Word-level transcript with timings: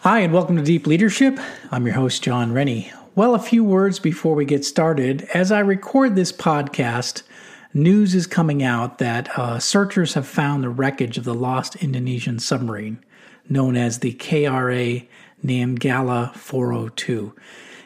Hi, 0.00 0.20
and 0.20 0.32
welcome 0.32 0.56
to 0.56 0.62
Deep 0.62 0.86
Leadership. 0.86 1.40
I'm 1.70 1.86
your 1.86 1.94
host, 1.94 2.22
Jon 2.22 2.52
Rennie. 2.52 2.92
Well, 3.14 3.34
a 3.34 3.38
few 3.38 3.64
words 3.64 3.98
before 3.98 4.34
we 4.34 4.44
get 4.44 4.64
started. 4.64 5.22
As 5.34 5.50
I 5.50 5.60
record 5.60 6.14
this 6.14 6.32
podcast, 6.32 7.22
news 7.72 8.14
is 8.14 8.26
coming 8.26 8.62
out 8.62 8.98
that 8.98 9.30
uh, 9.38 9.58
searchers 9.58 10.14
have 10.14 10.26
found 10.26 10.62
the 10.62 10.68
wreckage 10.68 11.18
of 11.18 11.24
the 11.24 11.34
lost 11.34 11.76
Indonesian 11.76 12.38
submarine 12.38 13.02
known 13.48 13.76
as 13.76 14.00
the 14.00 14.12
KRA 14.14 15.06
Nanggala 15.44 16.34
402. 16.34 17.34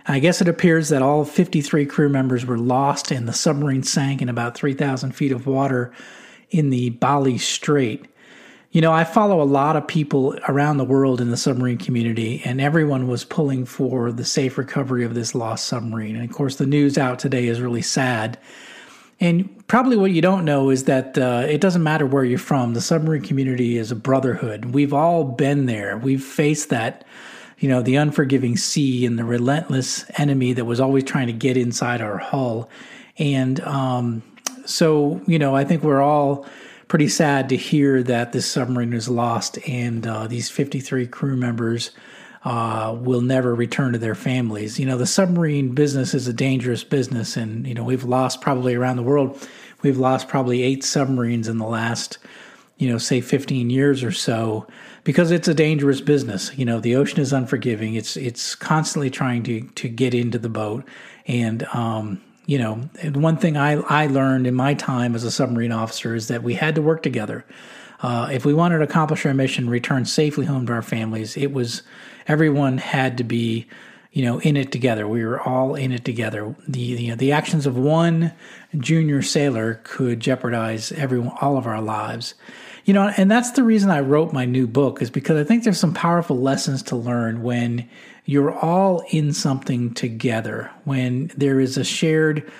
I 0.07 0.19
guess 0.19 0.41
it 0.41 0.49
appears 0.49 0.89
that 0.89 1.03
all 1.03 1.25
53 1.25 1.87
crew 1.87 2.09
members 2.09 2.45
were 2.45 2.59
lost 2.59 3.13
and 3.13 3.29
the 3.29 3.33
submarine 3.33 3.85
sank 3.85 4.21
in 4.21 4.29
about 4.29 4.57
3,000 4.57 5.13
feet 5.13 5.31
of 5.31 5.47
water 5.47 5.93
in 6.51 6.71
the 6.71 6.91
Bali 6.91 7.39
Strait. 7.39 8.07
You 8.73 8.81
know, 8.81 8.93
I 8.93 9.05
follow 9.05 9.43
a 9.43 9.45
lot 9.45 9.77
of 9.77 9.87
people 9.87 10.35
around 10.49 10.79
the 10.79 10.85
world 10.85 11.21
in 11.21 11.31
the 11.31 11.37
submarine 11.37 11.77
community, 11.77 12.41
and 12.43 12.59
everyone 12.59 13.07
was 13.07 13.23
pulling 13.23 13.67
for 13.67 14.11
the 14.11 14.25
safe 14.25 14.57
recovery 14.57 15.05
of 15.05 15.15
this 15.15 15.35
lost 15.35 15.67
submarine. 15.67 16.17
And 16.17 16.29
of 16.29 16.35
course, 16.35 16.57
the 16.57 16.67
news 16.67 16.97
out 16.97 17.19
today 17.19 17.49
is 17.49 17.61
really 17.61 17.83
sad. 17.83 18.39
And 19.21 19.67
probably 19.69 19.97
what 19.97 20.13
you 20.13 20.23
don't 20.23 20.47
know 20.47 20.71
is 20.71 20.85
that 20.85 21.19
uh, 21.19 21.45
it 21.47 21.61
doesn't 21.61 21.83
matter 21.83 22.07
where 22.07 22.25
you're 22.25 22.39
from, 22.39 22.73
the 22.73 22.81
submarine 22.81 23.23
community 23.23 23.77
is 23.77 23.93
a 23.93 23.97
brotherhood. 23.97 24.65
We've 24.67 24.95
all 24.95 25.25
been 25.25 25.67
there, 25.67 25.99
we've 25.99 26.25
faced 26.25 26.71
that 26.71 27.05
you 27.63 27.69
know, 27.69 27.81
the 27.81 27.95
unforgiving 27.95 28.57
sea 28.57 29.07
and 29.07 29.17
the 29.17 29.25
relentless 29.25 30.05
enemy 30.19 30.53
that 30.53 30.65
was 30.65 30.81
always 30.81 31.05
trying 31.05 31.29
to 31.29 31.33
get 31.33 31.57
inside 31.57 32.01
our 32.01 32.19
hull. 32.19 32.69
And 33.19 33.61
um, 33.61 34.21
so, 34.65 35.21
you 35.29 35.39
know, 35.39 35.55
I 35.55 35.63
think 35.63 35.85
we're 35.85 36.03
all 36.03 36.45
pretty 36.93 37.09
sad 37.09 37.49
to 37.49 37.57
hear 37.57 38.03
that 38.03 38.33
this 38.33 38.45
submarine 38.45 38.93
is 38.93 39.09
lost 39.09 39.57
and 39.67 40.07
uh, 40.07 40.27
these 40.27 40.51
53 40.51 41.07
crew 41.07 41.35
members 41.35 41.91
uh, 42.45 42.95
will 43.01 43.23
never 43.23 43.55
return 43.55 43.95
to 43.95 43.99
their 43.99 44.15
families. 44.15 44.79
You 44.79 44.85
know, 44.85 44.99
the 44.99 45.07
submarine 45.07 45.75
business 45.75 46.13
is 46.13 46.29
a 46.29 46.35
dangerous 46.35 46.85
business, 46.85 47.35
and, 47.35 47.67
you 47.67 47.73
know, 47.73 47.83
we've 47.83 48.05
lost 48.05 48.43
probably 48.43 48.75
around 48.75 48.99
the 48.99 49.03
world, 49.03 49.43
we've 49.81 49.97
lost 49.97 50.29
probably 50.29 50.63
eight 50.63 50.85
submarines 50.85 51.49
in 51.49 51.57
the 51.57 51.65
last, 51.65 52.19
you 52.77 52.91
know, 52.91 52.99
say 52.99 53.23
15 53.23 53.71
years 53.71 54.05
or 54.05 54.13
so 54.13 54.67
because 55.03 55.31
it's 55.31 55.49
a 55.49 55.55
dangerous 55.55 56.03
business. 56.03 56.55
You 56.59 56.67
know, 56.67 56.79
the 56.79 56.97
ocean 56.97 57.21
is 57.21 57.33
unforgiving. 57.33 57.95
It's 57.95 58.19
it's 58.19 58.55
constantly 58.55 59.09
trying 59.09 59.45
to 59.45 59.63
to 59.63 59.89
get 59.89 60.13
into 60.13 60.39
the 60.39 60.51
boat, 60.51 60.85
and 61.27 61.63
um, 61.73 62.21
you 62.47 62.59
know, 62.59 62.75
one 63.15 63.37
thing 63.37 63.57
I 63.57 63.75
I 63.75 64.07
learned 64.07 64.47
in 64.47 64.55
my 64.55 64.75
time 64.75 65.15
as 65.15 65.25
a 65.25 65.31
submarine 65.31 65.73
officer 65.73 66.15
is 66.15 66.29
that 66.29 66.43
we 66.43 66.55
had 66.55 66.75
to 66.75 66.83
work 66.83 67.03
together. 67.03 67.45
Uh, 68.01 68.29
if 68.33 68.45
we 68.45 68.53
wanted 68.53 68.79
to 68.79 68.85
accomplish 68.85 69.25
our 69.25 69.35
mission, 69.35 69.71
return 69.71 70.05
safely 70.05 70.47
home 70.47 70.67
to 70.67 70.73
our 70.73 70.83
families, 70.83 71.37
it 71.37 71.53
was 71.53 71.83
everyone 72.27 72.79
had 72.79 73.17
to 73.19 73.25
be 73.25 73.67
you 74.11 74.25
know 74.25 74.41
in 74.41 74.57
it 74.57 74.73
together. 74.73 75.07
We 75.07 75.25
were 75.25 75.41
all 75.41 75.77
in 75.77 75.93
it 75.93 76.05
together. 76.05 76.55
The 76.67 76.81
you 76.81 77.11
know, 77.11 77.17
the 77.17 77.33
actions 77.33 77.65
of 77.65 77.79
one 77.79 78.33
junior 78.77 79.23
sailor 79.23 79.81
could 79.85 80.19
jeopardize 80.19 80.91
everyone 80.93 81.37
all 81.41 81.57
of 81.57 81.67
our 81.67 81.81
lives. 81.81 82.35
You 82.85 82.95
know, 82.95 83.13
and 83.17 83.31
that's 83.31 83.53
the 83.53 83.63
reason 83.63 83.91
I 83.91 84.01
wrote 84.01 84.33
my 84.33 84.45
new 84.45 84.67
book 84.67 85.01
is 85.01 85.11
because 85.11 85.41
I 85.41 85.45
think 85.45 85.63
there's 85.63 85.79
some 85.79 85.95
powerful 85.95 86.37
lessons 86.37 86.83
to 86.85 86.97
learn 86.97 87.45
when 87.45 87.89
you're 88.25 88.53
all 88.53 89.05
in 89.11 89.33
something 89.33 89.95
together, 89.95 90.71
when 90.85 91.31
there 91.37 91.61
is 91.61 91.77
a 91.77 91.85
shared 91.85 92.51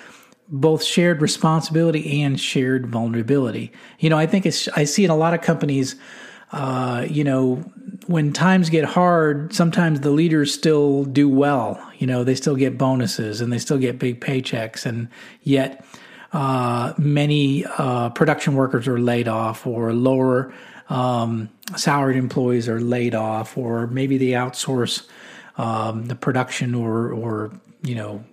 both 0.49 0.83
shared 0.83 1.21
responsibility 1.21 2.21
and 2.21 2.39
shared 2.39 2.85
vulnerability. 2.85 3.71
You 3.99 4.09
know, 4.09 4.17
I 4.17 4.27
think 4.27 4.45
it's 4.45 4.67
I 4.69 4.83
see 4.83 5.03
in 5.05 5.09
a 5.09 5.15
lot 5.15 5.33
of 5.33 5.41
companies 5.41 5.95
uh, 6.53 7.07
you 7.09 7.23
know, 7.23 7.55
when 8.05 8.31
times 8.31 8.69
get 8.69 8.85
hard, 8.85 9.51
sometimes 9.53 10.01
the 10.01 10.11
leaders 10.11 10.53
still 10.53 11.03
do 11.03 11.27
well. 11.27 11.83
You 11.97 12.05
know, 12.05 12.23
they 12.23 12.35
still 12.35 12.55
get 12.55 12.77
bonuses 12.77 13.41
and 13.41 13.51
they 13.51 13.57
still 13.57 13.79
get 13.79 13.97
big 13.97 14.21
paychecks, 14.21 14.85
and 14.85 15.09
yet 15.41 15.83
uh, 16.31 16.93
many 16.99 17.65
uh, 17.65 18.11
production 18.11 18.53
workers 18.53 18.87
are 18.87 18.99
laid 18.99 19.27
off, 19.27 19.65
or 19.65 19.93
lower 19.93 20.53
um, 20.89 21.49
salaried 21.75 22.17
employees 22.17 22.69
are 22.69 22.79
laid 22.79 23.15
off, 23.15 23.57
or 23.57 23.87
maybe 23.87 24.19
they 24.19 24.27
outsource 24.27 25.07
um, 25.57 26.05
the 26.05 26.15
production 26.15 26.75
or 26.75 27.11
or 27.11 27.51
you 27.83 27.95
know 27.95 28.23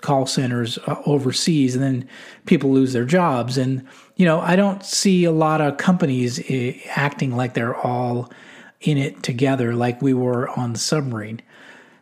call 0.00 0.26
centers 0.26 0.78
uh, 0.86 1.00
overseas, 1.06 1.74
and 1.74 1.82
then 1.82 2.08
people 2.46 2.72
lose 2.72 2.92
their 2.92 3.04
jobs. 3.04 3.58
And 3.58 3.86
you 4.16 4.24
know, 4.24 4.40
I 4.40 4.56
don't 4.56 4.84
see 4.84 5.24
a 5.24 5.32
lot 5.32 5.60
of 5.60 5.76
companies 5.76 6.38
uh, 6.50 6.72
acting 6.94 7.36
like 7.36 7.54
they're 7.54 7.76
all 7.76 8.30
in 8.80 8.98
it 8.98 9.22
together, 9.22 9.74
like 9.74 10.00
we 10.02 10.14
were 10.14 10.48
on 10.50 10.72
the 10.72 10.78
submarine. 10.78 11.42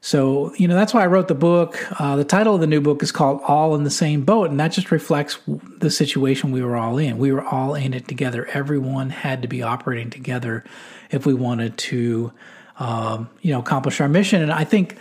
So, 0.01 0.53
you 0.57 0.69
know, 0.69 0.75
that's 0.75 0.93
why 0.93 1.03
I 1.03 1.07
wrote 1.07 1.29
the 1.29 1.35
book. 1.35 1.79
Uh, 1.99 2.17
the 2.17 2.27
title 2.27 2.55
of 2.55 2.61
the 2.61 2.67
new 2.67 2.83
book 2.83 3.03
is 3.03 3.11
called 3.11 3.41
All 3.49 3.75
in 3.75 3.85
the 3.85 3.91
Same 3.91 4.23
Boat, 4.23 4.51
and 4.51 4.61
that 4.61 4.69
just 4.69 4.91
reflects 4.91 5.39
the 5.79 5.91
situation 5.91 6.53
we 6.53 6.63
were 6.63 6.77
all 6.77 6.99
in. 6.99 7.17
We 7.17 7.33
were 7.33 7.43
all 7.43 7.75
in 7.75 7.95
it 7.95 8.07
together. 8.07 8.47
Everyone 8.49 9.09
had 9.09 9.41
to 9.41 9.49
be 9.49 9.63
operating 9.63 10.11
together 10.11 10.63
if 11.11 11.25
we 11.25 11.33
wanted 11.33 11.79
to, 11.79 12.35
um, 12.79 13.29
you 13.41 13.53
know, 13.53 13.61
accomplish 13.61 14.01
our 14.01 14.09
mission. 14.09 14.43
And 14.43 14.53
I 14.53 14.65
think 14.65 14.97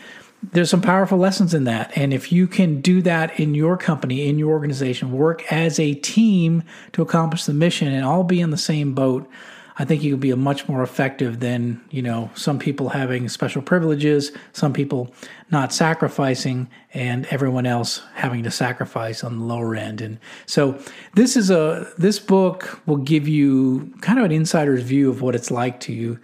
there's 0.51 0.69
some 0.69 0.81
powerful 0.81 1.17
lessons 1.17 1.53
in 1.53 1.63
that. 1.66 1.95
And 1.95 2.13
if 2.13 2.31
you 2.31 2.47
can 2.47 2.81
do 2.81 3.01
that 3.03 3.39
in 3.39 3.56
your 3.56 3.78
company, 3.78 4.28
in 4.28 4.38
your 4.38 4.51
organization, 4.51 5.11
work 5.11 5.51
as 5.51 5.79
a 5.79 5.94
team 5.94 6.63
to 6.91 7.01
accomplish 7.01 7.45
the 7.45 7.53
mission 7.53 7.88
and 7.88 8.03
all 8.03 8.23
be 8.23 8.41
in 8.41 8.50
the 8.50 8.57
same 8.57 8.94
boat, 8.94 9.29
I 9.75 9.85
think 9.85 10.03
you 10.03 10.11
could 10.11 10.19
be 10.19 10.29
a 10.29 10.35
much 10.35 10.67
more 10.67 10.84
effective 10.84 11.39
than 11.39 11.81
you 11.89 12.03
know 12.03 12.29
some 12.35 12.59
people 12.59 12.89
having 12.89 13.28
special 13.28 13.61
privileges, 13.61 14.31
some 14.51 14.72
people 14.72 15.11
not 15.50 15.73
sacrificing, 15.73 16.69
and 16.94 17.25
everyone 17.28 17.66
else 17.66 18.03
having 18.13 18.44
to 18.44 18.51
sacrifice 18.51 19.23
on 19.23 19.40
the 19.40 19.45
lower 19.45 19.75
end. 19.75 20.00
And 20.00 20.19
so 20.45 20.79
this 21.16 21.35
is 21.35 21.50
a 21.50 21.91
this 21.97 22.19
book 22.19 22.81
will 22.85 22.97
give 22.97 23.28
you 23.28 23.91
kind 24.01 24.19
of 24.19 24.25
an 24.25 24.31
insider's 24.31 24.84
view 24.84 25.09
of 25.09 25.23
what 25.23 25.34
it's 25.34 25.50
like 25.50 25.79
to 25.81 25.94
you 25.94 26.19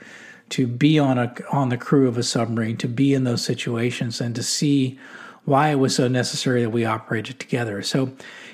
to 0.49 0.67
be 0.67 0.99
on 0.99 1.17
a 1.17 1.33
on 1.51 1.69
the 1.69 1.77
crew 1.77 2.07
of 2.07 2.17
a 2.17 2.23
submarine, 2.23 2.77
to 2.77 2.87
be 2.87 3.13
in 3.13 3.23
those 3.23 3.43
situations, 3.43 4.21
and 4.21 4.35
to 4.35 4.43
see 4.43 4.99
why 5.45 5.69
it 5.69 5.75
was 5.75 5.95
so 5.95 6.07
necessary 6.07 6.61
that 6.61 6.69
we 6.69 6.85
operated 6.85 7.39
together. 7.39 7.81
So 7.81 8.11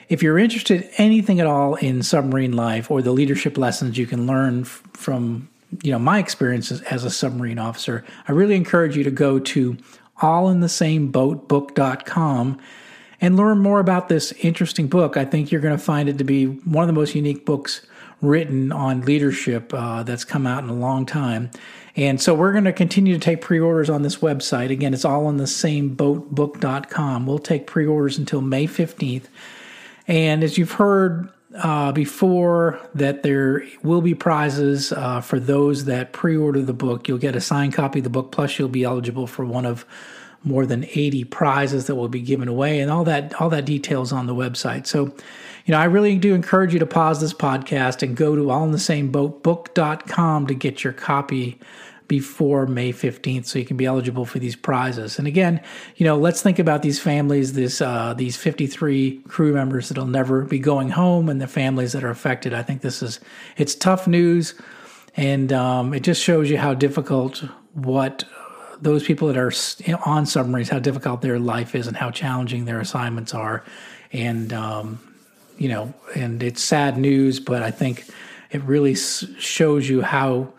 if 0.07 0.23
you're 0.23 0.37
interested 0.37 0.87
anything 0.97 1.39
at 1.39 1.47
all 1.47 1.75
in 1.75 2.03
submarine 2.03 2.53
life 2.53 2.91
or 2.91 3.01
the 3.01 3.11
leadership 3.11 3.57
lessons 3.57 3.97
you 3.97 4.07
can 4.07 4.27
learn 4.27 4.61
f- 4.61 4.81
from 4.93 5.49
you 5.83 5.91
know 5.91 5.99
my 5.99 6.19
experiences 6.19 6.81
as 6.83 7.03
a 7.03 7.09
submarine 7.09 7.59
officer, 7.59 8.05
I 8.27 8.31
really 8.31 8.55
encourage 8.55 8.95
you 8.95 9.03
to 9.03 9.11
go 9.11 9.39
to 9.39 9.77
allinthesameboatbook.com 10.21 12.59
and 13.21 13.37
learn 13.37 13.59
more 13.59 13.79
about 13.79 14.09
this 14.09 14.31
interesting 14.33 14.87
book. 14.87 15.17
I 15.17 15.25
think 15.25 15.51
you're 15.51 15.61
going 15.61 15.77
to 15.77 15.83
find 15.83 16.09
it 16.09 16.17
to 16.17 16.23
be 16.23 16.45
one 16.45 16.83
of 16.83 16.87
the 16.87 16.93
most 16.93 17.15
unique 17.15 17.45
books 17.45 17.85
written 18.21 18.71
on 18.71 19.01
leadership 19.01 19.73
uh, 19.73 20.03
that's 20.03 20.23
come 20.23 20.47
out 20.47 20.63
in 20.63 20.69
a 20.69 20.73
long 20.73 21.05
time. 21.05 21.51
And 21.95 22.21
so 22.21 22.33
we're 22.33 22.51
going 22.51 22.65
to 22.65 22.73
continue 22.73 23.13
to 23.13 23.19
take 23.19 23.41
pre 23.41 23.59
orders 23.59 23.89
on 23.89 24.01
this 24.01 24.17
website. 24.17 24.69
Again, 24.69 24.93
it's 24.93 25.05
all 25.05 25.27
on 25.27 25.37
the 25.37 25.47
same 25.47 25.95
boatbook.com. 25.95 27.25
We'll 27.25 27.39
take 27.39 27.67
pre 27.67 27.85
orders 27.85 28.17
until 28.17 28.41
May 28.41 28.67
15th. 28.67 29.25
And 30.07 30.43
as 30.43 30.57
you've 30.57 30.73
heard 30.73 31.29
uh, 31.55 31.93
before, 31.93 32.79
that 32.93 33.23
there 33.23 33.63
will 33.81 34.01
be 34.01 34.13
prizes 34.13 34.91
uh, 34.91 35.21
for 35.21 35.39
those 35.39 35.85
that 35.85 36.11
pre 36.11 36.35
order 36.35 36.61
the 36.61 36.73
book. 36.73 37.07
You'll 37.07 37.17
get 37.17 37.35
a 37.35 37.41
signed 37.41 37.73
copy 37.73 37.99
of 37.99 38.03
the 38.03 38.09
book, 38.09 38.31
plus, 38.31 38.59
you'll 38.59 38.67
be 38.67 38.83
eligible 38.83 39.25
for 39.25 39.45
one 39.45 39.65
of 39.65 39.85
more 40.43 40.65
than 40.65 40.83
80 40.83 41.23
prizes 41.25 41.87
that 41.87 41.95
will 41.95 42.07
be 42.07 42.21
given 42.21 42.47
away 42.47 42.79
and 42.79 42.91
all 42.91 43.03
that 43.03 43.33
all 43.41 43.49
that 43.49 43.65
details 43.65 44.13
on 44.13 44.27
the 44.27 44.35
website 44.35 44.85
so 44.85 45.11
you 45.65 45.71
know 45.71 45.79
i 45.79 45.85
really 45.85 46.17
do 46.17 46.33
encourage 46.33 46.73
you 46.73 46.79
to 46.79 46.85
pause 46.85 47.19
this 47.19 47.33
podcast 47.33 48.01
and 48.01 48.15
go 48.15 48.35
to 48.35 48.49
all 48.49 48.63
in 48.63 48.71
the 48.71 48.79
same 48.79 49.11
boat 49.11 49.43
book.com 49.43 50.47
to 50.47 50.53
get 50.53 50.83
your 50.83 50.93
copy 50.93 51.59
before 52.07 52.67
May 52.67 52.93
15th 52.93 53.45
so 53.45 53.59
you 53.59 53.65
can 53.65 53.77
be 53.77 53.85
eligible 53.85 54.25
for 54.25 54.39
these 54.39 54.55
prizes. 54.55 55.17
And 55.17 55.27
again, 55.27 55.59
you 55.95 56.05
know, 56.05 56.17
let's 56.17 56.41
think 56.41 56.59
about 56.59 56.81
these 56.81 56.99
families, 56.99 57.53
this 57.53 57.81
uh, 57.81 58.13
these 58.13 58.37
53 58.37 59.21
crew 59.27 59.53
members 59.53 59.89
that'll 59.89 60.05
never 60.05 60.43
be 60.43 60.59
going 60.59 60.89
home 60.89 61.29
and 61.29 61.41
the 61.41 61.47
families 61.47 61.93
that 61.93 62.03
are 62.03 62.09
affected. 62.09 62.53
I 62.53 62.61
think 62.61 62.81
this 62.81 63.01
is 63.01 63.19
it's 63.57 63.73
tough 63.73 64.07
news 64.07 64.53
and 65.17 65.51
um, 65.53 65.93
it 65.93 66.01
just 66.01 66.21
shows 66.21 66.49
you 66.49 66.57
how 66.57 66.73
difficult 66.73 67.43
what 67.73 68.25
those 68.81 69.03
people 69.03 69.27
that 69.29 69.37
are 69.37 69.51
on 70.05 70.25
submarines 70.25 70.69
how 70.69 70.79
difficult 70.79 71.21
their 71.21 71.39
life 71.39 71.75
is 71.75 71.87
and 71.87 71.95
how 71.95 72.11
challenging 72.11 72.65
their 72.65 72.79
assignments 72.79 73.33
are 73.33 73.63
and 74.11 74.51
um, 74.51 74.99
you 75.57 75.69
know 75.69 75.93
and 76.15 76.41
it's 76.43 76.61
sad 76.61 76.97
news 76.97 77.39
but 77.39 77.63
i 77.63 77.71
think 77.71 78.05
it 78.51 78.61
really 78.63 78.95
shows 78.95 79.87
you 79.89 80.01
how 80.01 80.51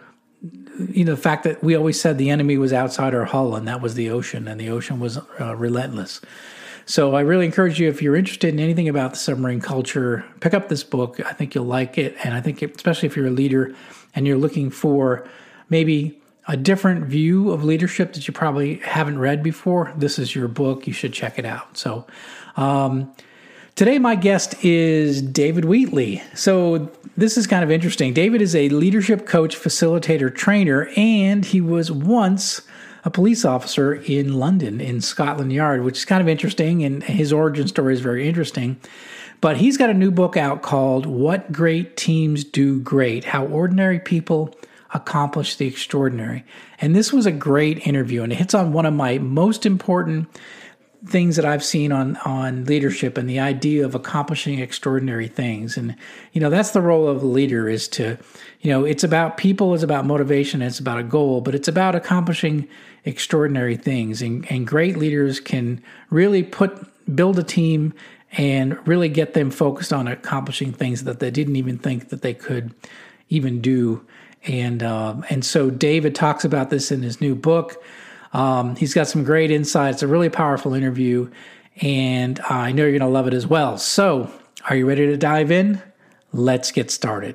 you 0.91 1.05
know 1.05 1.15
the 1.15 1.21
fact 1.21 1.45
that 1.45 1.63
we 1.63 1.75
always 1.75 2.01
said 2.01 2.19
the 2.19 2.31
enemy 2.31 2.59
was 2.59 2.73
outside 2.73 3.15
our 3.15 3.25
hull 3.25 3.55
and 3.55 3.67
that 3.67 3.81
was 3.81 3.95
the 3.95 4.11
ocean 4.11 4.47
and 4.49 4.61
the 4.61 4.69
ocean 4.69 5.01
was 5.01 5.19
uh, 5.41 5.55
relentless 5.57 6.21
so 6.85 7.15
i 7.15 7.21
really 7.21 7.47
encourage 7.47 7.81
you 7.81 7.89
if 7.89 8.03
you're 8.03 8.17
interested 8.17 8.53
in 8.53 8.61
anything 8.61 8.89
about 8.89 9.13
the 9.13 9.17
submarine 9.17 9.61
culture 9.61 10.25
pick 10.41 10.55
up 10.55 10.69
this 10.69 10.85
book 10.85 11.21
i 11.27 11.33
think 11.33 11.55
you'll 11.55 11.65
like 11.65 11.99
it 11.99 12.17
and 12.25 12.35
i 12.35 12.41
think 12.41 12.63
it, 12.63 12.75
especially 12.77 13.07
if 13.07 13.17
you're 13.17 13.27
a 13.27 13.31
leader 13.31 13.75
and 14.15 14.27
you're 14.27 14.39
looking 14.39 14.71
for 14.71 15.27
maybe 15.69 16.21
a 16.49 16.57
different 16.57 17.05
view 17.07 17.51
of 17.51 17.65
leadership 17.65 18.13
that 18.13 18.27
you 18.29 18.33
probably 18.33 18.77
haven't 18.77 19.19
read 19.19 19.43
before, 19.43 19.93
this 19.97 20.19
is 20.19 20.35
your 20.35 20.49
book. 20.49 20.87
You 20.87 20.93
should 20.93 21.13
check 21.13 21.39
it 21.39 21.45
out. 21.45 21.77
So, 21.77 22.07
um, 22.57 23.13
today 23.77 23.99
my 23.99 24.15
guest 24.15 24.55
is 24.65 25.21
David 25.21 25.67
Wheatley. 25.67 26.23
So, 26.35 26.91
this 27.19 27.39
is 27.39 27.47
kind 27.47 27.63
of 27.63 27.71
interesting. 27.71 28.13
David 28.13 28.43
is 28.43 28.55
a 28.55 28.69
leadership 28.71 29.27
coach, 29.27 29.57
facilitator, 29.57 30.35
trainer, 30.35 30.91
and 30.97 31.45
he 31.45 31.63
was 31.63 31.91
once 31.91 32.61
a 33.05 33.11
police 33.11 33.43
officer 33.45 33.95
in 33.95 34.35
London 34.35 34.83
in 34.83 35.01
Scotland 35.01 35.51
Yard, 35.51 35.83
which 35.83 35.99
is 35.99 36.05
kind 36.05 36.21
of 36.21 36.29
interesting. 36.29 36.85
And 36.85 37.03
his 37.03 37.33
origin 37.33 37.69
story 37.69 37.95
is 37.95 38.01
very 38.01 38.29
interesting. 38.29 38.79
But 39.41 39.57
he's 39.59 39.79
got 39.79 39.89
a 39.89 39.95
new 39.95 40.11
book 40.11 40.37
out 40.37 40.61
called 40.61 41.07
What 41.07 41.53
Great 41.53 41.97
Teams 41.97 42.45
Do 42.45 42.81
Great 42.81 43.25
How 43.25 43.47
Ordinary 43.47 44.01
People 44.01 44.55
accomplish 44.93 45.57
the 45.57 45.67
extraordinary. 45.67 46.45
And 46.81 46.95
this 46.95 47.13
was 47.15 47.25
a 47.25 47.33
great 47.33 47.87
interview, 47.87 48.23
and 48.23 48.33
it 48.33 48.37
hits 48.37 48.55
on 48.55 48.73
one 48.75 48.85
of 48.85 48.93
my 48.93 49.19
most 49.19 49.65
important 49.65 50.29
things 51.07 51.37
that 51.37 51.45
I've 51.45 51.65
seen 51.65 51.93
on 51.93 52.17
on 52.19 52.65
leadership 52.65 53.17
and 53.17 53.29
the 53.29 53.41
idea 53.41 53.85
of 53.85 53.95
accomplishing 53.95 54.59
extraordinary 54.59 55.29
things. 55.29 55.77
And 55.77 55.97
you 56.33 56.41
know, 56.41 56.51
that's 56.51 56.71
the 56.71 56.81
role 56.81 57.09
of 57.09 57.23
a 57.23 57.27
leader 57.27 57.69
is 57.69 57.89
to, 57.89 58.19
you 58.61 58.71
know, 58.71 58.85
it's 58.85 59.05
about 59.05 59.37
people, 59.37 59.75
it's 59.75 59.83
about 59.83 60.05
motivation, 60.05 60.63
it's 60.63 60.79
about 60.79 60.99
a 60.99 61.05
goal, 61.05 61.41
but 61.41 61.55
it's 61.55 61.69
about 61.69 61.95
accomplishing 61.95 62.69
extraordinary 63.05 63.77
things. 63.77 64.21
And, 64.23 64.51
and 64.51 64.67
great 64.67 64.97
leaders 64.97 65.41
can 65.41 65.83
really 66.11 66.43
put 66.43 66.87
build 67.15 67.39
a 67.39 67.45
team 67.45 67.95
and 68.33 68.77
really 68.87 69.09
get 69.09 69.35
them 69.35 69.51
focused 69.51 69.93
on 69.93 70.09
accomplishing 70.09 70.73
things 70.73 71.05
that 71.05 71.21
they 71.21 71.31
didn't 71.31 71.57
even 71.57 71.79
think 71.79 72.09
that 72.09 72.23
they 72.23 72.35
could 72.35 72.75
even 73.29 73.61
do 73.61 74.05
and 74.47 74.83
um, 74.83 75.25
and 75.29 75.45
so 75.45 75.71
David 75.71 76.15
talks 76.15 76.45
about 76.45 76.71
this 76.71 76.91
in 76.91 77.03
his 77.03 77.21
new 77.21 77.35
book. 77.35 77.83
Um, 78.37 78.77
he's 78.77 78.93
got 78.93 79.09
some 79.09 79.25
great 79.25 79.51
insights. 79.51 80.03
A 80.03 80.07
really 80.07 80.29
powerful 80.29 80.75
interview, 80.75 81.31
and 81.81 82.39
I 82.41 82.71
know 82.71 82.83
you're 82.83 82.93
going 82.93 83.01
to 83.01 83.09
love 83.09 83.27
it 83.27 83.33
as 83.33 83.47
well. 83.47 83.79
So, 83.79 84.31
are 84.69 84.77
you 84.77 84.87
ready 84.87 85.07
to 85.07 85.17
dive 85.17 85.51
in? 85.51 85.83
Let's 86.33 86.71
get 86.71 86.91
started. 86.91 87.35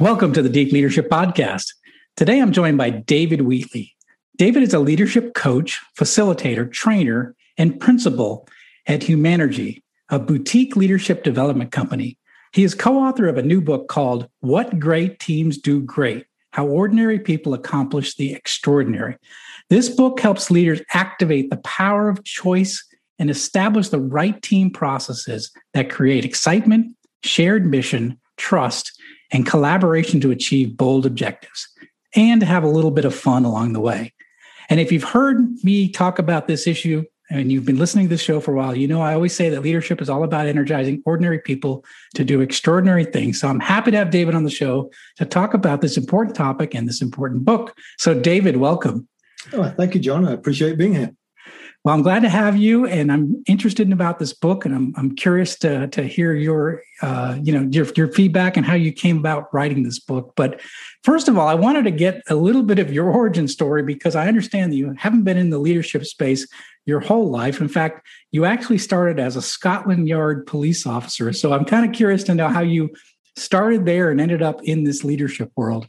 Welcome 0.00 0.32
to 0.32 0.40
the 0.40 0.48
Deep 0.48 0.72
Leadership 0.72 1.10
Podcast. 1.10 1.74
Today 2.16 2.40
I'm 2.40 2.52
joined 2.52 2.78
by 2.78 2.88
David 2.88 3.42
Wheatley. 3.42 3.94
David 4.38 4.62
is 4.62 4.72
a 4.72 4.78
leadership 4.78 5.34
coach, 5.34 5.78
facilitator, 5.94 6.72
trainer, 6.72 7.36
and 7.58 7.78
principal 7.78 8.48
at 8.86 9.00
Humanergy, 9.00 9.82
a 10.08 10.18
boutique 10.18 10.74
leadership 10.74 11.22
development 11.22 11.70
company. 11.70 12.16
He 12.54 12.64
is 12.64 12.74
co 12.74 12.96
author 12.96 13.28
of 13.28 13.36
a 13.36 13.42
new 13.42 13.60
book 13.60 13.88
called 13.88 14.26
What 14.40 14.80
Great 14.80 15.20
Teams 15.20 15.58
Do 15.58 15.82
Great 15.82 16.24
How 16.52 16.66
Ordinary 16.66 17.18
People 17.18 17.52
Accomplish 17.52 18.16
the 18.16 18.32
Extraordinary. 18.32 19.18
This 19.68 19.90
book 19.90 20.18
helps 20.18 20.50
leaders 20.50 20.80
activate 20.94 21.50
the 21.50 21.58
power 21.58 22.08
of 22.08 22.24
choice 22.24 22.82
and 23.18 23.28
establish 23.28 23.90
the 23.90 24.00
right 24.00 24.40
team 24.40 24.70
processes 24.70 25.52
that 25.74 25.90
create 25.90 26.24
excitement, 26.24 26.96
shared 27.22 27.66
mission, 27.66 28.18
trust, 28.38 28.98
and 29.32 29.46
collaboration 29.46 30.20
to 30.20 30.30
achieve 30.30 30.76
bold 30.76 31.06
objectives 31.06 31.68
and 32.14 32.40
to 32.40 32.46
have 32.46 32.64
a 32.64 32.68
little 32.68 32.90
bit 32.90 33.04
of 33.04 33.14
fun 33.14 33.44
along 33.44 33.72
the 33.72 33.80
way. 33.80 34.12
And 34.68 34.80
if 34.80 34.92
you've 34.92 35.04
heard 35.04 35.38
me 35.64 35.88
talk 35.88 36.18
about 36.18 36.46
this 36.46 36.66
issue 36.66 37.04
and 37.28 37.52
you've 37.52 37.64
been 37.64 37.78
listening 37.78 38.06
to 38.06 38.10
this 38.10 38.22
show 38.22 38.40
for 38.40 38.52
a 38.52 38.56
while, 38.56 38.76
you 38.76 38.88
know 38.88 39.00
I 39.00 39.14
always 39.14 39.34
say 39.34 39.48
that 39.48 39.62
leadership 39.62 40.00
is 40.00 40.08
all 40.08 40.24
about 40.24 40.46
energizing 40.46 41.02
ordinary 41.04 41.40
people 41.40 41.84
to 42.14 42.24
do 42.24 42.40
extraordinary 42.40 43.04
things. 43.04 43.40
So 43.40 43.48
I'm 43.48 43.60
happy 43.60 43.90
to 43.92 43.96
have 43.96 44.10
David 44.10 44.34
on 44.34 44.44
the 44.44 44.50
show 44.50 44.90
to 45.16 45.24
talk 45.24 45.54
about 45.54 45.80
this 45.80 45.96
important 45.96 46.36
topic 46.36 46.74
and 46.74 46.88
this 46.88 47.02
important 47.02 47.44
book. 47.44 47.76
So, 47.98 48.18
David, 48.18 48.56
welcome. 48.56 49.08
Oh, 49.52 49.68
thank 49.70 49.94
you, 49.94 50.00
Jon. 50.00 50.26
I 50.26 50.32
appreciate 50.32 50.76
being 50.76 50.94
here. 50.94 51.14
Well, 51.82 51.94
I'm 51.94 52.02
glad 52.02 52.20
to 52.20 52.28
have 52.28 52.58
you, 52.58 52.84
and 52.84 53.10
I'm 53.10 53.42
interested 53.46 53.86
in 53.86 53.94
about 53.94 54.18
this 54.18 54.34
book, 54.34 54.66
and 54.66 54.74
I'm 54.74 54.92
I'm 54.98 55.16
curious 55.16 55.58
to 55.60 55.88
to 55.88 56.02
hear 56.02 56.34
your 56.34 56.82
uh, 57.00 57.38
you 57.42 57.54
know 57.54 57.66
your 57.70 57.86
your 57.96 58.12
feedback 58.12 58.58
and 58.58 58.66
how 58.66 58.74
you 58.74 58.92
came 58.92 59.16
about 59.16 59.52
writing 59.54 59.82
this 59.82 59.98
book. 59.98 60.34
But 60.36 60.60
first 61.04 61.26
of 61.26 61.38
all, 61.38 61.48
I 61.48 61.54
wanted 61.54 61.84
to 61.84 61.90
get 61.90 62.22
a 62.28 62.34
little 62.34 62.62
bit 62.62 62.78
of 62.78 62.92
your 62.92 63.10
origin 63.10 63.48
story 63.48 63.82
because 63.82 64.14
I 64.14 64.28
understand 64.28 64.72
that 64.72 64.76
you 64.76 64.94
haven't 64.98 65.22
been 65.22 65.38
in 65.38 65.48
the 65.48 65.58
leadership 65.58 66.04
space 66.04 66.46
your 66.84 67.00
whole 67.00 67.30
life. 67.30 67.62
In 67.62 67.68
fact, 67.68 68.06
you 68.30 68.44
actually 68.44 68.78
started 68.78 69.18
as 69.18 69.36
a 69.36 69.42
Scotland 69.42 70.06
Yard 70.06 70.46
police 70.46 70.86
officer. 70.86 71.32
So 71.32 71.54
I'm 71.54 71.64
kind 71.64 71.86
of 71.86 71.92
curious 71.92 72.24
to 72.24 72.34
know 72.34 72.48
how 72.48 72.60
you 72.60 72.90
started 73.36 73.86
there 73.86 74.10
and 74.10 74.20
ended 74.20 74.42
up 74.42 74.62
in 74.64 74.84
this 74.84 75.02
leadership 75.02 75.50
world. 75.56 75.86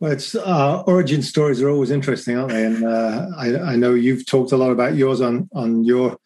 Well, 0.00 0.12
it's 0.12 0.34
uh, 0.34 0.82
origin 0.86 1.20
stories 1.20 1.60
are 1.60 1.68
always 1.68 1.90
interesting, 1.90 2.38
aren't 2.38 2.52
they? 2.52 2.64
And 2.64 2.84
uh, 2.84 3.26
I, 3.36 3.72
I, 3.72 3.76
know 3.76 3.92
you've 3.92 4.24
talked 4.24 4.50
a 4.50 4.56
lot 4.56 4.70
about 4.70 4.94
yours 4.94 5.20
on 5.20 5.50
on 5.54 5.84
your 5.84 6.16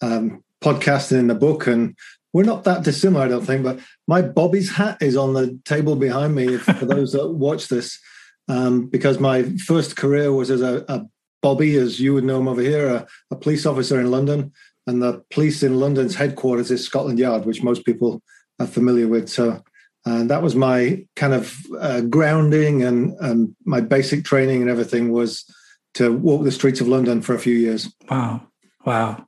um, 0.00 0.44
podcast 0.62 1.10
and 1.10 1.18
in 1.18 1.26
the 1.26 1.34
book, 1.34 1.66
and 1.66 1.96
we're 2.32 2.44
not 2.44 2.62
that 2.64 2.84
dissimilar, 2.84 3.24
I 3.24 3.28
don't 3.28 3.44
think. 3.44 3.64
But 3.64 3.80
my 4.06 4.22
Bobby's 4.22 4.70
hat 4.70 4.98
is 5.00 5.16
on 5.16 5.34
the 5.34 5.58
table 5.64 5.96
behind 5.96 6.36
me 6.36 6.58
for 6.58 6.86
those 6.86 7.12
that 7.12 7.28
watch 7.28 7.66
this, 7.66 7.98
um, 8.46 8.86
because 8.86 9.18
my 9.18 9.42
first 9.66 9.96
career 9.96 10.32
was 10.32 10.52
as 10.52 10.62
a, 10.62 10.84
a, 10.86 11.04
Bobby, 11.42 11.76
as 11.76 11.98
you 11.98 12.14
would 12.14 12.24
know 12.24 12.38
him 12.38 12.48
over 12.48 12.62
here, 12.62 12.88
a, 12.88 13.06
a 13.32 13.36
police 13.36 13.66
officer 13.66 14.00
in 14.00 14.12
London, 14.12 14.52
and 14.86 15.02
the 15.02 15.24
police 15.30 15.64
in 15.64 15.80
London's 15.80 16.14
headquarters 16.14 16.70
is 16.70 16.86
Scotland 16.86 17.18
Yard, 17.18 17.46
which 17.46 17.64
most 17.64 17.84
people 17.84 18.22
are 18.60 18.66
familiar 18.66 19.08
with. 19.08 19.28
So 19.28 19.60
and 20.04 20.30
that 20.30 20.42
was 20.42 20.54
my 20.54 21.04
kind 21.16 21.32
of 21.32 21.56
uh, 21.78 22.02
grounding 22.02 22.82
and, 22.82 23.14
and 23.20 23.56
my 23.64 23.80
basic 23.80 24.24
training 24.24 24.60
and 24.60 24.70
everything 24.70 25.12
was 25.12 25.44
to 25.94 26.12
walk 26.12 26.44
the 26.44 26.52
streets 26.52 26.80
of 26.80 26.88
London 26.88 27.22
for 27.22 27.34
a 27.34 27.38
few 27.38 27.54
years. 27.54 27.92
Wow. 28.10 28.46
Wow. 28.84 29.26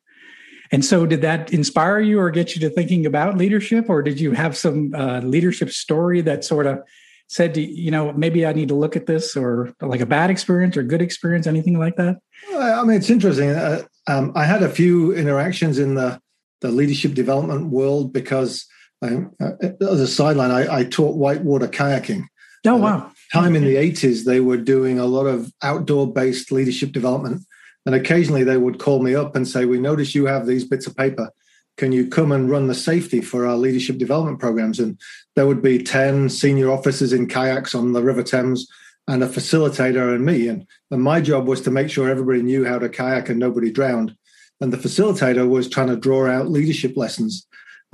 And 0.72 0.84
so, 0.84 1.06
did 1.06 1.22
that 1.22 1.52
inspire 1.52 2.00
you 2.00 2.18
or 2.18 2.30
get 2.30 2.54
you 2.54 2.60
to 2.62 2.70
thinking 2.70 3.06
about 3.06 3.36
leadership, 3.36 3.88
or 3.88 4.02
did 4.02 4.18
you 4.18 4.32
have 4.32 4.56
some 4.56 4.92
uh, 4.94 5.20
leadership 5.20 5.70
story 5.70 6.20
that 6.22 6.44
sort 6.44 6.66
of 6.66 6.80
said, 7.28 7.54
to, 7.54 7.62
you 7.62 7.92
know, 7.92 8.12
maybe 8.12 8.44
I 8.44 8.52
need 8.52 8.68
to 8.68 8.74
look 8.74 8.96
at 8.96 9.06
this, 9.06 9.36
or 9.36 9.72
like 9.80 10.00
a 10.00 10.06
bad 10.06 10.28
experience 10.28 10.76
or 10.76 10.82
good 10.82 11.02
experience, 11.02 11.46
anything 11.46 11.78
like 11.78 11.94
that? 11.96 12.16
I 12.52 12.82
mean, 12.82 12.96
it's 12.96 13.10
interesting. 13.10 13.50
Uh, 13.50 13.82
um, 14.08 14.32
I 14.34 14.44
had 14.44 14.64
a 14.64 14.68
few 14.68 15.12
interactions 15.14 15.78
in 15.78 15.94
the 15.94 16.20
the 16.62 16.70
leadership 16.70 17.14
development 17.14 17.66
world 17.66 18.12
because 18.12 18.66
I, 19.02 19.26
uh, 19.40 19.52
as 19.80 20.00
a 20.00 20.06
sideline, 20.06 20.50
I, 20.50 20.78
I, 20.78 20.84
taught 20.84 21.16
whitewater 21.16 21.68
kayaking. 21.68 22.24
Oh, 22.66 22.76
wow. 22.76 22.98
Uh, 22.98 23.10
time 23.32 23.54
in 23.54 23.64
the 23.64 23.76
80s, 23.76 24.24
they 24.24 24.40
were 24.40 24.56
doing 24.56 24.98
a 24.98 25.04
lot 25.04 25.26
of 25.26 25.52
outdoor 25.62 26.12
based 26.12 26.50
leadership 26.50 26.92
development. 26.92 27.42
And 27.84 27.94
occasionally 27.94 28.42
they 28.42 28.56
would 28.56 28.78
call 28.78 29.02
me 29.02 29.14
up 29.14 29.36
and 29.36 29.46
say, 29.46 29.64
We 29.64 29.78
notice 29.78 30.14
you 30.14 30.26
have 30.26 30.46
these 30.46 30.64
bits 30.64 30.86
of 30.86 30.96
paper. 30.96 31.30
Can 31.76 31.92
you 31.92 32.08
come 32.08 32.32
and 32.32 32.50
run 32.50 32.68
the 32.68 32.74
safety 32.74 33.20
for 33.20 33.46
our 33.46 33.56
leadership 33.56 33.98
development 33.98 34.40
programs? 34.40 34.80
And 34.80 34.98
there 35.36 35.46
would 35.46 35.62
be 35.62 35.82
10 35.82 36.30
senior 36.30 36.70
officers 36.70 37.12
in 37.12 37.28
kayaks 37.28 37.74
on 37.74 37.92
the 37.92 38.02
River 38.02 38.22
Thames 38.22 38.66
and 39.06 39.22
a 39.22 39.28
facilitator 39.28 40.14
and 40.14 40.24
me. 40.24 40.48
And, 40.48 40.66
and 40.90 41.02
my 41.02 41.20
job 41.20 41.46
was 41.46 41.60
to 41.62 41.70
make 41.70 41.90
sure 41.90 42.08
everybody 42.08 42.42
knew 42.42 42.64
how 42.64 42.78
to 42.78 42.88
kayak 42.88 43.28
and 43.28 43.38
nobody 43.38 43.70
drowned. 43.70 44.16
And 44.60 44.72
the 44.72 44.78
facilitator 44.78 45.46
was 45.46 45.68
trying 45.68 45.88
to 45.88 45.96
draw 45.96 46.26
out 46.26 46.48
leadership 46.48 46.96
lessons 46.96 47.46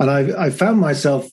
and 0.03 0.11
I, 0.11 0.47
I 0.47 0.49
found 0.49 0.81
myself 0.81 1.29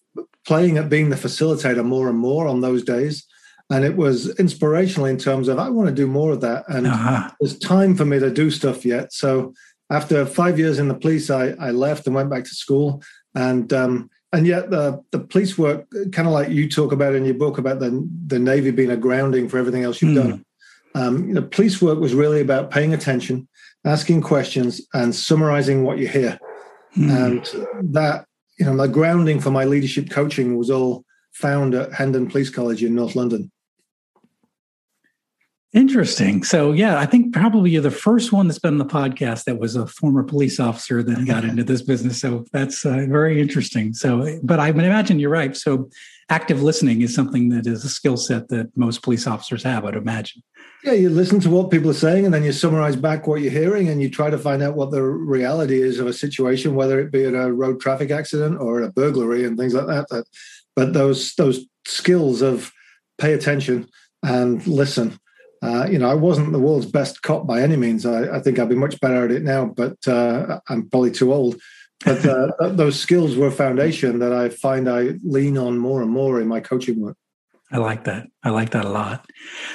playing 0.46 0.78
at 0.78 0.88
being 0.88 1.10
the 1.10 1.16
facilitator 1.16 1.84
more 1.84 2.08
and 2.08 2.16
more 2.16 2.46
on 2.46 2.60
those 2.60 2.84
days. 2.84 3.26
And 3.68 3.84
it 3.84 3.96
was 3.96 4.38
inspirational 4.38 5.06
in 5.06 5.18
terms 5.18 5.48
of 5.48 5.58
I 5.58 5.68
want 5.70 5.88
to 5.88 5.94
do 5.94 6.06
more 6.06 6.30
of 6.30 6.40
that. 6.42 6.68
And 6.68 6.86
uh-huh. 6.86 7.30
there's 7.40 7.58
time 7.58 7.96
for 7.96 8.04
me 8.04 8.20
to 8.20 8.30
do 8.30 8.48
stuff 8.48 8.84
yet. 8.84 9.12
So 9.12 9.54
after 9.90 10.24
five 10.24 10.56
years 10.56 10.78
in 10.78 10.86
the 10.86 10.94
police, 10.94 11.30
I, 11.30 11.48
I 11.58 11.72
left 11.72 12.06
and 12.06 12.14
went 12.14 12.30
back 12.30 12.44
to 12.44 12.50
school. 12.50 13.02
And 13.34 13.72
um, 13.72 14.08
and 14.32 14.46
yet 14.46 14.70
the 14.70 15.02
the 15.10 15.18
police 15.18 15.58
work, 15.58 15.88
kind 16.12 16.28
of 16.28 16.34
like 16.34 16.50
you 16.50 16.68
talk 16.68 16.92
about 16.92 17.16
in 17.16 17.24
your 17.24 17.34
book 17.34 17.58
about 17.58 17.80
the 17.80 18.08
the 18.28 18.38
Navy 18.38 18.70
being 18.70 18.92
a 18.92 18.96
grounding 18.96 19.48
for 19.48 19.58
everything 19.58 19.82
else 19.82 20.00
you've 20.00 20.16
mm. 20.16 20.22
done. 20.22 20.44
Um, 20.94 21.26
you 21.26 21.34
know, 21.34 21.42
police 21.42 21.82
work 21.82 21.98
was 21.98 22.14
really 22.14 22.40
about 22.40 22.70
paying 22.70 22.94
attention, 22.94 23.48
asking 23.84 24.22
questions, 24.22 24.80
and 24.94 25.12
summarizing 25.12 25.82
what 25.82 25.98
you 25.98 26.06
hear. 26.06 26.38
Mm. 26.96 27.10
And 27.10 27.94
that, 27.94 28.26
you 28.60 28.66
know, 28.66 28.74
my 28.74 28.86
grounding 28.86 29.40
for 29.40 29.50
my 29.50 29.64
leadership 29.64 30.10
coaching 30.10 30.56
was 30.56 30.70
all 30.70 31.04
found 31.32 31.74
at 31.74 31.92
Hendon 31.94 32.28
Police 32.28 32.50
College 32.50 32.84
in 32.84 32.94
North 32.94 33.16
London. 33.16 33.50
Interesting. 35.72 36.42
So, 36.42 36.72
yeah, 36.72 36.98
I 36.98 37.06
think 37.06 37.32
probably 37.32 37.70
you're 37.70 37.80
the 37.80 37.92
first 37.92 38.32
one 38.32 38.48
that's 38.48 38.58
been 38.58 38.74
on 38.74 38.78
the 38.78 38.84
podcast 38.84 39.44
that 39.44 39.58
was 39.58 39.76
a 39.76 39.86
former 39.86 40.24
police 40.24 40.60
officer 40.60 41.02
that 41.02 41.26
got 41.26 41.44
into 41.44 41.64
this 41.64 41.80
business. 41.80 42.20
So 42.20 42.44
that's 42.52 42.84
uh, 42.84 43.06
very 43.08 43.40
interesting. 43.40 43.94
So, 43.94 44.38
but 44.42 44.58
I 44.60 44.72
would 44.72 44.84
imagine 44.84 45.20
you're 45.20 45.30
right. 45.30 45.56
So, 45.56 45.88
active 46.28 46.62
listening 46.62 47.02
is 47.02 47.14
something 47.14 47.48
that 47.50 47.66
is 47.66 47.84
a 47.84 47.88
skill 47.88 48.16
set 48.16 48.48
that 48.48 48.76
most 48.76 49.02
police 49.02 49.26
officers 49.26 49.62
have. 49.62 49.84
I'd 49.84 49.94
imagine. 49.94 50.42
Yeah, 50.82 50.92
you 50.92 51.10
listen 51.10 51.40
to 51.40 51.50
what 51.50 51.70
people 51.70 51.90
are 51.90 51.94
saying, 51.94 52.24
and 52.24 52.32
then 52.32 52.42
you 52.42 52.52
summarize 52.52 52.96
back 52.96 53.26
what 53.26 53.42
you're 53.42 53.52
hearing, 53.52 53.88
and 53.88 54.00
you 54.00 54.08
try 54.08 54.30
to 54.30 54.38
find 54.38 54.62
out 54.62 54.76
what 54.76 54.90
the 54.90 55.02
reality 55.02 55.82
is 55.82 55.98
of 55.98 56.06
a 56.06 56.12
situation, 56.12 56.74
whether 56.74 56.98
it 56.98 57.12
be 57.12 57.24
at 57.24 57.34
a 57.34 57.52
road 57.52 57.80
traffic 57.80 58.10
accident 58.10 58.58
or 58.60 58.80
a 58.80 58.90
burglary 58.90 59.44
and 59.44 59.58
things 59.58 59.74
like 59.74 59.86
that. 59.86 60.24
but 60.74 60.92
those 60.92 61.34
those 61.34 61.66
skills 61.86 62.40
of 62.40 62.72
pay 63.18 63.34
attention 63.34 63.86
and 64.22 64.66
listen 64.66 65.18
uh, 65.62 65.86
you 65.90 65.98
know, 65.98 66.08
I 66.08 66.14
wasn't 66.14 66.52
the 66.52 66.58
world's 66.58 66.86
best 66.86 67.22
cop 67.22 67.46
by 67.46 67.60
any 67.60 67.76
means. 67.76 68.06
I, 68.06 68.36
I 68.36 68.40
think 68.40 68.58
I'd 68.58 68.68
be 68.68 68.74
much 68.74 68.98
better 69.00 69.24
at 69.24 69.30
it 69.30 69.42
now, 69.42 69.66
but 69.66 69.96
uh, 70.08 70.60
I'm 70.68 70.88
probably 70.88 71.10
too 71.10 71.32
old. 71.32 71.60
But 72.04 72.24
uh, 72.24 72.52
those 72.70 72.98
skills 72.98 73.36
were 73.36 73.48
a 73.48 73.52
foundation 73.52 74.20
that 74.20 74.32
I 74.32 74.48
find 74.48 74.88
I 74.88 75.14
lean 75.22 75.58
on 75.58 75.78
more 75.78 76.00
and 76.00 76.10
more 76.10 76.40
in 76.40 76.48
my 76.48 76.60
coaching 76.60 77.00
work. 77.00 77.16
I 77.72 77.78
like 77.78 78.04
that. 78.04 78.26
I 78.42 78.50
like 78.50 78.70
that 78.70 78.84
a 78.84 78.88
lot. 78.88 79.26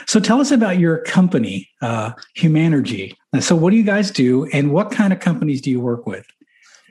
So 0.06 0.20
tell 0.20 0.42
us 0.42 0.52
about 0.52 0.80
your 0.80 1.00
company, 1.04 1.70
uh, 1.82 2.12
Humanergy. 2.38 3.16
So 3.40 3.56
what 3.56 3.72
do 3.72 3.78
you 3.78 3.84
guys 3.84 4.12
do, 4.12 4.46
and 4.48 4.72
what 4.72 4.92
kind 4.92 5.14
of 5.14 5.20
companies 5.20 5.62
do 5.62 5.72
you 5.72 5.80
work 5.80 6.06
with? 6.06 6.26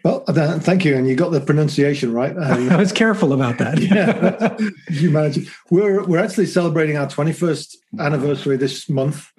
Well, 0.04 0.22
thank 0.26 0.84
you, 0.84 0.96
and 0.96 1.08
you 1.08 1.16
got 1.16 1.30
the 1.30 1.40
pronunciation 1.40 2.12
right. 2.12 2.36
Um, 2.36 2.70
I 2.70 2.76
was 2.76 2.92
careful 2.92 3.32
about 3.32 3.56
that. 3.58 3.80
yeah, 4.90 5.08
managed. 5.08 5.50
We're 5.70 6.04
we're 6.04 6.22
actually 6.22 6.46
celebrating 6.46 6.98
our 6.98 7.06
21st 7.06 7.76
anniversary 7.98 8.58
this 8.58 8.88
month, 8.90 9.30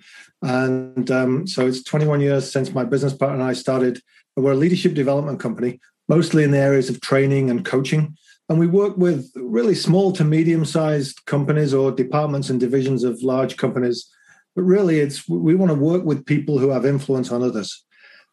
and 0.41 1.09
um, 1.11 1.45
so 1.45 1.67
it's 1.67 1.83
21 1.83 2.21
years 2.21 2.51
since 2.51 2.73
my 2.73 2.83
business 2.83 3.13
partner 3.13 3.39
and 3.39 3.43
I 3.43 3.53
started. 3.53 4.01
We're 4.35 4.53
a 4.53 4.55
leadership 4.55 4.95
development 4.95 5.39
company, 5.39 5.79
mostly 6.09 6.43
in 6.43 6.51
the 6.51 6.57
areas 6.57 6.89
of 6.89 6.99
training 6.99 7.49
and 7.49 7.63
coaching, 7.63 8.17
and 8.49 8.59
we 8.59 8.67
work 8.67 8.97
with 8.97 9.31
really 9.35 9.75
small 9.75 10.11
to 10.13 10.23
medium-sized 10.23 11.25
companies 11.25 11.73
or 11.73 11.91
departments 11.91 12.49
and 12.49 12.59
divisions 12.59 13.03
of 13.03 13.23
large 13.23 13.57
companies. 13.57 14.07
But 14.55 14.63
really, 14.63 14.99
it's 14.99 15.27
we 15.27 15.55
want 15.55 15.71
to 15.71 15.75
work 15.75 16.03
with 16.03 16.25
people 16.25 16.59
who 16.59 16.69
have 16.69 16.85
influence 16.85 17.31
on 17.31 17.43
others. 17.43 17.83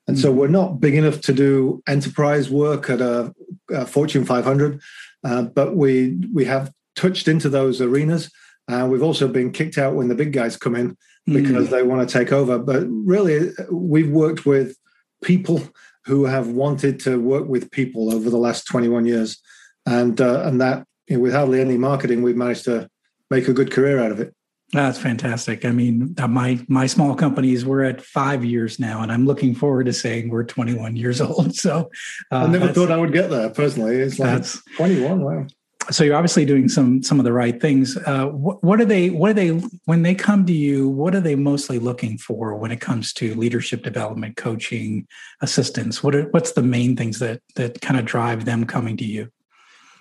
And 0.09 0.19
so 0.19 0.33
we're 0.33 0.49
not 0.49 0.81
big 0.81 0.95
enough 0.95 1.21
to 1.23 1.33
do 1.33 1.83
enterprise 1.87 2.50
work 2.50 2.90
at 2.90 3.00
a, 3.00 3.33
a 3.71 3.87
Fortune 3.87 4.25
500, 4.25 4.81
uh, 5.25 5.42
but 5.42 5.76
we 5.76 6.19
we 6.33 6.45
have 6.45 6.73
touched 6.97 7.28
into 7.28 7.49
those 7.49 7.81
arenas. 7.81 8.31
Uh, 8.69 8.87
we've 8.90 9.02
also 9.02 9.28
been 9.28 9.52
kicked 9.52 9.78
out 9.78 9.95
when 9.95 10.09
the 10.09 10.14
big 10.14 10.33
guys 10.33 10.57
come 10.57 10.75
in 10.75 10.97
because 11.26 11.69
mm. 11.69 11.71
they 11.71 11.83
want 11.83 12.07
to 12.07 12.19
take 12.19 12.33
over. 12.33 12.59
But 12.59 12.85
really, 12.88 13.50
we've 13.71 14.11
worked 14.11 14.45
with 14.45 14.76
people 15.23 15.62
who 16.04 16.25
have 16.25 16.49
wanted 16.49 16.99
to 17.00 17.21
work 17.21 17.47
with 17.47 17.71
people 17.71 18.12
over 18.12 18.28
the 18.28 18.37
last 18.37 18.66
21 18.66 19.07
years, 19.07 19.40
and 19.87 20.21
uh, 20.21 20.43
and 20.45 20.61
that 20.61 20.87
you 21.09 21.17
know, 21.17 21.23
with 21.23 21.33
hardly 21.33 21.61
any 21.61 21.77
marketing, 21.77 22.23
we've 22.23 22.37
managed 22.37 22.65
to 22.65 22.89
make 23.31 23.49
a 23.49 23.53
good 23.53 23.71
career 23.71 24.03
out 24.03 24.12
of 24.12 24.21
it. 24.21 24.35
That's 24.73 24.99
fantastic. 24.99 25.67
I 25.67 25.71
mean, 25.71 26.15
uh, 26.19 26.27
my 26.29 26.59
my 26.67 26.87
small 26.87 27.15
companies 27.15 27.65
we're 27.65 27.85
at 27.85 28.01
five 28.01 28.43
years 28.43 28.79
now, 28.79 29.03
and 29.03 29.12
I'm 29.12 29.27
looking 29.27 29.55
forward 29.55 29.85
to 29.87 29.93
saying 29.93 30.31
we're 30.31 30.45
21 30.45 30.97
years 30.97 31.21
old. 31.21 31.55
So 31.55 31.91
uh, 32.31 32.37
I 32.37 32.47
never 32.47 32.69
thought 32.69 32.91
I 32.91 32.97
would 32.97 33.12
get 33.12 33.29
there 33.29 33.51
personally. 33.51 33.97
It's 33.97 34.19
like 34.19 34.45
21. 34.77 35.21
Wow. 35.21 35.47
So 35.91 36.05
you're 36.05 36.15
obviously 36.15 36.47
doing 36.47 36.69
some 36.69 37.03
some 37.03 37.19
of 37.19 37.25
the 37.25 37.33
right 37.35 37.61
things. 37.61 37.99
Uh, 37.99 38.27
what, 38.29 38.62
what 38.65 38.81
are 38.81 38.87
they? 38.87 39.11
What 39.11 39.31
are 39.31 39.35
they 39.35 39.49
when 39.85 40.03
they 40.03 40.15
come 40.15 40.47
to 40.47 40.53
you? 40.55 40.89
What 40.89 41.15
are 41.15 41.21
they 41.21 41.35
mostly 41.35 41.79
looking 41.79 42.17
for 42.17 42.55
when 42.55 42.71
it 42.71 42.81
comes 42.81 43.12
to 43.15 43.35
leadership 43.35 43.83
development, 43.83 44.37
coaching, 44.37 45.07
assistance? 45.43 46.03
What 46.03 46.15
are, 46.15 46.23
what's 46.31 46.53
the 46.53 46.62
main 46.62 46.97
things 46.97 47.19
that 47.19 47.43
that 47.57 47.83
kind 47.83 48.01
of 48.01 48.07
drive 48.07 48.47
them 48.47 48.65
coming 48.65 48.97
to 48.99 49.05
you? 49.05 49.29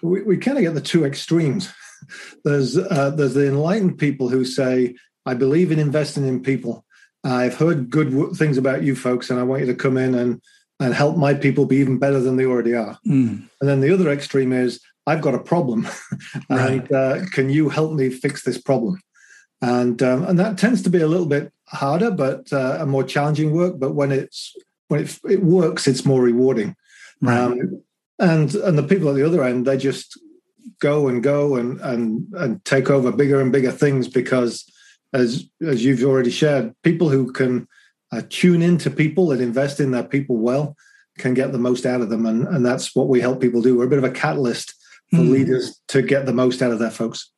We, 0.01 0.21
we 0.23 0.37
kind 0.37 0.57
of 0.57 0.63
get 0.63 0.73
the 0.73 0.81
two 0.81 1.05
extremes 1.05 1.71
there's 2.43 2.77
uh, 2.77 3.11
there's 3.11 3.33
the 3.33 3.47
enlightened 3.47 3.97
people 3.97 4.29
who 4.29 4.45
say, 4.45 4.95
"I 5.25 5.33
believe 5.33 5.71
in 5.71 5.79
investing 5.79 6.27
in 6.27 6.41
people. 6.43 6.85
I've 7.23 7.55
heard 7.55 7.89
good 7.89 8.11
w- 8.11 8.33
things 8.33 8.57
about 8.57 8.83
you 8.83 8.95
folks, 8.95 9.29
and 9.29 9.39
I 9.39 9.43
want 9.43 9.61
you 9.61 9.67
to 9.67 9.75
come 9.75 9.97
in 9.97 10.15
and 10.15 10.41
and 10.79 10.93
help 10.93 11.17
my 11.17 11.33
people 11.33 11.65
be 11.65 11.77
even 11.77 11.99
better 11.99 12.19
than 12.19 12.37
they 12.37 12.45
already 12.45 12.75
are." 12.75 12.97
Mm. 13.07 13.49
And 13.59 13.69
then 13.69 13.81
the 13.81 13.93
other 13.93 14.09
extreme 14.09 14.53
is, 14.53 14.79
"I've 15.07 15.21
got 15.21 15.35
a 15.35 15.39
problem, 15.39 15.87
right. 16.49 16.71
and 16.71 16.91
uh, 16.91 17.25
can 17.31 17.49
you 17.49 17.69
help 17.69 17.93
me 17.93 18.09
fix 18.09 18.43
this 18.43 18.59
problem?" 18.59 18.99
And 19.61 20.01
um, 20.01 20.23
and 20.23 20.39
that 20.39 20.57
tends 20.57 20.81
to 20.83 20.89
be 20.89 21.01
a 21.01 21.07
little 21.07 21.27
bit 21.27 21.51
harder, 21.67 22.11
but 22.11 22.51
uh, 22.51 22.77
a 22.79 22.85
more 22.85 23.03
challenging 23.03 23.51
work. 23.51 23.79
But 23.79 23.93
when 23.93 24.11
it's 24.11 24.55
when 24.87 25.01
it, 25.01 25.19
it 25.29 25.43
works, 25.43 25.87
it's 25.87 26.05
more 26.05 26.21
rewarding. 26.21 26.75
Right. 27.21 27.37
Um, 27.37 27.83
and 28.21 28.53
and 28.55 28.77
the 28.77 28.83
people 28.83 29.09
at 29.09 29.15
the 29.15 29.25
other 29.25 29.43
end, 29.43 29.65
they 29.65 29.77
just 29.77 30.17
go 30.79 31.07
and 31.07 31.21
go 31.21 31.55
and 31.55 31.81
and 31.81 32.27
and 32.33 32.63
take 32.63 32.89
over 32.89 33.11
bigger 33.11 33.41
and 33.41 33.51
bigger 33.51 33.71
things 33.71 34.07
because 34.07 34.65
as 35.13 35.45
as 35.61 35.83
you've 35.83 36.03
already 36.03 36.31
shared 36.31 36.73
people 36.83 37.09
who 37.09 37.31
can 37.31 37.67
uh, 38.11 38.21
tune 38.29 38.61
into 38.61 38.89
people 38.89 39.31
and 39.31 39.41
invest 39.41 39.79
in 39.79 39.91
their 39.91 40.03
people 40.03 40.37
well 40.37 40.75
can 41.17 41.33
get 41.33 41.51
the 41.51 41.57
most 41.57 41.85
out 41.85 42.01
of 42.01 42.09
them. 42.09 42.25
And 42.25 42.47
and 42.47 42.65
that's 42.65 42.95
what 42.95 43.09
we 43.09 43.19
help 43.19 43.41
people 43.41 43.61
do. 43.61 43.77
We're 43.77 43.85
a 43.85 43.89
bit 43.89 43.97
of 43.97 44.03
a 44.03 44.11
catalyst 44.11 44.73
for 45.09 45.17
mm. 45.17 45.31
leaders 45.31 45.81
to 45.89 46.01
get 46.01 46.25
the 46.25 46.33
most 46.33 46.61
out 46.61 46.71
of 46.71 46.79
their 46.79 46.91
folks 46.91 47.31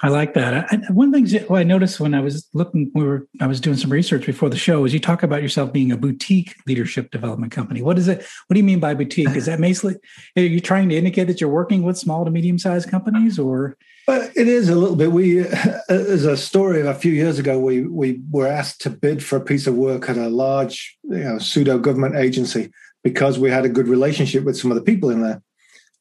I 0.00 0.08
like 0.08 0.34
that. 0.34 0.72
I, 0.72 0.92
one 0.92 1.12
thing 1.12 1.26
I 1.50 1.62
noticed 1.62 2.00
when 2.00 2.14
I 2.14 2.20
was 2.20 2.46
looking, 2.52 2.90
we 2.94 3.04
were, 3.04 3.26
I 3.40 3.46
was 3.46 3.60
doing 3.60 3.76
some 3.76 3.90
research 3.90 4.26
before 4.26 4.48
the 4.48 4.56
show, 4.56 4.84
is 4.84 4.92
you 4.92 5.00
talk 5.00 5.22
about 5.22 5.42
yourself 5.42 5.72
being 5.72 5.92
a 5.92 5.96
boutique 5.96 6.56
leadership 6.66 7.10
development 7.10 7.52
company. 7.52 7.82
What 7.82 7.98
is 7.98 8.08
it? 8.08 8.18
What 8.46 8.54
do 8.54 8.58
you 8.58 8.64
mean 8.64 8.80
by 8.80 8.94
boutique? 8.94 9.34
Is 9.36 9.46
that 9.46 9.60
basically, 9.60 9.96
are 10.36 10.42
you 10.42 10.60
trying 10.60 10.88
to 10.90 10.96
indicate 10.96 11.24
that 11.24 11.40
you're 11.40 11.50
working 11.50 11.82
with 11.82 11.98
small 11.98 12.24
to 12.24 12.30
medium 12.30 12.58
sized 12.58 12.90
companies 12.90 13.38
or? 13.38 13.76
It 14.06 14.48
is 14.48 14.68
a 14.68 14.74
little 14.74 14.96
bit. 14.96 15.12
We, 15.12 15.46
uh, 15.46 15.78
there's 15.88 16.26
a 16.26 16.36
story 16.36 16.80
of 16.80 16.86
a 16.86 16.94
few 16.94 17.12
years 17.12 17.38
ago, 17.38 17.58
we, 17.58 17.86
we 17.86 18.20
were 18.30 18.46
asked 18.46 18.82
to 18.82 18.90
bid 18.90 19.24
for 19.24 19.36
a 19.36 19.44
piece 19.44 19.66
of 19.66 19.74
work 19.74 20.10
at 20.10 20.18
a 20.18 20.28
large, 20.28 20.98
you 21.04 21.18
know, 21.18 21.38
pseudo 21.38 21.78
government 21.78 22.16
agency 22.16 22.70
because 23.02 23.38
we 23.38 23.50
had 23.50 23.64
a 23.64 23.70
good 23.70 23.88
relationship 23.88 24.44
with 24.44 24.58
some 24.58 24.70
of 24.70 24.74
the 24.76 24.82
people 24.82 25.10
in 25.10 25.22
there. 25.22 25.42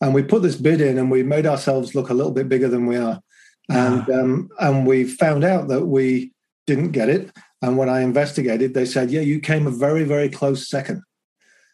And 0.01 0.13
we 0.13 0.23
put 0.23 0.41
this 0.41 0.57
bid 0.57 0.81
in 0.81 0.97
and 0.97 1.09
we 1.09 1.23
made 1.23 1.45
ourselves 1.45 1.95
look 1.95 2.09
a 2.09 2.13
little 2.13 2.33
bit 2.33 2.49
bigger 2.49 2.67
than 2.67 2.87
we 2.87 2.97
are 2.97 3.21
and 3.69 4.09
um, 4.09 4.49
and 4.59 4.85
we 4.85 5.05
found 5.05 5.43
out 5.43 5.67
that 5.69 5.85
we 5.85 6.31
didn't 6.67 6.91
get 6.91 7.09
it. 7.09 7.31
And 7.61 7.77
when 7.77 7.89
I 7.89 8.01
investigated, 8.01 8.73
they 8.73 8.85
said, 8.85 9.11
"Yeah, 9.11 9.21
you 9.21 9.39
came 9.39 9.67
a 9.67 9.71
very 9.71 10.03
very 10.03 10.29
close 10.29 10.67
second. 10.67 11.01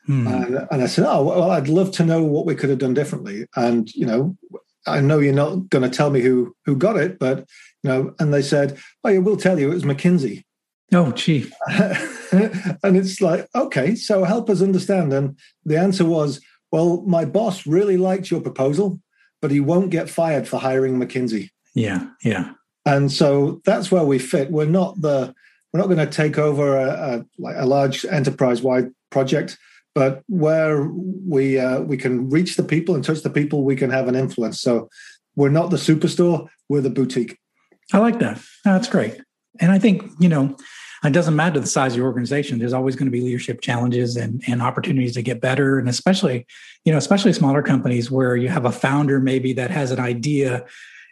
Hmm. 0.06 0.28
And, 0.28 0.68
and 0.72 0.84
I 0.84 0.88
said, 0.88 1.06
"Oh 1.08 1.24
well, 1.24 1.52
I'd 1.52 1.68
love 1.68 1.92
to 1.94 2.06
know 2.06 2.24
what 2.24 2.46
we 2.46 2.56
could 2.56 2.70
have 2.70 2.80
done 2.80 2.94
differently." 2.94 3.46
And 3.56 3.94
you 3.96 4.06
know, 4.06 4.38
I 4.86 5.02
know 5.02 5.20
you're 5.20 5.34
not 5.34 5.70
going 5.70 5.84
to 5.84 5.96
tell 5.96 6.10
me 6.10 6.22
who 6.22 6.56
who 6.66 6.76
got 6.76 6.98
it, 6.98 7.20
but 7.20 7.40
you 7.84 7.90
know, 7.90 8.16
and 8.20 8.34
they 8.34 8.42
said, 8.42 8.78
"Oh, 9.04 9.10
yeah, 9.10 9.20
we'll 9.20 9.38
tell 9.38 9.60
you. 9.60 9.72
It 9.72 9.76
was 9.76 9.84
McKinsey." 9.84 10.44
Oh, 10.92 11.12
gee. 11.12 11.52
and 11.70 12.98
it's 12.98 13.22
like, 13.22 13.48
okay, 13.54 13.96
so 13.96 14.24
help 14.24 14.50
us 14.50 14.62
understand. 14.62 15.14
And 15.14 15.38
the 15.64 15.78
answer 15.78 16.04
was, 16.04 16.42
well, 16.72 17.04
my 17.04 17.26
boss 17.26 17.68
really 17.68 17.98
liked 17.98 18.32
your 18.32 18.42
proposal, 18.42 19.00
but 19.42 19.52
he 19.52 19.60
won't 19.60 19.92
get 19.92 20.10
fired 20.10 20.48
for 20.48 20.60
hiring 20.60 20.98
McKinsey. 20.98 21.50
Yeah, 21.74 22.08
yeah. 22.24 22.54
And 22.86 23.12
so 23.12 23.62
that's 23.66 23.92
where 23.92 24.04
we 24.04 24.20
fit. 24.20 24.52
We're 24.52 24.66
not 24.66 25.00
the 25.02 25.34
we're 25.72 25.80
not 25.80 25.88
going 25.88 26.00
to 26.00 26.08
take 26.08 26.38
over 26.40 26.78
a, 26.78 26.90
a 26.90 27.26
like 27.38 27.56
a 27.58 27.66
large 27.66 28.06
enterprise 28.06 28.62
wide 28.62 28.90
project, 29.12 29.58
but 29.94 30.24
where 30.28 30.90
we 30.92 31.60
uh, 31.60 31.82
we 31.82 31.98
can 31.98 32.30
reach 32.30 32.56
the 32.56 32.64
people 32.64 32.96
and 32.96 33.04
touch 33.04 33.22
the 33.22 33.30
people, 33.30 33.64
we 33.64 33.76
can 33.76 33.90
have 33.90 34.08
an 34.08 34.16
influence. 34.16 34.60
So 34.62 34.90
we're 35.36 35.50
not 35.50 35.70
the 35.70 35.78
superstore; 35.78 36.48
we're 36.70 36.82
the 36.82 36.90
boutique. 36.90 37.38
I 37.94 38.00
like 38.00 38.20
that. 38.20 38.42
That's 38.66 38.88
great. 38.88 39.22
And 39.60 39.72
I 39.72 39.80
think 39.80 40.10
you 40.20 40.30
know 40.30 40.56
it 41.04 41.14
doesn't 41.14 41.36
matter 41.36 41.60
the 41.60 41.68
size 41.68 41.94
of 41.94 41.98
your 41.98 42.08
organization 42.08 42.60
there's 42.60 42.74
always 42.74 42.96
going 42.96 43.06
to 43.06 43.12
be 43.12 43.22
leadership 43.22 43.62
challenges 43.62 44.18
and, 44.18 44.44
and 44.48 44.62
opportunities 44.62 45.14
to 45.14 45.22
get 45.22 45.40
better 45.40 45.80
and 45.80 45.88
especially 45.88 46.46
you 46.84 46.92
know 46.92 46.98
especially 46.98 47.32
smaller 47.32 47.62
companies 47.62 48.12
where 48.12 48.36
you 48.36 48.50
have 48.50 48.66
a 48.66 48.72
founder 48.72 49.20
maybe 49.20 49.54
that 49.54 49.72
has 49.72 49.92
an 49.92 50.00
idea 50.00 50.66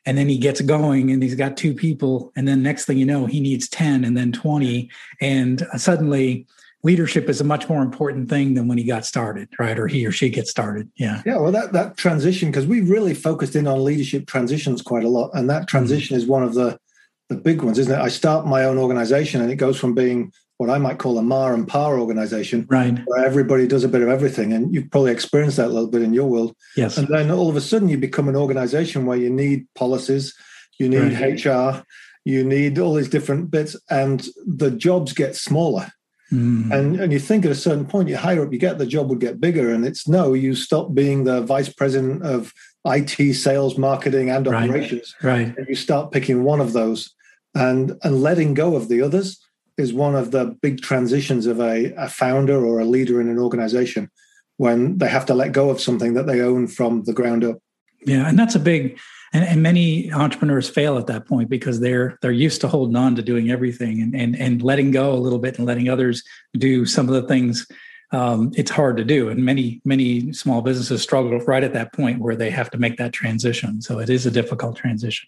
and 0.07 0.17
then 0.17 0.29
he 0.29 0.37
gets 0.37 0.61
going 0.61 1.11
and 1.11 1.21
he's 1.21 1.35
got 1.35 1.57
two 1.57 1.73
people. 1.73 2.31
And 2.37 2.47
then 2.47 2.63
next 2.63 2.85
thing 2.85 2.97
you 2.97 3.05
know 3.05 3.25
he 3.25 3.41
needs 3.41 3.67
10 3.67 4.05
and 4.05 4.17
then 4.17 4.31
20 4.31 4.89
and 5.21 5.67
suddenly 5.75 6.47
leadership 6.81 7.27
is 7.27 7.41
a 7.41 7.43
much 7.43 7.67
more 7.67 7.81
important 7.81 8.29
thing 8.29 8.53
than 8.53 8.69
when 8.69 8.77
he 8.77 8.85
got 8.85 9.05
started 9.05 9.49
right? 9.59 9.77
Or 9.77 9.87
he 9.87 10.05
or 10.05 10.11
she 10.13 10.29
gets 10.29 10.49
started. 10.49 10.89
Yeah. 10.95 11.21
Yeah 11.25 11.37
well 11.37 11.51
that 11.51 11.73
that 11.73 11.97
transition 11.97 12.49
because 12.49 12.65
we 12.65 12.81
really 12.81 13.13
focused 13.13 13.55
in 13.55 13.67
on 13.67 13.83
leadership 13.83 14.27
transitions 14.27 14.81
quite 14.81 15.03
a 15.03 15.09
lot. 15.09 15.29
And 15.33 15.49
that 15.49 15.67
transition 15.67 16.15
mm-hmm. 16.15 16.23
is 16.23 16.29
one 16.29 16.43
of 16.43 16.53
the 16.53 16.79
the 17.27 17.35
big 17.35 17.61
ones 17.61 17.77
isn't 17.77 17.93
it? 17.93 18.01
I 18.01 18.07
start 18.07 18.47
my 18.47 18.63
own 18.63 18.77
organization 18.77 19.41
and 19.41 19.51
it 19.51 19.57
goes 19.57 19.77
from 19.77 19.93
being 19.93 20.31
what 20.57 20.71
I 20.71 20.79
might 20.79 20.97
call 20.97 21.17
a 21.17 21.21
mar 21.21 21.53
and 21.53 21.67
par 21.67 21.99
organization, 21.99 22.65
right? 22.69 22.99
Where 23.05 23.25
everybody 23.25 23.67
does 23.67 23.83
a 23.83 23.87
bit 23.87 24.01
of 24.01 24.09
everything, 24.09 24.53
and 24.53 24.73
you've 24.73 24.89
probably 24.89 25.11
experienced 25.11 25.57
that 25.57 25.67
a 25.67 25.73
little 25.73 25.89
bit 25.89 26.01
in 26.01 26.13
your 26.13 26.27
world. 26.27 26.55
Yes. 26.75 26.97
And 26.97 27.07
then 27.07 27.31
all 27.31 27.49
of 27.49 27.55
a 27.55 27.61
sudden, 27.61 27.89
you 27.89 27.97
become 27.97 28.27
an 28.27 28.35
organization 28.35 29.05
where 29.05 29.17
you 29.17 29.29
need 29.29 29.67
policies, 29.75 30.35
you 30.79 30.89
need 30.89 31.13
right. 31.13 31.45
HR, 31.45 31.83
you 32.25 32.43
need 32.43 32.79
all 32.79 32.95
these 32.95 33.09
different 33.09 33.51
bits, 33.51 33.75
and 33.89 34.27
the 34.45 34.71
jobs 34.71 35.13
get 35.13 35.35
smaller. 35.35 35.91
Mm. 36.31 36.73
And 36.73 36.99
and 36.99 37.13
you 37.13 37.19
think 37.19 37.45
at 37.45 37.51
a 37.51 37.55
certain 37.55 37.85
point, 37.85 38.09
you 38.09 38.17
higher 38.17 38.43
up 38.43 38.51
you 38.51 38.59
get, 38.59 38.79
the 38.79 38.85
job 38.85 39.09
would 39.09 39.21
get 39.21 39.39
bigger. 39.39 39.71
And 39.71 39.85
it's 39.85 40.07
no, 40.07 40.33
you 40.33 40.55
stop 40.55 40.93
being 40.93 41.23
the 41.23 41.41
vice 41.41 41.71
president 41.71 42.23
of 42.23 42.51
IT, 42.83 43.33
sales, 43.35 43.77
marketing, 43.77 44.29
and 44.29 44.47
operations. 44.47 45.15
Right. 45.21 45.55
And 45.55 45.67
you 45.69 45.75
start 45.75 46.11
picking 46.11 46.43
one 46.43 46.59
of 46.59 46.73
those 46.73 47.13
and 47.55 47.93
and 48.03 48.21
letting 48.21 48.55
go 48.55 48.75
of 48.75 48.89
the 48.89 49.01
others 49.01 49.39
is 49.77 49.93
one 49.93 50.15
of 50.15 50.31
the 50.31 50.57
big 50.61 50.81
transitions 50.81 51.45
of 51.45 51.59
a, 51.59 51.93
a 51.93 52.09
founder 52.09 52.65
or 52.65 52.79
a 52.79 52.85
leader 52.85 53.21
in 53.21 53.29
an 53.29 53.37
organization 53.37 54.09
when 54.57 54.97
they 54.97 55.07
have 55.07 55.25
to 55.27 55.33
let 55.33 55.51
go 55.51 55.69
of 55.69 55.79
something 55.79 56.15
that 56.15 56.25
they 56.25 56.41
own 56.41 56.67
from 56.67 57.03
the 57.03 57.13
ground 57.13 57.43
up. 57.43 57.57
Yeah, 58.05 58.27
and 58.27 58.37
that's 58.37 58.55
a 58.55 58.59
big 58.59 58.99
and, 59.33 59.43
and, 59.43 59.61
many 59.61 60.11
entrepreneurs 60.13 60.69
fail 60.69 60.97
at 60.97 61.07
that 61.07 61.27
point 61.27 61.49
because 61.49 61.79
they're 61.79 62.17
they're 62.21 62.31
used 62.31 62.61
to 62.61 62.67
holding 62.67 62.95
on 62.95 63.15
to 63.15 63.21
doing 63.21 63.51
everything 63.51 64.01
and 64.01 64.15
and, 64.15 64.35
and 64.35 64.61
letting 64.61 64.91
go 64.91 65.13
a 65.13 65.15
little 65.15 65.39
bit 65.39 65.57
and 65.57 65.67
letting 65.67 65.89
others 65.89 66.23
do 66.57 66.85
some 66.85 67.07
of 67.09 67.15
the 67.15 67.27
things 67.27 67.67
um, 68.11 68.51
it's 68.55 68.71
hard 68.71 68.95
to 68.97 69.03
do. 69.03 69.29
And 69.29 69.43
many 69.43 69.81
many 69.83 70.31
small 70.31 70.61
businesses 70.61 71.01
struggle 71.01 71.37
right 71.39 71.63
at 71.63 71.73
that 71.73 71.93
point 71.93 72.21
where 72.21 72.35
they 72.35 72.49
have 72.51 72.71
to 72.71 72.77
make 72.77 72.97
that 72.97 73.13
transition. 73.13 73.81
So 73.81 73.99
it 73.99 74.09
is 74.09 74.25
a 74.25 74.31
difficult 74.31 74.77
transition 74.77 75.27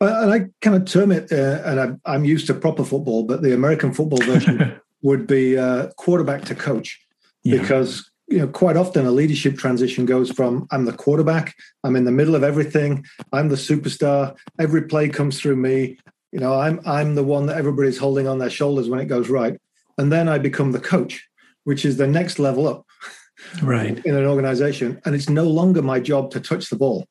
and 0.00 0.32
I 0.32 0.46
kind 0.60 0.76
of 0.76 0.84
term 0.84 1.12
it, 1.12 1.30
uh, 1.32 1.62
and 1.64 1.98
I, 2.06 2.14
am 2.14 2.24
used 2.24 2.46
to 2.48 2.54
proper 2.54 2.84
football, 2.84 3.24
but 3.24 3.42
the 3.42 3.54
American 3.54 3.92
football 3.92 4.20
version 4.22 4.80
would 5.02 5.26
be 5.26 5.58
uh, 5.58 5.88
quarterback 5.96 6.44
to 6.46 6.54
coach, 6.54 7.00
yeah. 7.42 7.60
because 7.60 8.10
you 8.28 8.38
know 8.38 8.48
quite 8.48 8.76
often 8.76 9.06
a 9.06 9.10
leadership 9.10 9.56
transition 9.56 10.04
goes 10.04 10.30
from 10.30 10.66
I'm 10.70 10.84
the 10.84 10.92
quarterback, 10.92 11.54
I'm 11.84 11.96
in 11.96 12.04
the 12.04 12.12
middle 12.12 12.34
of 12.34 12.42
everything, 12.42 13.04
I'm 13.32 13.48
the 13.48 13.56
superstar, 13.56 14.36
every 14.58 14.82
play 14.82 15.08
comes 15.08 15.40
through 15.40 15.56
me, 15.56 15.98
you 16.32 16.40
know, 16.40 16.58
I'm 16.58 16.80
I'm 16.84 17.14
the 17.14 17.24
one 17.24 17.46
that 17.46 17.56
everybody's 17.56 17.98
holding 17.98 18.26
on 18.26 18.38
their 18.38 18.50
shoulders 18.50 18.88
when 18.88 19.00
it 19.00 19.06
goes 19.06 19.28
right, 19.28 19.58
and 19.98 20.12
then 20.12 20.28
I 20.28 20.38
become 20.38 20.72
the 20.72 20.80
coach, 20.80 21.26
which 21.64 21.84
is 21.84 21.96
the 21.96 22.06
next 22.06 22.38
level 22.38 22.66
up, 22.68 22.84
right, 23.62 23.98
in 24.04 24.16
an 24.16 24.26
organization, 24.26 25.00
and 25.04 25.14
it's 25.14 25.30
no 25.30 25.44
longer 25.44 25.82
my 25.82 26.00
job 26.00 26.30
to 26.32 26.40
touch 26.40 26.68
the 26.68 26.76
ball. 26.76 27.06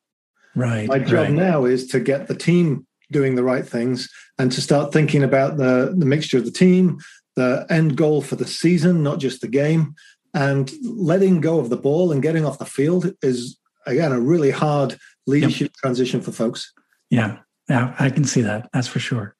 Right. 0.55 0.87
My 0.87 0.99
job 0.99 1.25
right. 1.25 1.31
now 1.31 1.65
is 1.65 1.87
to 1.87 1.99
get 1.99 2.27
the 2.27 2.35
team 2.35 2.87
doing 3.11 3.35
the 3.35 3.43
right 3.43 3.67
things 3.67 4.09
and 4.39 4.51
to 4.51 4.61
start 4.61 4.93
thinking 4.93 5.23
about 5.23 5.57
the, 5.57 5.93
the 5.95 6.05
mixture 6.05 6.37
of 6.37 6.45
the 6.45 6.51
team, 6.51 6.99
the 7.35 7.65
end 7.69 7.97
goal 7.97 8.21
for 8.21 8.35
the 8.35 8.47
season, 8.47 9.03
not 9.03 9.19
just 9.19 9.41
the 9.41 9.47
game. 9.47 9.95
And 10.33 10.71
letting 10.83 11.39
go 11.39 11.59
of 11.59 11.69
the 11.69 11.77
ball 11.77 12.11
and 12.11 12.21
getting 12.21 12.45
off 12.45 12.59
the 12.59 12.65
field 12.65 13.13
is, 13.21 13.57
again, 13.85 14.11
a 14.11 14.19
really 14.19 14.51
hard 14.51 14.97
leadership 15.27 15.71
yep. 15.71 15.73
transition 15.75 16.21
for 16.21 16.31
folks. 16.31 16.73
Yeah. 17.09 17.37
Yeah. 17.69 17.95
I 17.99 18.09
can 18.09 18.25
see 18.25 18.41
that. 18.41 18.69
That's 18.73 18.87
for 18.87 18.99
sure. 18.99 19.35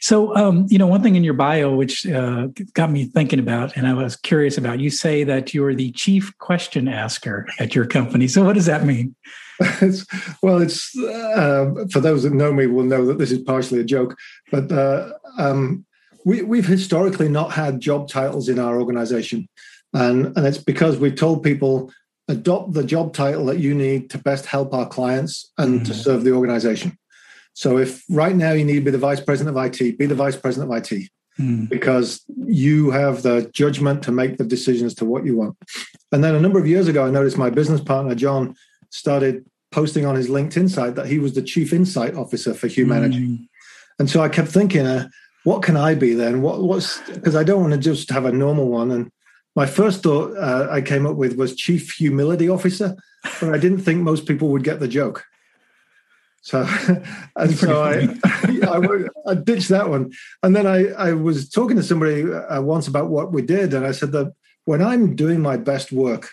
So, 0.00 0.34
um, 0.36 0.66
you 0.68 0.78
know, 0.78 0.86
one 0.86 1.02
thing 1.02 1.14
in 1.14 1.24
your 1.24 1.34
bio, 1.34 1.74
which 1.74 2.06
uh, 2.06 2.48
got 2.74 2.90
me 2.90 3.04
thinking 3.04 3.38
about, 3.38 3.76
and 3.76 3.86
I 3.86 3.94
was 3.94 4.16
curious 4.16 4.58
about, 4.58 4.80
you 4.80 4.90
say 4.90 5.22
that 5.24 5.54
you're 5.54 5.74
the 5.74 5.92
chief 5.92 6.36
question 6.38 6.88
asker 6.88 7.46
at 7.60 7.74
your 7.74 7.86
company. 7.86 8.26
So, 8.26 8.44
what 8.44 8.54
does 8.54 8.66
that 8.66 8.84
mean? 8.84 9.14
It's, 9.60 10.06
well, 10.42 10.60
it's 10.60 10.96
uh, 10.98 11.86
for 11.90 12.00
those 12.00 12.22
that 12.22 12.32
know 12.32 12.52
me 12.52 12.66
will 12.66 12.84
know 12.84 13.04
that 13.06 13.18
this 13.18 13.32
is 13.32 13.42
partially 13.42 13.80
a 13.80 13.84
joke, 13.84 14.16
but 14.50 14.70
uh, 14.70 15.12
um, 15.38 15.84
we, 16.24 16.42
we've 16.42 16.66
historically 16.66 17.28
not 17.28 17.52
had 17.52 17.80
job 17.80 18.08
titles 18.08 18.48
in 18.48 18.58
our 18.58 18.80
organization, 18.80 19.48
and 19.92 20.36
and 20.36 20.46
it's 20.46 20.58
because 20.58 20.98
we've 20.98 21.16
told 21.16 21.42
people 21.42 21.92
adopt 22.28 22.72
the 22.72 22.84
job 22.84 23.12
title 23.12 23.46
that 23.46 23.58
you 23.58 23.74
need 23.74 24.08
to 24.10 24.18
best 24.18 24.46
help 24.46 24.72
our 24.72 24.88
clients 24.88 25.52
and 25.58 25.76
mm-hmm. 25.76 25.84
to 25.84 25.94
serve 25.94 26.24
the 26.24 26.32
organization. 26.32 26.96
So 27.54 27.78
if 27.78 28.02
right 28.08 28.34
now 28.34 28.52
you 28.52 28.64
need 28.64 28.76
to 28.76 28.80
be 28.80 28.90
the 28.90 28.98
vice 28.98 29.20
president 29.20 29.56
of 29.56 29.64
IT, 29.64 29.98
be 29.98 30.06
the 30.06 30.14
vice 30.14 30.36
president 30.36 30.72
of 30.72 30.78
IT. 30.78 31.08
Mm. 31.38 31.68
Because 31.68 32.22
you 32.46 32.90
have 32.90 33.22
the 33.22 33.50
judgment 33.54 34.02
to 34.04 34.12
make 34.12 34.36
the 34.36 34.44
decisions 34.44 34.94
to 34.96 35.06
what 35.06 35.24
you 35.24 35.36
want. 35.36 35.56
And 36.12 36.22
then 36.22 36.34
a 36.34 36.40
number 36.40 36.58
of 36.58 36.66
years 36.66 36.88
ago, 36.88 37.06
I 37.06 37.10
noticed 37.10 37.38
my 37.38 37.48
business 37.48 37.80
partner, 37.80 38.14
John, 38.14 38.54
started 38.90 39.46
posting 39.72 40.06
on 40.06 40.14
his 40.14 40.28
LinkedIn 40.28 40.70
site 40.70 40.94
that 40.94 41.06
he 41.06 41.18
was 41.18 41.34
the 41.34 41.42
chief 41.42 41.72
insight 41.72 42.14
officer 42.14 42.54
for 42.54 42.68
Humanergy. 42.68 43.26
Mm. 43.26 43.48
And 43.98 44.10
so 44.10 44.20
I 44.20 44.28
kept 44.28 44.48
thinking, 44.48 44.86
uh, 44.86 45.08
what 45.44 45.62
can 45.62 45.76
I 45.76 45.94
be 45.94 46.14
then? 46.14 46.42
What, 46.42 46.62
what's 46.62 47.00
because 47.10 47.34
I 47.34 47.44
don't 47.44 47.60
want 47.60 47.72
to 47.72 47.78
just 47.78 48.10
have 48.10 48.24
a 48.24 48.32
normal 48.32 48.68
one. 48.68 48.90
And 48.90 49.10
my 49.56 49.66
first 49.66 50.02
thought 50.02 50.36
uh, 50.36 50.68
I 50.70 50.80
came 50.80 51.06
up 51.06 51.16
with 51.16 51.36
was 51.36 51.56
chief 51.56 51.92
humility 51.92 52.48
officer, 52.48 52.96
but 53.40 53.52
I 53.52 53.58
didn't 53.58 53.80
think 53.80 54.00
most 54.00 54.26
people 54.26 54.48
would 54.48 54.64
get 54.64 54.80
the 54.80 54.88
joke. 54.88 55.24
So, 56.42 56.66
and 57.36 57.54
so 57.56 57.82
I, 57.82 58.08
I, 58.24 59.30
I, 59.30 59.34
ditched 59.34 59.68
that 59.68 59.88
one. 59.88 60.12
And 60.42 60.56
then 60.56 60.66
I, 60.66 60.88
I 60.88 61.12
was 61.12 61.48
talking 61.48 61.76
to 61.76 61.82
somebody 61.82 62.24
uh, 62.32 62.60
once 62.60 62.88
about 62.88 63.10
what 63.10 63.32
we 63.32 63.42
did. 63.42 63.74
And 63.74 63.86
I 63.86 63.92
said 63.92 64.12
that 64.12 64.32
when 64.64 64.82
I'm 64.82 65.14
doing 65.14 65.40
my 65.40 65.56
best 65.56 65.92
work, 65.92 66.30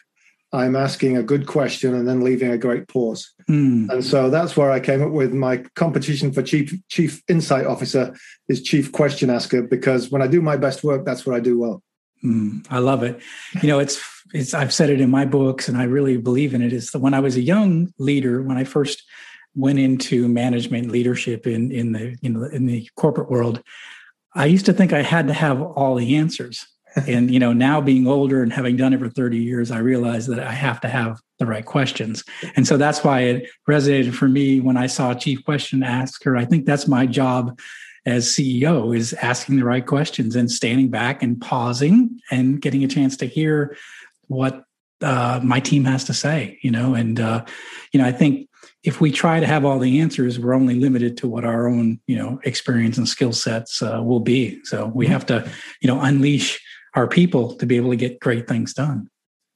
I'm 0.51 0.75
asking 0.75 1.15
a 1.15 1.23
good 1.23 1.45
question 1.45 1.93
and 1.93 2.07
then 2.07 2.21
leaving 2.21 2.51
a 2.51 2.57
great 2.57 2.87
pause. 2.87 3.31
Mm. 3.47 3.89
And 3.89 4.03
so 4.03 4.29
that's 4.29 4.57
where 4.57 4.71
I 4.71 4.79
came 4.79 5.01
up 5.03 5.11
with 5.11 5.31
my 5.33 5.57
competition 5.75 6.31
for 6.31 6.41
chief 6.41 6.73
chief 6.87 7.21
insight 7.27 7.67
officer 7.67 8.15
is 8.47 8.61
chief 8.61 8.91
question 8.91 9.29
asker 9.29 9.61
because 9.61 10.09
when 10.09 10.21
I 10.21 10.27
do 10.27 10.41
my 10.41 10.57
best 10.57 10.83
work, 10.83 11.05
that's 11.05 11.25
what 11.25 11.35
I 11.35 11.39
do 11.39 11.59
well. 11.59 11.83
Mm, 12.23 12.65
I 12.69 12.79
love 12.79 13.03
it. 13.03 13.21
You 13.61 13.69
know, 13.69 13.79
it's 13.79 14.01
it's 14.33 14.53
I've 14.53 14.73
said 14.73 14.89
it 14.89 14.99
in 14.99 15.09
my 15.09 15.25
books, 15.25 15.69
and 15.69 15.77
I 15.77 15.83
really 15.83 16.17
believe 16.17 16.53
in 16.53 16.61
it. 16.61 16.73
Is 16.73 16.91
that 16.91 16.99
when 16.99 17.13
I 17.13 17.19
was 17.19 17.35
a 17.35 17.41
young 17.41 17.93
leader, 17.97 18.41
when 18.41 18.57
I 18.57 18.63
first 18.63 19.03
went 19.55 19.79
into 19.79 20.27
management 20.27 20.91
leadership 20.91 21.47
in 21.47 21.71
in 21.71 21.93
the 21.93 22.17
you 22.21 22.29
know 22.29 22.43
in 22.43 22.65
the 22.65 22.89
corporate 22.95 23.29
world, 23.29 23.61
I 24.35 24.45
used 24.45 24.65
to 24.65 24.73
think 24.73 24.93
I 24.93 25.01
had 25.01 25.27
to 25.27 25.33
have 25.33 25.61
all 25.61 25.95
the 25.95 26.15
answers 26.15 26.67
and 27.07 27.31
you 27.31 27.39
know 27.39 27.53
now 27.53 27.81
being 27.81 28.07
older 28.07 28.41
and 28.41 28.53
having 28.53 28.75
done 28.75 28.93
it 28.93 28.99
for 28.99 29.09
30 29.09 29.37
years 29.37 29.71
i 29.71 29.77
realized 29.77 30.29
that 30.29 30.39
i 30.39 30.51
have 30.51 30.79
to 30.81 30.87
have 30.87 31.19
the 31.39 31.45
right 31.45 31.65
questions 31.65 32.23
and 32.55 32.67
so 32.67 32.77
that's 32.77 33.03
why 33.03 33.21
it 33.21 33.49
resonated 33.67 34.13
for 34.13 34.27
me 34.27 34.59
when 34.59 34.77
i 34.77 34.87
saw 34.87 35.13
chief 35.13 35.43
question 35.43 35.83
asker 35.83 36.35
i 36.35 36.45
think 36.45 36.65
that's 36.65 36.87
my 36.87 37.05
job 37.05 37.59
as 38.05 38.27
ceo 38.27 38.95
is 38.95 39.13
asking 39.13 39.57
the 39.57 39.65
right 39.65 39.85
questions 39.85 40.35
and 40.35 40.51
standing 40.51 40.89
back 40.89 41.23
and 41.23 41.39
pausing 41.41 42.19
and 42.31 42.61
getting 42.61 42.83
a 42.83 42.87
chance 42.87 43.17
to 43.17 43.25
hear 43.25 43.75
what 44.27 44.63
uh, 45.01 45.39
my 45.41 45.59
team 45.59 45.85
has 45.85 46.03
to 46.03 46.13
say 46.13 46.59
you 46.61 46.71
know 46.71 46.93
and 46.93 47.19
uh, 47.19 47.43
you 47.93 47.99
know 47.99 48.05
i 48.05 48.11
think 48.11 48.49
if 48.83 49.01
we 49.01 49.11
try 49.11 49.39
to 49.39 49.45
have 49.45 49.65
all 49.65 49.77
the 49.77 49.99
answers, 49.99 50.39
we're 50.39 50.53
only 50.53 50.75
limited 50.79 51.17
to 51.17 51.27
what 51.27 51.43
our 51.43 51.67
own, 51.67 51.99
you 52.07 52.15
know, 52.15 52.39
experience 52.43 52.97
and 52.97 53.09
skill 53.09 53.33
sets 53.33 53.81
uh, 53.81 54.01
will 54.01 54.21
be. 54.21 54.63
So 54.63 54.87
we 54.87 55.05
mm-hmm. 55.05 55.13
have 55.13 55.25
to, 55.27 55.51
you 55.81 55.87
know, 55.87 55.99
unleash 55.99 56.61
our 56.95 57.07
people 57.07 57.55
to 57.55 57.65
be 57.65 57.77
able 57.77 57.91
to 57.91 57.95
get 57.95 58.19
great 58.19 58.47
things 58.47 58.73
done. 58.73 59.09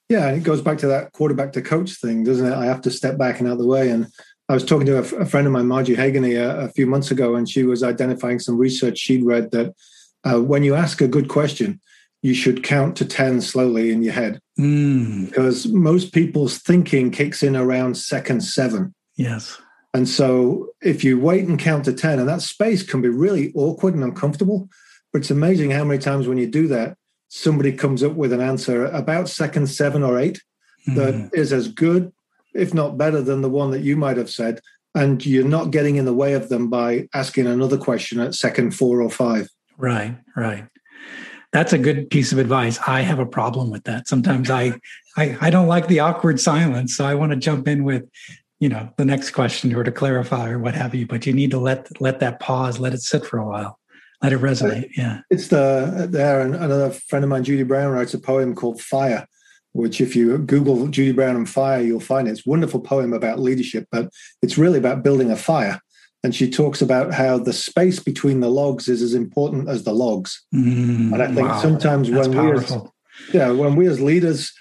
Yeah, 0.09 0.29
it 0.31 0.43
goes 0.43 0.61
back 0.61 0.77
to 0.79 0.87
that 0.87 1.11
quarterback 1.13 1.53
to 1.53 1.61
coach 1.61 1.93
thing, 1.93 2.23
doesn't 2.23 2.45
it? 2.45 2.53
I 2.53 2.65
have 2.65 2.81
to 2.81 2.91
step 2.91 3.17
back 3.17 3.39
and 3.39 3.47
out 3.47 3.53
of 3.53 3.59
the 3.59 3.67
way. 3.67 3.89
And 3.89 4.07
I 4.49 4.53
was 4.53 4.65
talking 4.65 4.85
to 4.87 4.97
a, 4.97 5.21
a 5.21 5.25
friend 5.25 5.47
of 5.47 5.53
mine, 5.53 5.67
Margie 5.67 5.95
Haganey, 5.95 6.37
a, 6.37 6.65
a, 6.65 6.69
few 6.69 6.85
months 6.85 7.09
ago, 7.09 7.35
and 7.35 7.49
she 7.49 7.63
was 7.63 7.81
identifying 7.81 8.39
some 8.39 8.57
research 8.57 8.97
she'd 8.97 9.23
read 9.23 9.51
that 9.51 9.73
uh, 10.25 10.41
when 10.41 10.63
you 10.63 10.75
ask 10.75 11.01
a 11.01 11.07
good 11.07 11.29
question, 11.29 11.79
you 12.21 12.33
should 12.33 12.63
count 12.63 12.95
to 12.97 13.05
10 13.05 13.41
slowly 13.41 13.91
in 13.91 14.03
your 14.03 14.13
head. 14.13 14.39
Mm. 14.59 15.27
Because 15.27 15.67
most 15.67 16.13
people's 16.13 16.57
thinking 16.57 17.11
kicks 17.11 17.41
in 17.41 17.55
around 17.55 17.97
second 17.97 18.41
seven. 18.41 18.93
Yes. 19.15 19.57
And 19.93 20.07
so 20.07 20.69
if 20.81 21.03
you 21.03 21.19
wait 21.19 21.47
and 21.47 21.59
count 21.59 21.85
to 21.85 21.93
10, 21.93 22.19
and 22.19 22.27
that 22.27 22.41
space 22.41 22.83
can 22.83 23.01
be 23.01 23.09
really 23.09 23.51
awkward 23.55 23.93
and 23.93 24.03
uncomfortable, 24.03 24.69
but 25.11 25.19
it's 25.19 25.31
amazing 25.31 25.71
how 25.71 25.83
many 25.83 25.99
times 25.99 26.27
when 26.27 26.37
you 26.37 26.47
do 26.47 26.67
that, 26.67 26.97
somebody 27.35 27.71
comes 27.71 28.03
up 28.03 28.13
with 28.13 28.31
an 28.31 28.39
answer 28.39 28.85
about 28.85 29.27
second 29.27 29.65
seven 29.65 30.03
or 30.03 30.19
8 30.19 30.39
mm-hmm. 30.87 30.95
that 30.95 31.31
is 31.33 31.51
as 31.51 31.67
good, 31.67 32.13
if 32.53 32.75
not 32.75 32.95
better, 32.95 33.23
than 33.23 33.41
the 33.41 33.49
one 33.49 33.71
that 33.71 33.81
you 33.81 33.97
might 33.97 34.17
have 34.17 34.29
said. 34.29 34.59
And 34.93 35.25
you're 35.25 35.43
not 35.43 35.71
getting 35.71 35.95
in 35.95 36.05
the 36.05 36.13
way 36.13 36.33
of 36.33 36.49
them 36.49 36.69
by 36.69 37.07
asking 37.11 37.47
another 37.47 37.77
question 37.77 38.19
at 38.19 38.35
second 38.35 38.75
four 38.75 39.01
or 39.01 39.09
five. 39.09 39.49
Right, 39.79 40.15
right. 40.35 40.67
That's 41.51 41.73
a 41.73 41.79
good 41.79 42.11
piece 42.11 42.31
of 42.31 42.37
advice. 42.37 42.77
I 42.85 43.01
have 43.01 43.17
a 43.17 43.25
problem 43.25 43.71
with 43.71 43.85
that. 43.85 44.07
Sometimes 44.07 44.51
I, 44.51 44.79
I, 45.17 45.35
I 45.41 45.49
don't 45.49 45.67
like 45.67 45.87
the 45.87 46.01
awkward 46.01 46.39
silence, 46.39 46.95
so 46.95 47.03
I 47.03 47.15
want 47.15 47.31
to 47.31 47.35
jump 47.35 47.67
in 47.67 47.83
with, 47.83 48.03
you 48.59 48.69
know, 48.69 48.89
the 48.97 49.05
next 49.05 49.31
question 49.31 49.73
or 49.73 49.83
to 49.83 49.91
clarify 49.91 50.51
or 50.51 50.59
what 50.59 50.75
have 50.75 50.93
you. 50.93 51.07
But 51.07 51.25
you 51.25 51.33
need 51.33 51.49
to 51.49 51.59
let 51.59 51.99
let 51.99 52.19
that 52.19 52.39
pause, 52.39 52.79
let 52.79 52.93
it 52.93 53.01
sit 53.01 53.25
for 53.25 53.39
a 53.39 53.47
while. 53.47 53.79
Let 54.23 54.33
it 54.33 54.39
resonate. 54.39 54.89
Yeah. 54.95 55.19
It's 55.29 55.49
the 55.49 56.07
there 56.09 56.39
And 56.41 56.55
another 56.55 56.91
friend 56.91 57.25
of 57.25 57.29
mine, 57.29 57.43
Judy 57.43 57.63
Brown, 57.63 57.91
writes 57.91 58.13
a 58.13 58.19
poem 58.19 58.55
called 58.55 58.81
Fire, 58.81 59.27
which 59.73 59.99
if 59.99 60.15
you 60.15 60.37
Google 60.37 60.87
Judy 60.87 61.11
Brown 61.11 61.35
and 61.35 61.49
fire, 61.49 61.81
you'll 61.81 61.99
find 61.99 62.27
it. 62.27 62.31
it's 62.31 62.47
a 62.47 62.49
wonderful 62.49 62.79
poem 62.79 63.11
about 63.11 63.39
leadership, 63.39 63.85
but 63.91 64.09
it's 64.41 64.57
really 64.57 64.79
about 64.79 65.03
building 65.03 65.29
a 65.29 65.35
fire. 65.35 65.81
and 66.23 66.33
she 66.33 66.49
talks 66.49 66.81
about 66.81 67.13
how 67.13 67.37
the 67.37 67.51
space 67.51 67.99
between 67.99 68.39
the 68.39 68.49
logs 68.49 68.87
is 68.87 69.01
as 69.01 69.13
important 69.13 69.67
as 69.67 69.83
the 69.83 69.93
logs. 69.93 70.41
Mm, 70.55 71.13
and 71.13 71.21
I 71.21 71.27
think 71.27 71.49
wow. 71.49 71.61
sometimes 71.61 72.09
That's 72.09 72.29
when 72.29 72.45
we 72.45 72.57
as, 72.57 72.77
yeah, 73.33 73.51
when 73.51 73.75
we 73.75 73.87
as 73.87 73.99
leaders 73.99 74.53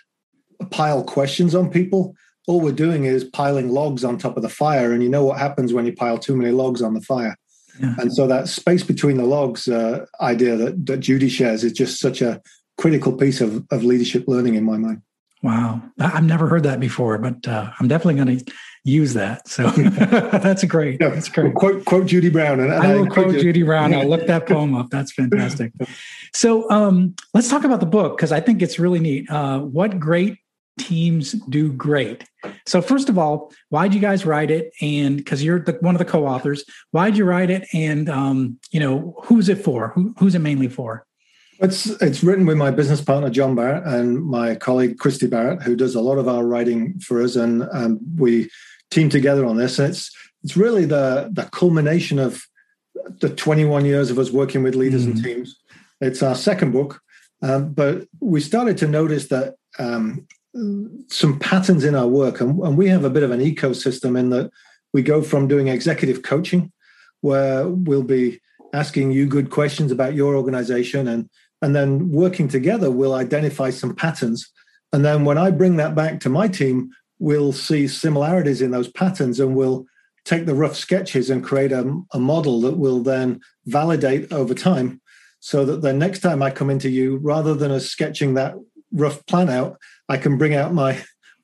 pile 0.71 1.05
questions 1.05 1.55
on 1.55 1.71
people, 1.71 2.15
all 2.49 2.61
we're 2.61 2.73
doing 2.73 3.05
is 3.05 3.23
piling 3.25 3.69
logs 3.69 4.03
on 4.03 4.19
top 4.19 4.37
of 4.37 4.43
the 4.43 4.49
fire. 4.49 4.93
And 4.93 5.03
you 5.03 5.09
know 5.09 5.25
what 5.25 5.39
happens 5.39 5.73
when 5.73 5.87
you 5.87 5.93
pile 5.93 6.19
too 6.19 6.37
many 6.37 6.51
logs 6.51 6.83
on 6.83 6.95
the 6.95 7.01
fire. 7.01 7.37
Yeah. 7.81 7.95
And 7.99 8.13
so 8.13 8.27
that 8.27 8.49
space 8.49 8.83
between 8.83 9.17
the 9.17 9.25
logs 9.25 9.69
uh, 9.69 10.07
idea 10.21 10.57
that, 10.57 10.87
that 10.87 10.99
Judy 11.01 11.29
shares 11.29 11.65
is 11.65 11.73
just 11.73 12.01
such 12.01 12.21
a 12.23 12.41
critical 12.79 13.13
piece 13.13 13.41
of, 13.41 13.65
of 13.71 13.85
leadership 13.85 14.25
learning 14.27 14.55
in 14.55 14.65
my 14.65 14.77
mind. 14.77 15.03
Wow, 15.43 15.83
I- 15.99 16.13
I've 16.19 16.25
never 16.25 16.47
heard 16.47 16.63
that 16.65 16.79
before, 16.81 17.19
but 17.19 17.47
uh, 17.49 17.71
I'm 17.81 17.89
definitely 17.89 18.25
going 18.25 18.39
to 18.39 18.53
use 18.85 19.15
that. 19.15 19.49
So 19.49 19.69
that's 19.71 20.65
great. 20.65 21.01
Yeah. 21.01 21.09
That's 21.09 21.29
great. 21.29 21.55
Quote, 21.55 21.85
quote 21.85 22.07
Judy 22.07 22.31
Brown. 22.31 22.61
And, 22.61 22.73
and 22.73 22.83
I 22.83 22.95
will 22.95 23.05
encourage 23.05 23.25
quote 23.27 23.35
you- 23.37 23.43
Judy 23.43 23.63
Brown. 23.63 23.93
I'll 23.95 24.09
look 24.09 24.27
that 24.27 24.47
poem 24.49 24.75
up. 24.75 24.91
That's 24.91 25.13
fantastic. 25.13 25.73
So 26.35 26.71
um, 26.71 27.15
let's 27.35 27.49
talk 27.49 27.65
about 27.65 27.81
the 27.81 27.87
book 27.87 28.17
because 28.17 28.33
I 28.33 28.41
think 28.41 28.63
it's 28.63 28.79
really 28.79 29.01
neat. 29.01 29.29
Uh, 29.31 29.61
what 29.61 29.99
great 29.99 30.39
teams 30.79 31.33
do 31.33 31.73
great. 31.73 32.25
So 32.67 32.81
first 32.83 33.09
of 33.09 33.19
all, 33.19 33.53
why'd 33.69 33.95
you 33.95 34.01
guys 34.01 34.25
write 34.27 34.51
it? 34.51 34.73
And 34.81 35.17
because 35.17 35.43
you're 35.43 35.61
the, 35.61 35.73
one 35.81 35.95
of 35.95 35.99
the 35.99 36.05
co-authors, 36.05 36.65
why'd 36.91 37.17
you 37.17 37.25
write 37.25 37.51
it? 37.51 37.67
And 37.73 38.09
um, 38.09 38.59
you 38.71 38.81
know, 38.81 39.15
who's 39.25 39.49
it 39.49 39.63
for? 39.63 39.89
Who, 39.91 40.15
who's 40.19 40.35
it 40.35 40.41
mainly 40.41 40.69
for? 40.69 41.07
It's 41.59 41.87
it's 41.87 42.25
written 42.25 42.45
with 42.45 42.57
my 42.57 42.73
business 42.73 43.01
partner 43.01 43.31
John 43.31 43.55
Barrett 43.55 43.87
and 43.87 44.25
my 44.25 44.57
colleague 44.57 44.99
Christy 44.99 45.29
Barrett, 45.29 45.63
who 45.63 45.77
does 45.77 45.95
a 45.95 46.01
lot 46.01 46.19
of 46.19 46.27
our 46.27 46.45
writing 46.45 46.99
for 46.99 47.23
us, 47.23 47.37
and 47.37 47.69
um, 47.73 48.01
we 48.17 48.51
team 48.91 49.09
together 49.09 49.47
on 49.47 49.57
this. 49.57 49.79
And 49.79 49.91
It's 49.91 50.11
it's 50.43 50.57
really 50.57 50.87
the 50.87 51.31
the 51.33 51.45
culmination 51.53 52.19
of 52.19 52.43
the 53.21 53.29
21 53.29 53.85
years 53.85 54.11
of 54.11 54.19
us 54.19 54.31
working 54.31 54.63
with 54.63 54.75
leaders 54.75 55.05
and 55.05 55.23
teams. 55.23 55.57
It's 56.01 56.23
our 56.23 56.35
second 56.35 56.73
book, 56.73 57.01
um, 57.43 57.73
but 57.73 58.09
we 58.21 58.41
started 58.41 58.77
to 58.79 58.89
notice 58.89 59.29
that 59.29 59.55
um, 59.79 60.27
some 61.09 61.39
patterns 61.39 61.85
in 61.85 61.95
our 61.95 62.07
work, 62.07 62.41
and, 62.41 62.59
and 62.61 62.77
we 62.77 62.89
have 62.89 63.05
a 63.05 63.11
bit 63.11 63.23
of 63.23 63.31
an 63.31 63.41
ecosystem 63.41 64.19
in 64.19 64.31
that 64.31 64.51
we 64.93 65.03
go 65.03 65.23
from 65.23 65.49
doing 65.49 65.69
executive 65.69 66.23
coaching, 66.23 66.73
where 67.21 67.67
we'll 67.69 68.03
be 68.03 68.41
asking 68.73 69.13
you 69.13 69.27
good 69.27 69.51
questions 69.51 69.93
about 69.93 70.15
your 70.15 70.37
organization 70.37 71.09
and 71.09 71.29
and 71.61 71.77
then 71.77 72.11
working 72.11 72.49
together 72.49 72.91
we'll 72.91 73.15
identify 73.15 73.71
some 73.71 73.95
patterns. 73.95 74.51
And 74.93 75.05
then 75.05 75.25
when 75.25 75.39
i 75.39 75.51
bring 75.51 75.77
that 75.77 75.95
back 75.95 76.21
to 76.21 76.29
my 76.29 76.49
team 76.49 76.91
we'll 77.19 77.53
see 77.53 77.87
similarities 77.87 78.61
in 78.61 78.73
those 78.73 78.91
patterns 78.91 79.39
and 79.41 79.55
we'll 79.55 79.87
take 80.25 80.45
the 80.45 80.55
rough 80.55 80.77
sketches 80.77 81.31
and 81.31 81.45
create 81.45 81.73
a, 81.73 82.01
a 82.13 82.19
model 82.19 82.61
that 82.63 82.77
will 82.77 83.01
then 83.01 83.41
validate 83.67 84.33
over 84.33 84.55
time 84.55 85.01
so 85.41 85.65
that 85.65 85.83
the 85.83 85.93
next 85.93 86.21
time 86.21 86.43
i 86.43 86.51
come 86.51 86.69
into 86.69 86.91
you 86.91 87.17
rather 87.19 87.55
than 87.55 87.71
us 87.71 87.87
sketching 87.87 88.35
that 88.35 88.55
rough 88.93 89.25
plan 89.27 89.49
out 89.49 89.79
i 90.13 90.17
can 90.17 90.35
bring 90.41 90.55
out 90.55 90.71
my 90.75 90.93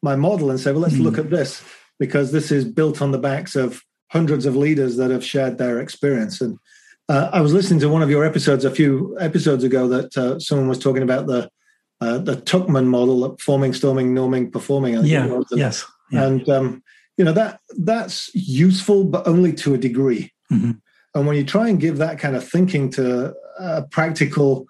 my 0.09 0.15
model 0.27 0.51
and 0.51 0.61
say 0.61 0.71
well 0.73 0.83
let's 0.87 0.95
Mm. 1.01 1.05
look 1.07 1.19
at 1.25 1.31
this 1.31 1.51
because 1.99 2.29
this 2.31 2.49
is 2.53 2.65
built 2.79 2.97
on 3.05 3.11
the 3.13 3.19
backs 3.31 3.57
of 3.65 3.83
hundreds 4.17 4.45
of 4.47 4.55
leaders 4.65 4.93
that 4.99 5.11
have 5.11 5.25
shared 5.33 5.55
their 5.59 5.77
experience 5.81 6.41
and 6.45 6.59
uh, 7.15 7.31
I 7.33 7.41
was 7.41 7.55
listening 7.55 7.81
to 7.81 7.89
one 7.89 8.03
of 8.03 8.11
your 8.11 8.23
episodes 8.31 8.67
a 8.67 8.71
few 8.71 9.17
episodes 9.19 9.65
ago 9.65 9.89
that 9.89 10.11
uh, 10.23 10.39
someone 10.39 10.69
was 10.69 10.79
talking 10.79 11.03
about 11.09 11.27
the 11.27 11.41
uh, 12.03 12.19
the 12.29 12.37
Tuckman 12.51 12.85
model, 12.87 13.35
forming, 13.41 13.73
storming, 13.73 14.15
norming, 14.15 14.53
performing. 14.53 14.93
I 14.95 14.99
think 15.01 15.13
it 15.13 15.13
Yeah. 15.15 15.27
was. 15.39 15.47
And, 15.51 15.59
Yes. 15.65 15.77
Yeah. 16.13 16.27
and 16.27 16.47
um, 16.57 16.67
you 17.17 17.25
know 17.25 17.33
that 17.33 17.61
that's 17.93 18.17
useful, 18.35 19.05
but 19.15 19.27
only 19.27 19.53
to 19.63 19.73
a 19.73 19.79
degree. 19.89 20.25
Mhm. 20.53 20.73
And 21.15 21.27
when 21.27 21.37
you 21.39 21.45
try 21.45 21.65
and 21.71 21.81
give 21.81 21.97
that 21.97 22.19
kind 22.19 22.37
of 22.37 22.45
thinking 22.55 22.91
to 22.99 23.33
a 23.59 23.83
practical, 23.97 24.67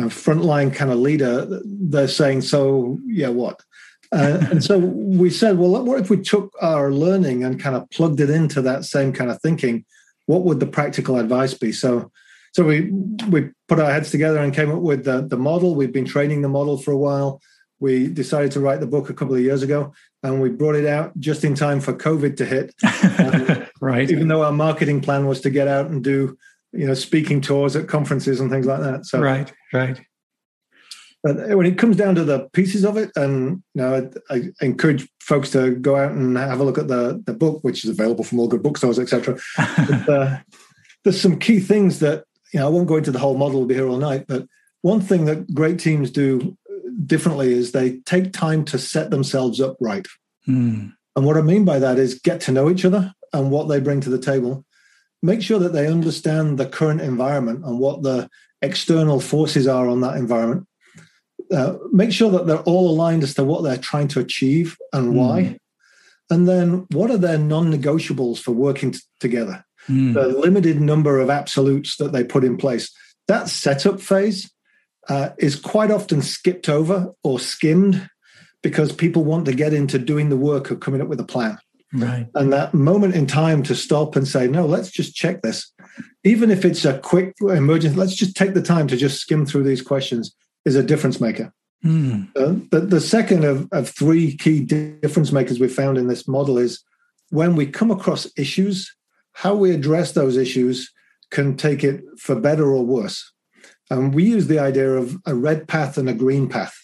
know, 0.00 0.08
frontline 0.08 0.74
kind 0.74 0.90
of 0.90 0.98
leader, 0.98 1.46
they're 1.64 2.08
saying, 2.08 2.42
"So 2.42 2.98
yeah, 3.06 3.28
what?" 3.28 3.62
Uh, 4.12 4.38
and 4.50 4.62
so 4.62 4.78
we 4.78 5.30
said, 5.30 5.58
"Well, 5.58 5.82
what 5.84 6.00
if 6.00 6.10
we 6.10 6.20
took 6.20 6.52
our 6.60 6.92
learning 6.92 7.44
and 7.44 7.60
kind 7.60 7.76
of 7.76 7.88
plugged 7.90 8.20
it 8.20 8.30
into 8.30 8.62
that 8.62 8.84
same 8.84 9.12
kind 9.12 9.30
of 9.30 9.40
thinking?" 9.40 9.84
what 10.26 10.42
would 10.44 10.60
the 10.60 10.66
practical 10.66 11.18
advice 11.18 11.54
be? 11.54 11.72
So, 11.72 12.12
so 12.52 12.64
we 12.64 12.90
we 13.30 13.50
put 13.68 13.80
our 13.80 13.90
heads 13.90 14.10
together 14.10 14.38
and 14.38 14.54
came 14.54 14.70
up 14.70 14.80
with 14.80 15.04
the 15.04 15.22
the 15.22 15.36
model. 15.36 15.74
We've 15.74 15.92
been 15.92 16.04
training 16.04 16.42
the 16.42 16.48
model 16.48 16.76
for 16.76 16.90
a 16.90 16.98
while. 16.98 17.40
We 17.78 18.08
decided 18.08 18.52
to 18.52 18.60
write 18.60 18.80
the 18.80 18.86
book 18.86 19.10
a 19.10 19.14
couple 19.14 19.34
of 19.34 19.42
years 19.42 19.62
ago, 19.62 19.92
and 20.22 20.40
we 20.40 20.50
brought 20.50 20.76
it 20.76 20.86
out 20.86 21.18
just 21.18 21.44
in 21.44 21.54
time 21.54 21.80
for 21.80 21.92
COVID 21.92 22.36
to 22.38 22.44
hit. 22.44 22.74
right. 23.80 24.10
Even 24.10 24.28
though 24.28 24.42
our 24.42 24.52
marketing 24.52 25.00
plan 25.00 25.26
was 25.26 25.40
to 25.42 25.50
get 25.50 25.68
out 25.68 25.86
and 25.86 26.02
do 26.02 26.36
you 26.72 26.86
know 26.86 26.94
speaking 26.94 27.40
tours 27.40 27.76
at 27.76 27.88
conferences 27.88 28.40
and 28.40 28.50
things 28.50 28.66
like 28.66 28.80
that. 28.80 29.06
So, 29.06 29.20
Right. 29.20 29.52
Right. 29.72 30.00
but 31.22 31.56
when 31.56 31.66
it 31.66 31.78
comes 31.78 31.96
down 31.96 32.14
to 32.16 32.24
the 32.24 32.48
pieces 32.52 32.84
of 32.84 32.96
it, 32.96 33.10
and 33.16 33.62
you 33.74 33.82
know, 33.82 34.10
I, 34.30 34.34
I 34.34 34.42
encourage 34.60 35.08
folks 35.20 35.50
to 35.52 35.74
go 35.76 35.96
out 35.96 36.12
and 36.12 36.36
have 36.36 36.60
a 36.60 36.64
look 36.64 36.78
at 36.78 36.88
the 36.88 37.22
the 37.26 37.34
book, 37.34 37.62
which 37.62 37.84
is 37.84 37.90
available 37.90 38.24
from 38.24 38.38
all 38.38 38.48
good 38.48 38.62
bookstores, 38.62 38.98
etc. 38.98 39.38
Uh, 40.08 40.38
there's 41.04 41.20
some 41.20 41.38
key 41.38 41.60
things 41.60 42.00
that 42.00 42.24
you 42.52 42.60
know 42.60 42.66
I 42.66 42.70
won't 42.70 42.88
go 42.88 42.96
into 42.96 43.12
the 43.12 43.18
whole 43.18 43.36
model. 43.36 43.60
We'll 43.60 43.68
be 43.68 43.74
here 43.74 43.88
all 43.88 43.96
night, 43.98 44.26
but 44.26 44.46
one 44.82 45.00
thing 45.00 45.24
that 45.26 45.52
great 45.54 45.78
teams 45.78 46.10
do 46.10 46.56
differently 47.06 47.52
is 47.52 47.72
they 47.72 47.98
take 48.00 48.32
time 48.32 48.64
to 48.66 48.78
set 48.78 49.10
themselves 49.10 49.60
up 49.60 49.76
right. 49.80 50.06
Mm. 50.48 50.92
And 51.14 51.24
what 51.24 51.36
I 51.36 51.40
mean 51.40 51.64
by 51.64 51.78
that 51.78 51.98
is 51.98 52.20
get 52.20 52.40
to 52.42 52.52
know 52.52 52.70
each 52.70 52.84
other 52.84 53.12
and 53.32 53.50
what 53.50 53.68
they 53.68 53.80
bring 53.80 54.00
to 54.02 54.10
the 54.10 54.18
table. 54.18 54.64
Make 55.26 55.42
sure 55.42 55.58
that 55.58 55.72
they 55.72 55.88
understand 55.88 56.56
the 56.56 56.66
current 56.66 57.00
environment 57.00 57.64
and 57.64 57.80
what 57.80 58.02
the 58.02 58.30
external 58.62 59.18
forces 59.18 59.66
are 59.66 59.88
on 59.88 60.00
that 60.02 60.16
environment. 60.16 60.68
Uh, 61.52 61.74
make 61.90 62.12
sure 62.12 62.30
that 62.30 62.46
they're 62.46 62.60
all 62.60 62.88
aligned 62.88 63.24
as 63.24 63.34
to 63.34 63.42
what 63.42 63.64
they're 63.64 63.76
trying 63.76 64.06
to 64.08 64.20
achieve 64.20 64.76
and 64.92 65.16
why. 65.16 65.58
And 66.30 66.48
then 66.48 66.86
what 66.92 67.10
are 67.10 67.18
their 67.18 67.38
non 67.38 67.72
negotiables 67.72 68.38
for 68.38 68.52
working 68.52 68.92
t- 68.92 69.00
together? 69.18 69.64
Mm. 69.88 70.14
The 70.14 70.28
limited 70.28 70.80
number 70.80 71.18
of 71.18 71.28
absolutes 71.28 71.96
that 71.96 72.12
they 72.12 72.22
put 72.22 72.44
in 72.44 72.56
place. 72.56 72.94
That 73.26 73.48
setup 73.48 74.00
phase 74.00 74.48
uh, 75.08 75.30
is 75.38 75.56
quite 75.56 75.90
often 75.90 76.22
skipped 76.22 76.68
over 76.68 77.12
or 77.24 77.40
skimmed 77.40 78.08
because 78.62 78.92
people 78.92 79.24
want 79.24 79.46
to 79.46 79.54
get 79.54 79.72
into 79.72 79.98
doing 79.98 80.28
the 80.28 80.36
work 80.36 80.70
of 80.70 80.78
coming 80.78 81.00
up 81.00 81.08
with 81.08 81.20
a 81.20 81.24
plan. 81.24 81.58
Right. 81.92 82.26
And 82.34 82.52
that 82.52 82.74
moment 82.74 83.14
in 83.14 83.26
time 83.26 83.62
to 83.64 83.74
stop 83.74 84.16
and 84.16 84.26
say, 84.26 84.48
no, 84.48 84.66
let's 84.66 84.90
just 84.90 85.14
check 85.14 85.42
this. 85.42 85.72
Even 86.24 86.50
if 86.50 86.64
it's 86.64 86.84
a 86.84 86.98
quick 86.98 87.34
emergency, 87.40 87.96
let's 87.96 88.16
just 88.16 88.36
take 88.36 88.54
the 88.54 88.62
time 88.62 88.88
to 88.88 88.96
just 88.96 89.20
skim 89.20 89.46
through 89.46 89.62
these 89.62 89.82
questions 89.82 90.34
is 90.64 90.74
a 90.74 90.82
difference 90.82 91.20
maker. 91.20 91.52
Mm. 91.84 92.28
Uh, 92.36 92.56
the, 92.70 92.80
the 92.80 93.00
second 93.00 93.44
of, 93.44 93.68
of 93.72 93.88
three 93.88 94.36
key 94.36 94.60
difference 94.60 95.30
makers 95.30 95.60
we 95.60 95.68
found 95.68 95.96
in 95.96 96.08
this 96.08 96.26
model 96.26 96.58
is 96.58 96.82
when 97.30 97.54
we 97.54 97.66
come 97.66 97.90
across 97.90 98.30
issues, 98.36 98.94
how 99.32 99.54
we 99.54 99.70
address 99.70 100.12
those 100.12 100.36
issues 100.36 100.90
can 101.30 101.56
take 101.56 101.84
it 101.84 102.02
for 102.18 102.34
better 102.34 102.72
or 102.72 102.84
worse. 102.84 103.32
And 103.90 104.14
we 104.14 104.24
use 104.24 104.48
the 104.48 104.58
idea 104.58 104.90
of 104.92 105.16
a 105.26 105.34
red 105.34 105.68
path 105.68 105.96
and 105.96 106.08
a 106.08 106.14
green 106.14 106.48
path. 106.48 106.74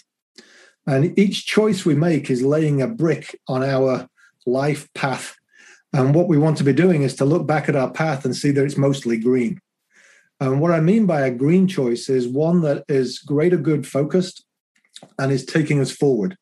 And 0.87 1.19
each 1.19 1.47
choice 1.47 1.85
we 1.85 1.95
make 1.95 2.31
is 2.31 2.43
laying 2.43 2.83
a 2.83 2.89
brick 2.89 3.39
on 3.49 3.63
our 3.63 4.09
life 4.47 4.89
path. 4.95 5.37
And 5.93 6.15
what 6.15 6.29
we 6.29 6.39
want 6.39 6.57
to 6.59 6.65
be 6.65 6.73
doing 6.73 7.03
is 7.03 7.15
to 7.17 7.25
look 7.25 7.47
back 7.47 7.69
at 7.69 7.77
our 7.77 7.91
path 7.91 8.25
and 8.25 8.35
see 8.35 8.51
that 8.51 8.65
it's 8.65 8.77
mostly 8.77 9.19
green. 9.19 9.61
And 10.41 10.61
what 10.61 10.73
I 10.73 10.81
mean 10.81 11.07
by 11.07 11.21
a 11.21 11.31
green 11.31 11.69
choice 11.69 12.09
is 12.09 12.27
one 12.27 12.63
that 12.63 12.85
is 12.89 13.19
greater 13.19 13.57
good 13.57 13.87
focused 13.87 14.45
and 15.19 15.31
is 15.31 15.45
taking 15.45 15.81
us 15.81 15.93
forward 15.93 16.37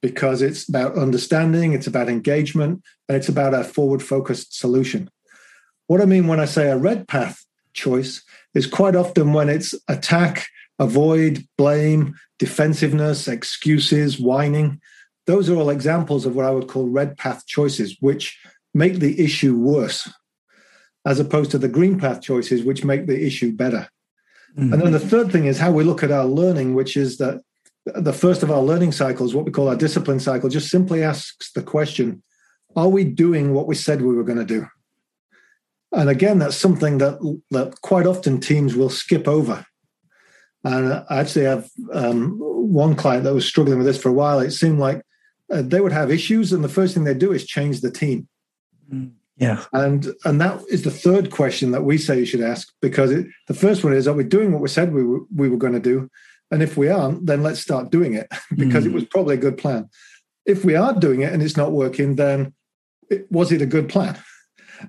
because 0.00 0.42
it's 0.42 0.68
about 0.68 0.96
understanding, 0.96 1.72
it's 1.72 1.86
about 1.86 2.08
engagement, 2.08 2.82
and 3.08 3.16
it's 3.16 3.28
about 3.28 3.54
a 3.54 3.62
forward 3.62 4.02
focused 4.02 4.58
solution. 4.58 5.08
What 5.86 6.00
I 6.00 6.06
mean 6.06 6.26
when 6.26 6.40
I 6.40 6.44
say 6.44 6.70
a 6.70 6.76
red 6.76 7.06
path 7.08 7.44
choice 7.72 8.22
is 8.54 8.66
quite 8.66 8.96
often 8.96 9.32
when 9.32 9.48
it's 9.48 9.74
attack, 9.88 10.46
avoid, 10.78 11.46
blame, 11.56 12.14
defensiveness, 12.38 13.28
excuses, 13.28 14.18
whining. 14.18 14.80
Those 15.26 15.48
are 15.48 15.56
all 15.56 15.70
examples 15.70 16.26
of 16.26 16.34
what 16.34 16.46
I 16.46 16.50
would 16.50 16.68
call 16.68 16.88
red 16.88 17.16
path 17.16 17.46
choices, 17.46 17.96
which 18.00 18.38
make 18.74 18.98
the 18.98 19.22
issue 19.22 19.56
worse, 19.56 20.10
as 21.04 21.20
opposed 21.20 21.50
to 21.52 21.58
the 21.58 21.68
green 21.68 21.98
path 21.98 22.22
choices, 22.22 22.64
which 22.64 22.84
make 22.84 23.06
the 23.06 23.24
issue 23.24 23.52
better. 23.52 23.88
Mm. 24.56 24.72
And 24.72 24.82
then 24.82 24.92
the 24.92 25.00
third 25.00 25.30
thing 25.30 25.46
is 25.46 25.58
how 25.58 25.72
we 25.72 25.84
look 25.84 26.02
at 26.02 26.10
our 26.10 26.24
learning, 26.24 26.74
which 26.74 26.96
is 26.96 27.18
that 27.18 27.40
the 27.84 28.12
first 28.12 28.42
of 28.42 28.50
our 28.50 28.62
learning 28.62 28.92
cycles, 28.92 29.34
what 29.34 29.44
we 29.44 29.50
call 29.52 29.68
our 29.68 29.76
discipline 29.76 30.20
cycle, 30.20 30.48
just 30.48 30.70
simply 30.70 31.02
asks 31.02 31.52
the 31.52 31.62
question 31.62 32.22
Are 32.76 32.88
we 32.88 33.04
doing 33.04 33.54
what 33.54 33.66
we 33.66 33.74
said 33.74 34.02
we 34.02 34.14
were 34.14 34.24
going 34.24 34.38
to 34.38 34.44
do? 34.44 34.66
And 35.92 36.08
again, 36.08 36.38
that's 36.38 36.56
something 36.56 36.98
that, 36.98 37.18
that 37.50 37.80
quite 37.82 38.06
often 38.06 38.40
teams 38.40 38.74
will 38.74 38.88
skip 38.88 39.28
over. 39.28 39.66
And 40.64 40.92
I 40.92 41.20
actually 41.20 41.44
have 41.44 41.68
um, 41.92 42.38
one 42.38 42.94
client 42.94 43.24
that 43.24 43.34
was 43.34 43.46
struggling 43.46 43.78
with 43.78 43.86
this 43.86 44.00
for 44.00 44.08
a 44.08 44.14
while. 44.14 44.40
It 44.40 44.52
seemed 44.52 44.78
like 44.78 45.02
uh, 45.52 45.62
they 45.62 45.80
would 45.80 45.92
have 45.92 46.10
issues, 46.10 46.52
and 46.52 46.64
the 46.64 46.68
first 46.68 46.94
thing 46.94 47.04
they 47.04 47.14
do 47.14 47.32
is 47.32 47.46
change 47.46 47.80
the 47.80 47.90
team. 47.90 48.28
Mm. 48.92 49.12
Yeah. 49.36 49.64
And 49.72 50.08
and 50.24 50.40
that 50.40 50.60
is 50.68 50.82
the 50.82 50.90
third 50.90 51.30
question 51.30 51.72
that 51.72 51.84
we 51.84 51.98
say 51.98 52.18
you 52.18 52.26
should 52.26 52.42
ask 52.42 52.72
because 52.80 53.10
it, 53.10 53.26
the 53.48 53.54
first 53.54 53.82
one 53.82 53.92
is 53.92 54.06
are 54.06 54.14
we 54.14 54.24
doing 54.24 54.52
what 54.52 54.62
we 54.62 54.68
said 54.68 54.92
we 54.92 55.02
were, 55.02 55.20
we 55.34 55.48
were 55.48 55.56
going 55.56 55.72
to 55.72 55.80
do? 55.80 56.08
And 56.50 56.62
if 56.62 56.76
we 56.76 56.88
aren't, 56.88 57.26
then 57.26 57.42
let's 57.42 57.60
start 57.60 57.90
doing 57.90 58.14
it 58.14 58.28
because 58.56 58.84
mm. 58.84 58.88
it 58.88 58.92
was 58.92 59.04
probably 59.06 59.34
a 59.34 59.38
good 59.38 59.58
plan. 59.58 59.88
If 60.44 60.64
we 60.64 60.74
are 60.74 60.92
doing 60.92 61.22
it 61.22 61.32
and 61.32 61.42
it's 61.42 61.56
not 61.56 61.72
working, 61.72 62.16
then 62.16 62.52
it, 63.10 63.30
was 63.30 63.52
it 63.52 63.62
a 63.62 63.66
good 63.66 63.88
plan? 63.88 64.18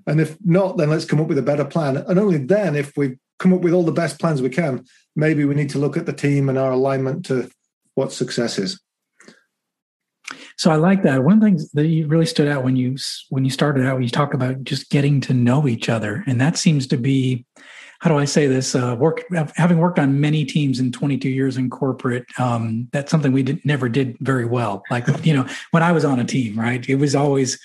And 0.07 0.19
if 0.19 0.37
not, 0.43 0.77
then 0.77 0.89
let's 0.89 1.05
come 1.05 1.21
up 1.21 1.27
with 1.27 1.37
a 1.37 1.43
better 1.43 1.65
plan. 1.65 1.97
And 1.97 2.19
only 2.19 2.39
then, 2.39 2.75
if 2.75 2.97
we 2.97 3.17
come 3.39 3.53
up 3.53 3.61
with 3.61 3.73
all 3.73 3.83
the 3.83 3.91
best 3.91 4.19
plans 4.19 4.41
we 4.41 4.49
can, 4.49 4.85
maybe 5.15 5.45
we 5.45 5.55
need 5.55 5.69
to 5.69 5.79
look 5.79 5.97
at 5.97 6.05
the 6.05 6.13
team 6.13 6.49
and 6.49 6.57
our 6.57 6.71
alignment 6.71 7.25
to 7.25 7.49
what 7.95 8.11
success 8.11 8.57
is. 8.57 8.81
So 10.57 10.71
I 10.71 10.75
like 10.75 11.03
that. 11.03 11.23
One 11.23 11.33
of 11.33 11.39
the 11.39 11.47
things 11.47 11.71
that 11.71 11.87
you 11.87 12.07
really 12.07 12.25
stood 12.25 12.47
out 12.47 12.63
when 12.63 12.75
you 12.75 12.97
when 13.29 13.43
you 13.43 13.51
started 13.51 13.85
out, 13.85 14.01
you 14.01 14.09
talked 14.09 14.33
about 14.33 14.63
just 14.63 14.89
getting 14.89 15.21
to 15.21 15.33
know 15.33 15.67
each 15.67 15.89
other, 15.89 16.23
and 16.27 16.39
that 16.39 16.57
seems 16.57 16.87
to 16.87 16.97
be 16.97 17.45
how 18.03 18.09
do 18.09 18.17
I 18.17 18.25
say 18.25 18.47
this? 18.47 18.75
Uh, 18.75 18.97
work 18.99 19.23
having 19.55 19.77
worked 19.77 19.97
on 19.97 20.19
many 20.19 20.43
teams 20.43 20.81
in 20.81 20.91
22 20.91 21.29
years 21.29 21.55
in 21.55 21.69
corporate, 21.69 22.25
um, 22.37 22.89
that's 22.91 23.09
something 23.09 23.31
we 23.31 23.43
did, 23.43 23.63
never 23.63 23.87
did 23.87 24.17
very 24.19 24.43
well. 24.43 24.83
Like 24.91 25.07
you 25.25 25.33
know, 25.33 25.47
when 25.71 25.83
I 25.83 25.93
was 25.93 26.03
on 26.03 26.19
a 26.19 26.25
team, 26.25 26.59
right, 26.59 26.87
it 26.89 26.95
was 26.95 27.15
always 27.15 27.57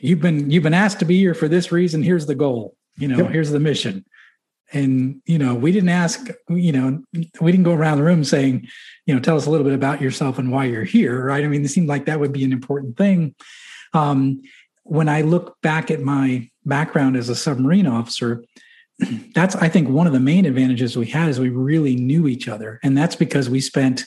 you've 0.00 0.20
been 0.20 0.50
you've 0.50 0.64
been 0.64 0.74
asked 0.74 0.98
to 0.98 1.04
be 1.04 1.16
here 1.16 1.34
for 1.34 1.46
this 1.46 1.70
reason. 1.70 2.02
Here's 2.02 2.26
the 2.26 2.34
goal. 2.34 2.76
You 2.96 3.06
know, 3.08 3.18
yep. 3.18 3.30
here's 3.30 3.50
the 3.50 3.60
mission 3.60 4.04
and 4.72 5.20
you 5.26 5.38
know 5.38 5.54
we 5.54 5.72
didn't 5.72 5.88
ask 5.88 6.28
you 6.48 6.72
know 6.72 7.02
we 7.40 7.52
didn't 7.52 7.64
go 7.64 7.74
around 7.74 7.98
the 7.98 8.04
room 8.04 8.24
saying 8.24 8.66
you 9.06 9.14
know 9.14 9.20
tell 9.20 9.36
us 9.36 9.46
a 9.46 9.50
little 9.50 9.64
bit 9.64 9.74
about 9.74 10.00
yourself 10.00 10.38
and 10.38 10.50
why 10.50 10.64
you're 10.64 10.84
here 10.84 11.24
right? 11.24 11.44
I 11.44 11.48
mean 11.48 11.64
it 11.64 11.68
seemed 11.68 11.88
like 11.88 12.06
that 12.06 12.20
would 12.20 12.32
be 12.32 12.44
an 12.44 12.52
important 12.52 12.96
thing. 12.96 13.34
Um, 13.92 14.42
when 14.84 15.08
i 15.08 15.20
look 15.20 15.60
back 15.62 15.90
at 15.90 16.00
my 16.00 16.48
background 16.64 17.16
as 17.16 17.28
a 17.28 17.34
submarine 17.34 17.86
officer 17.86 18.44
that's 19.34 19.56
i 19.56 19.68
think 19.68 19.88
one 19.88 20.06
of 20.06 20.12
the 20.12 20.20
main 20.20 20.46
advantages 20.46 20.96
we 20.96 21.06
had 21.06 21.28
is 21.28 21.40
we 21.40 21.48
really 21.48 21.96
knew 21.96 22.26
each 22.28 22.48
other. 22.48 22.80
And 22.82 22.96
that's 22.96 23.16
because 23.16 23.48
we 23.48 23.60
spent 23.60 24.04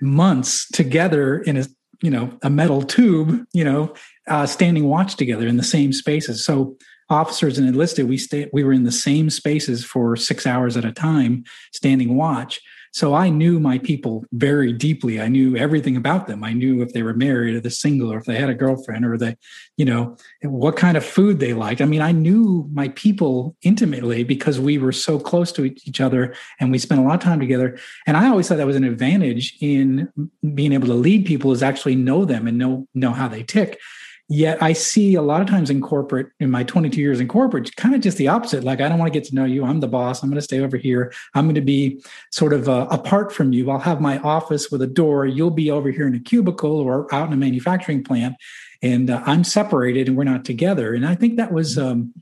months 0.00 0.68
together 0.68 1.38
in 1.38 1.56
a 1.56 1.64
you 2.02 2.10
know 2.10 2.36
a 2.42 2.50
metal 2.50 2.82
tube 2.82 3.44
you 3.52 3.64
know 3.64 3.94
uh, 4.28 4.46
standing 4.46 4.84
watch 4.88 5.16
together 5.16 5.46
in 5.46 5.56
the 5.56 5.62
same 5.62 5.92
spaces. 5.92 6.44
So 6.44 6.76
officers 7.10 7.58
and 7.58 7.68
enlisted, 7.68 8.08
we 8.08 8.18
stayed, 8.18 8.50
we 8.52 8.64
were 8.64 8.72
in 8.72 8.84
the 8.84 8.92
same 8.92 9.30
spaces 9.30 9.84
for 9.84 10.16
six 10.16 10.46
hours 10.46 10.76
at 10.76 10.84
a 10.84 10.92
time, 10.92 11.44
standing 11.72 12.16
watch. 12.16 12.60
So 12.94 13.12
I 13.12 13.28
knew 13.28 13.58
my 13.58 13.78
people 13.78 14.24
very 14.30 14.72
deeply. 14.72 15.20
I 15.20 15.26
knew 15.26 15.56
everything 15.56 15.96
about 15.96 16.28
them. 16.28 16.44
I 16.44 16.52
knew 16.52 16.80
if 16.80 16.92
they 16.92 17.02
were 17.02 17.12
married 17.12 17.56
or 17.56 17.60
the 17.60 17.68
single 17.68 18.12
or 18.12 18.18
if 18.18 18.24
they 18.24 18.36
had 18.36 18.48
a 18.48 18.54
girlfriend 18.54 19.04
or 19.04 19.18
they, 19.18 19.36
you 19.76 19.84
know, 19.84 20.16
what 20.44 20.76
kind 20.76 20.96
of 20.96 21.04
food 21.04 21.40
they 21.40 21.54
liked. 21.54 21.80
I 21.80 21.86
mean, 21.86 22.00
I 22.00 22.12
knew 22.12 22.70
my 22.72 22.90
people 22.90 23.56
intimately 23.62 24.22
because 24.22 24.60
we 24.60 24.78
were 24.78 24.92
so 24.92 25.18
close 25.18 25.50
to 25.52 25.64
each 25.64 26.00
other 26.00 26.36
and 26.60 26.70
we 26.70 26.78
spent 26.78 27.00
a 27.00 27.04
lot 27.04 27.14
of 27.14 27.20
time 27.20 27.40
together. 27.40 27.76
And 28.06 28.16
I 28.16 28.28
always 28.28 28.46
thought 28.46 28.58
that 28.58 28.66
was 28.66 28.76
an 28.76 28.84
advantage 28.84 29.56
in 29.60 30.08
being 30.54 30.72
able 30.72 30.86
to 30.86 30.94
lead 30.94 31.26
people 31.26 31.50
is 31.50 31.64
actually 31.64 31.96
know 31.96 32.24
them 32.24 32.46
and 32.46 32.58
know 32.58 32.86
know 32.94 33.10
how 33.10 33.26
they 33.26 33.42
tick. 33.42 33.80
Yet 34.28 34.62
I 34.62 34.72
see 34.72 35.16
a 35.16 35.22
lot 35.22 35.42
of 35.42 35.48
times 35.48 35.68
in 35.68 35.82
corporate, 35.82 36.28
in 36.40 36.50
my 36.50 36.64
22 36.64 36.98
years 36.98 37.20
in 37.20 37.28
corporate, 37.28 37.76
kind 37.76 37.94
of 37.94 38.00
just 38.00 38.16
the 38.16 38.28
opposite. 38.28 38.64
Like, 38.64 38.80
I 38.80 38.88
don't 38.88 38.98
want 38.98 39.12
to 39.12 39.18
get 39.18 39.28
to 39.28 39.34
know 39.34 39.44
you. 39.44 39.66
I'm 39.66 39.80
the 39.80 39.88
boss. 39.88 40.22
I'm 40.22 40.30
going 40.30 40.36
to 40.36 40.42
stay 40.42 40.60
over 40.60 40.78
here. 40.78 41.12
I'm 41.34 41.44
going 41.44 41.54
to 41.56 41.60
be 41.60 42.02
sort 42.30 42.54
of 42.54 42.66
uh, 42.66 42.86
apart 42.90 43.34
from 43.34 43.52
you. 43.52 43.70
I'll 43.70 43.78
have 43.78 44.00
my 44.00 44.18
office 44.20 44.70
with 44.70 44.80
a 44.80 44.86
door. 44.86 45.26
You'll 45.26 45.50
be 45.50 45.70
over 45.70 45.90
here 45.90 46.06
in 46.06 46.14
a 46.14 46.20
cubicle 46.20 46.80
or 46.80 47.12
out 47.14 47.26
in 47.26 47.34
a 47.34 47.36
manufacturing 47.36 48.02
plant. 48.02 48.36
And 48.80 49.10
uh, 49.10 49.22
I'm 49.26 49.44
separated 49.44 50.08
and 50.08 50.16
we're 50.16 50.24
not 50.24 50.46
together. 50.46 50.94
And 50.94 51.06
I 51.06 51.14
think 51.14 51.36
that 51.36 51.52
was, 51.52 51.76
um, 51.76 52.14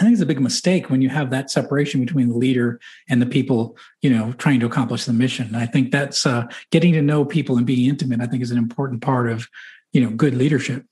I 0.00 0.02
think 0.02 0.14
it's 0.14 0.22
a 0.22 0.26
big 0.26 0.40
mistake 0.40 0.90
when 0.90 1.00
you 1.00 1.10
have 1.10 1.30
that 1.30 1.50
separation 1.50 2.00
between 2.00 2.28
the 2.28 2.36
leader 2.36 2.80
and 3.08 3.22
the 3.22 3.26
people, 3.26 3.76
you 4.02 4.10
know, 4.10 4.32
trying 4.32 4.58
to 4.60 4.66
accomplish 4.66 5.04
the 5.04 5.12
mission. 5.12 5.54
I 5.54 5.66
think 5.66 5.92
that's 5.92 6.26
uh, 6.26 6.48
getting 6.72 6.92
to 6.94 7.02
know 7.02 7.24
people 7.24 7.56
and 7.56 7.66
being 7.66 7.88
intimate. 7.88 8.20
I 8.20 8.26
think 8.26 8.42
is 8.42 8.50
an 8.50 8.58
important 8.58 9.00
part 9.00 9.30
of, 9.30 9.48
you 9.92 10.00
know, 10.00 10.10
good 10.10 10.34
leadership. 10.34 10.84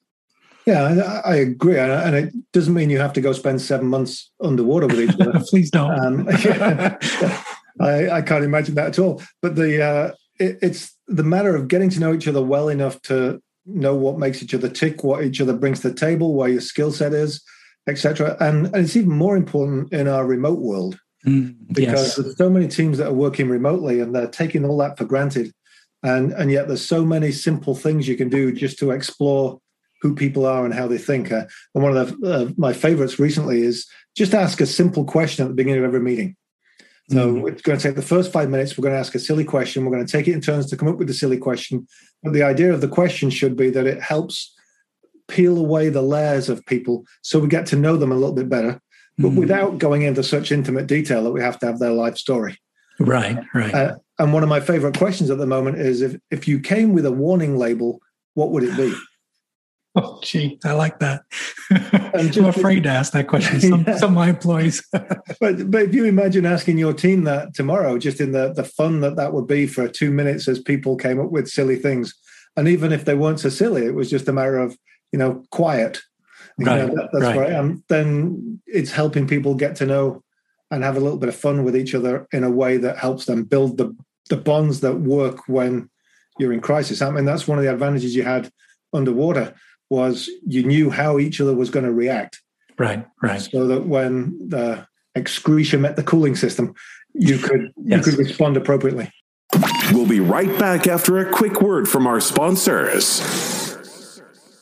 Yeah, 0.69 1.23
I 1.25 1.37
agree, 1.37 1.79
and 1.79 2.15
it 2.15 2.53
doesn't 2.53 2.75
mean 2.75 2.91
you 2.91 2.99
have 2.99 3.15
to 3.15 3.23
go 3.23 3.33
spend 3.33 3.63
seven 3.63 3.87
months 3.87 4.31
underwater 4.43 4.87
with 4.87 5.01
each 5.01 5.19
other. 5.19 5.41
Please 5.49 5.71
don't. 5.71 5.99
Um, 5.99 6.29
yeah, 6.45 6.99
I, 7.81 8.11
I, 8.11 8.21
can't 8.21 8.45
imagine 8.45 8.75
that 8.75 8.89
at 8.89 8.99
all. 8.99 9.23
But 9.41 9.57
the 9.57 9.83
uh, 9.83 10.11
it, 10.39 10.59
it's 10.61 10.95
the 11.07 11.23
matter 11.23 11.57
of 11.57 11.69
getting 11.69 11.89
to 11.89 12.01
know 12.01 12.13
each 12.13 12.29
other 12.29 12.43
well 12.43 12.69
enough 12.69 13.01
to 13.03 13.41
know 13.65 13.95
what 13.95 14.19
makes 14.19 14.43
each 14.43 14.53
other 14.53 14.69
tick, 14.69 15.03
what 15.03 15.25
each 15.25 15.41
other 15.41 15.55
brings 15.55 15.81
to 15.81 15.89
the 15.89 15.95
table, 15.95 16.35
where 16.35 16.51
your 16.51 16.61
skill 16.61 16.93
set 16.93 17.15
is, 17.15 17.43
etc. 17.89 18.37
And, 18.39 18.67
and 18.67 18.85
it's 18.85 18.95
even 18.95 19.13
more 19.13 19.39
important 19.39 19.91
in 19.95 20.07
our 20.07 20.27
remote 20.27 20.59
world 20.59 20.99
mm, 21.27 21.57
because 21.69 22.09
yes. 22.09 22.17
there's 22.17 22.37
so 22.37 22.51
many 22.51 22.69
teams 22.69 22.99
that 22.99 23.09
are 23.09 23.15
working 23.15 23.49
remotely 23.49 24.01
and 24.01 24.15
they're 24.15 24.29
taking 24.29 24.67
all 24.67 24.77
that 24.77 24.99
for 24.99 25.07
granted. 25.07 25.51
And 26.03 26.33
and 26.33 26.51
yet 26.51 26.69
there's 26.69 26.85
so 26.85 27.07
many 27.07 27.33
simple 27.33 27.75
things 27.75 28.07
you 28.07 28.19
can 28.19 28.29
do 28.29 28.53
just 28.53 28.79
to 28.81 28.91
explore 28.91 29.63
who 30.01 30.15
people 30.15 30.47
are 30.47 30.65
and 30.65 30.75
how 30.75 30.87
they 30.87 30.99
think. 30.99 31.33
Uh, 31.33 31.47
and 31.75 31.83
one 31.83 31.97
of 31.97 32.21
the, 32.21 32.33
uh, 32.33 32.51
my 32.57 32.73
favorites 32.73 33.19
recently 33.19 33.63
is 33.63 33.87
just 34.17 34.35
ask 34.35 34.61
a 34.61 34.67
simple 34.67 35.05
question 35.05 35.45
at 35.45 35.49
the 35.49 35.55
beginning 35.55 35.81
of 35.81 35.85
every 35.85 36.01
meeting. 36.01 36.37
So 37.11 37.33
mm-hmm. 37.33 37.49
it's 37.49 37.63
going 37.63 37.79
to 37.79 37.83
take 37.83 37.97
the 37.97 38.03
first 38.03 38.33
five 38.33 38.51
minutes. 38.51 38.77
We're 38.77 38.83
going 38.83 38.95
to 38.95 39.01
ask 39.01 39.15
a 39.15 39.19
silly 39.19 39.45
question. 39.45 39.85
We're 39.85 39.93
going 39.93 40.07
to 40.07 40.13
take 40.13 40.29
it 40.29 40.35
in 40.35 40.43
turns 40.43 40.67
to 40.67 40.77
come 40.77 40.89
up 40.89 40.99
with 40.99 41.09
the 41.09 41.15
silly 41.15 41.39
question. 41.39 41.87
But 42.23 42.35
the 42.35 42.43
idea 42.43 42.73
of 42.73 42.81
the 42.81 42.89
question 42.89 43.31
should 43.31 43.57
be 43.57 43.71
that 43.71 43.87
it 43.87 44.03
helps 44.03 44.55
peel 45.27 45.59
away 45.59 45.89
the 45.89 46.03
layers 46.03 46.49
of 46.49 46.65
people 46.67 47.05
so 47.23 47.39
we 47.39 47.49
get 47.49 47.67
to 47.67 47.77
know 47.77 47.97
them 47.97 48.13
a 48.13 48.15
little 48.15 48.35
bit 48.35 48.49
better, 48.49 48.81
but 49.17 49.29
mm-hmm. 49.29 49.41
without 49.41 49.79
going 49.79 50.03
into 50.03 50.23
such 50.23 50.53
intimate 50.53 50.87
detail 50.87 51.23
that 51.25 51.31
we 51.31 51.41
have 51.41 51.59
to 51.61 51.67
have 51.67 51.79
their 51.79 51.93
life 51.93 52.17
story. 52.17 52.59
Right, 52.99 53.39
right. 53.55 53.75
Uh, 53.75 53.97
and 54.19 54.33
one 54.33 54.43
of 54.43 54.49
my 54.49 54.61
favorite 54.61 54.99
questions 54.99 55.31
at 55.31 55.39
the 55.39 55.47
moment 55.47 55.79
is 55.79 56.03
if, 56.03 56.17
if 56.31 56.49
you 56.49 56.59
came 56.61 56.93
with 56.93 57.07
a 57.07 57.13
warning 57.13 57.57
label, 57.57 58.01
what 58.35 58.51
would 58.51 58.65
it 58.65 58.77
be? 58.77 58.95
Oh, 60.05 60.21
gee, 60.23 60.61
I 60.65 60.73
like 60.75 61.01
that. 61.01 61.23
I'm 62.15 62.45
afraid 62.45 62.85
to 62.85 62.89
ask 62.89 63.13
that 63.15 63.27
question. 63.27 63.61
Some, 63.61 63.85
yeah. 63.87 63.97
some 63.97 64.11
of 64.11 64.15
my 64.15 64.29
employees. 64.29 64.87
but 64.93 65.71
but 65.71 65.83
if 65.83 65.95
you 65.95 66.05
imagine 66.05 66.47
asking 66.47 66.79
your 66.79 66.93
team 66.93 67.25
that 67.25 67.55
tomorrow, 67.55 67.99
just 67.99 68.21
in 68.21 68.31
the 68.31 68.53
the 68.53 68.63
fun 68.63 69.01
that 69.01 69.17
that 69.17 69.33
would 69.33 69.49
be 69.49 69.67
for 69.67 69.89
two 69.89 70.13
minutes 70.13 70.47
as 70.47 70.61
people 70.61 70.97
came 70.97 71.19
up 71.19 71.33
with 71.33 71.49
silly 71.49 71.77
things, 71.77 72.15
and 72.57 72.69
even 72.69 72.93
if 72.93 73.07
they 73.07 73.15
weren't 73.15 73.41
so 73.41 73.49
silly, 73.49 73.87
it 73.87 73.95
was 73.95 74.09
just 74.09 74.29
a 74.29 74.33
matter 74.33 74.59
of 74.59 74.77
you 75.11 75.19
know 75.19 75.43
quiet. 75.51 75.99
You 76.59 76.67
right. 76.67 76.87
Know, 76.87 76.95
that, 76.95 77.09
that's 77.13 77.25
right. 77.25 77.37
where 77.37 77.47
I 77.47 77.51
am. 77.51 77.65
Um, 77.65 77.85
then 77.89 78.61
it's 78.67 78.93
helping 78.93 79.27
people 79.27 79.57
get 79.57 79.75
to 79.77 79.87
know 79.87 80.23
and 80.71 80.85
have 80.85 80.97
a 80.97 81.01
little 81.01 81.19
bit 81.19 81.29
of 81.29 81.35
fun 81.35 81.65
with 81.65 81.77
each 81.77 81.95
other 81.95 82.29
in 82.33 82.45
a 82.45 82.51
way 82.51 82.77
that 82.77 82.99
helps 82.99 83.25
them 83.25 83.43
build 83.43 83.79
the 83.79 83.97
the 84.29 84.37
bonds 84.37 84.81
that 84.81 85.01
work 85.01 85.49
when 85.49 85.91
you're 86.39 86.53
in 86.53 86.61
crisis. 86.61 87.03
I 87.03 87.11
mean, 87.11 87.25
that's 87.25 87.49
one 87.49 87.59
of 87.59 87.65
the 87.65 87.73
advantages 87.73 88.15
you 88.15 88.23
had 88.23 88.53
underwater 88.93 89.55
was 89.91 90.29
you 90.47 90.63
knew 90.63 90.91
how 90.91 91.19
each 91.19 91.41
other 91.41 91.55
was 91.55 91.71
going 91.71 91.85
to 91.85 91.93
react. 91.93 92.43
Right, 92.79 93.07
right. 93.23 93.41
So 93.41 93.67
that 93.69 93.87
when 93.87 94.49
the 94.49 94.87
excretion 95.15 95.81
met 95.81 95.97
the 95.97 96.03
cooling 96.03 96.37
system, 96.37 96.75
you 97.15 97.39
could 97.43 97.73
yes. 97.77 98.07
you 98.07 98.13
could 98.13 98.19
respond 98.19 98.57
appropriately. 98.57 99.11
We'll 99.93 100.07
be 100.07 100.21
right 100.21 100.59
back 100.59 100.87
after 100.87 101.19
a 101.19 101.33
quick 101.33 101.63
word 101.63 101.89
from 101.89 102.07
our 102.07 102.21
sponsors. 102.21 103.58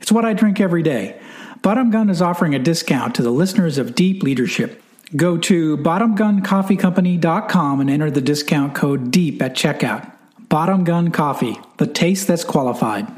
It's 0.00 0.12
what 0.12 0.24
I 0.24 0.32
drink 0.32 0.60
every 0.60 0.82
day. 0.82 1.20
Bottom 1.62 1.90
Gun 1.90 2.10
is 2.10 2.22
offering 2.22 2.54
a 2.54 2.58
discount 2.58 3.14
to 3.16 3.22
the 3.22 3.30
listeners 3.30 3.78
of 3.78 3.94
Deep 3.94 4.22
Leadership. 4.22 4.82
Go 5.14 5.36
to 5.38 5.76
bottomguncoffeecompany.com 5.78 7.80
and 7.80 7.90
enter 7.90 8.10
the 8.10 8.20
discount 8.20 8.74
code 8.74 9.10
DEEP 9.10 9.42
at 9.42 9.54
checkout. 9.54 10.12
Bottom 10.48 10.84
Gun 10.84 11.10
Coffee, 11.10 11.58
the 11.78 11.86
taste 11.86 12.28
that's 12.28 12.44
qualified. 12.44 13.08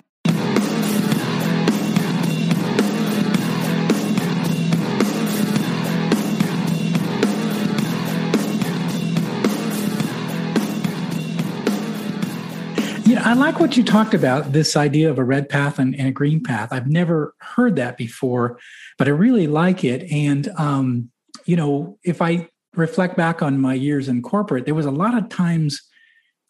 I 13.29 13.35
like 13.35 13.61
what 13.61 13.77
you 13.77 13.85
talked 13.85 14.15
about 14.15 14.55
this 14.55 14.75
idea 14.75 15.11
of 15.11 15.19
a 15.19 15.23
red 15.23 15.51
path 15.51 15.79
and, 15.79 15.95
and 15.97 16.09
a 16.09 16.11
green 16.11 16.43
path. 16.43 16.71
I've 16.73 16.87
never 16.87 17.35
heard 17.41 17.77
that 17.77 17.99
before, 17.99 18.59
but 18.97 19.07
I 19.07 19.11
really 19.11 19.47
like 19.47 19.85
it. 19.85 20.11
And, 20.11 20.49
um, 20.57 21.11
you 21.45 21.55
know, 21.55 21.99
if 22.03 22.23
I 22.23 22.49
reflect 22.75 23.19
back 23.19 23.43
on 23.43 23.61
my 23.61 23.75
years 23.75 24.09
in 24.09 24.23
corporate, 24.23 24.65
there 24.65 24.75
was 24.75 24.87
a 24.87 24.91
lot 24.91 25.15
of 25.15 25.29
times 25.29 25.87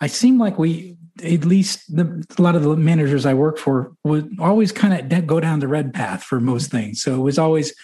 I 0.01 0.07
seemed 0.07 0.39
like 0.39 0.57
we, 0.57 0.97
at 1.21 1.45
least 1.45 1.83
the, 1.97 2.25
a 2.39 2.41
lot 2.41 2.55
of 2.55 2.63
the 2.63 2.77
managers 2.77 3.27
I 3.27 3.35
work 3.35 3.59
for, 3.59 3.93
would 4.05 4.37
always 4.39 4.71
kind 4.71 5.13
of 5.13 5.27
go 5.27 5.41
down 5.41 5.59
the 5.59 5.67
red 5.67 5.93
path 5.93 6.23
for 6.23 6.39
most 6.39 6.71
things. 6.71 7.03
So 7.03 7.17
it 7.17 7.23
was 7.25 7.41
always, 7.41 7.75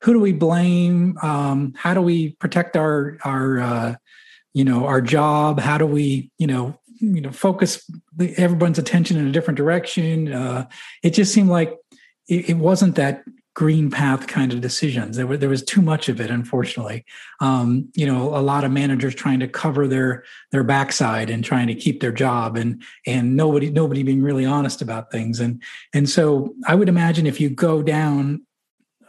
who 0.00 0.14
do 0.14 0.20
we 0.20 0.32
blame? 0.32 1.18
Um, 1.20 1.74
how 1.76 1.92
do 1.92 2.00
we 2.00 2.30
protect 2.36 2.78
our 2.78 3.18
our 3.24 3.60
uh, 3.60 3.94
you 4.54 4.64
know 4.64 4.86
our 4.86 5.02
job? 5.02 5.60
How 5.60 5.76
do 5.76 5.86
we 5.86 6.30
you 6.38 6.46
know 6.46 6.78
you 7.00 7.20
know 7.20 7.32
focus 7.32 7.90
everyone's 8.36 8.78
attention 8.78 9.16
in 9.16 9.26
a 9.26 9.32
different 9.32 9.56
direction. 9.56 10.32
Uh, 10.32 10.68
it 11.02 11.10
just 11.10 11.32
seemed 11.32 11.48
like 11.48 11.76
it, 12.28 12.50
it, 12.50 12.56
wasn't 12.56 12.94
that 12.96 13.24
green 13.54 13.90
path 13.90 14.26
kind 14.26 14.52
of 14.52 14.60
decisions. 14.60 15.16
There, 15.16 15.26
were, 15.26 15.36
there 15.36 15.48
was 15.48 15.62
too 15.62 15.82
much 15.82 16.08
of 16.08 16.20
it 16.20 16.30
unfortunately. 16.30 17.04
Um, 17.40 17.88
you 17.94 18.06
know 18.06 18.36
a 18.36 18.40
lot 18.40 18.64
of 18.64 18.70
managers 18.70 19.14
trying 19.14 19.40
to 19.40 19.48
cover 19.48 19.86
their 19.86 20.24
their 20.52 20.64
backside 20.64 21.30
and 21.30 21.44
trying 21.44 21.66
to 21.68 21.74
keep 21.74 22.00
their 22.00 22.12
job 22.12 22.56
and 22.56 22.82
and 23.06 23.36
nobody 23.36 23.70
nobody 23.70 24.02
being 24.02 24.22
really 24.22 24.44
honest 24.44 24.82
about 24.82 25.10
things. 25.10 25.40
And 25.40 25.62
and 25.94 26.08
so 26.08 26.54
i 26.66 26.74
would 26.74 26.88
imagine 26.88 27.26
if 27.26 27.40
you 27.40 27.50
go 27.50 27.82
down 27.82 28.42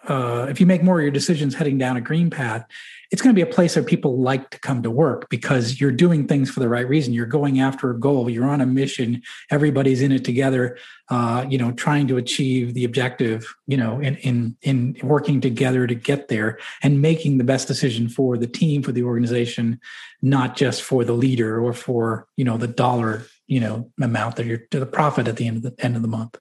uh, 0.07 0.47
if 0.49 0.59
you 0.59 0.65
make 0.65 0.81
more 0.81 0.99
of 0.99 1.03
your 1.03 1.11
decisions 1.11 1.53
heading 1.53 1.77
down 1.77 1.97
a 1.97 2.01
green 2.01 2.29
path 2.29 2.65
it's 3.11 3.21
going 3.21 3.33
to 3.33 3.37
be 3.37 3.49
a 3.49 3.51
place 3.51 3.75
where 3.75 3.83
people 3.83 4.19
like 4.19 4.51
to 4.51 4.59
come 4.59 4.83
to 4.83 4.91
work 4.91 5.29
because 5.29 5.81
you're 5.81 5.91
doing 5.91 6.27
things 6.27 6.51
for 6.51 6.59
the 6.59 6.69
right 6.69 6.87
reason. 6.87 7.13
You're 7.13 7.25
going 7.25 7.59
after 7.59 7.89
a 7.89 7.99
goal. 7.99 8.29
You're 8.29 8.47
on 8.47 8.61
a 8.61 8.65
mission. 8.65 9.23
Everybody's 9.49 10.01
in 10.01 10.11
it 10.11 10.23
together. 10.23 10.77
Uh, 11.09 11.45
you 11.49 11.57
know, 11.57 11.71
trying 11.71 12.07
to 12.07 12.17
achieve 12.17 12.75
the 12.75 12.85
objective. 12.85 13.55
You 13.65 13.77
know, 13.77 13.99
in 13.99 14.17
in 14.17 14.57
in 14.61 14.95
working 15.01 15.41
together 15.41 15.87
to 15.87 15.95
get 15.95 16.27
there 16.27 16.59
and 16.83 17.01
making 17.01 17.39
the 17.39 17.43
best 17.43 17.67
decision 17.67 18.09
for 18.09 18.37
the 18.37 18.47
team, 18.47 18.83
for 18.83 18.91
the 18.91 19.03
organization, 19.03 19.79
not 20.21 20.55
just 20.55 20.83
for 20.83 21.03
the 21.03 21.13
leader 21.13 21.63
or 21.63 21.73
for 21.73 22.27
you 22.37 22.45
know 22.45 22.57
the 22.57 22.67
dollar 22.67 23.25
you 23.47 23.59
know 23.59 23.91
amount 23.99 24.35
that 24.35 24.45
you're 24.45 24.59
to 24.69 24.79
the 24.79 24.85
profit 24.85 25.27
at 25.27 25.37
the 25.37 25.47
end 25.47 25.57
of 25.57 25.63
the 25.63 25.83
end 25.83 25.95
of 25.95 26.03
the 26.03 26.07
month. 26.07 26.37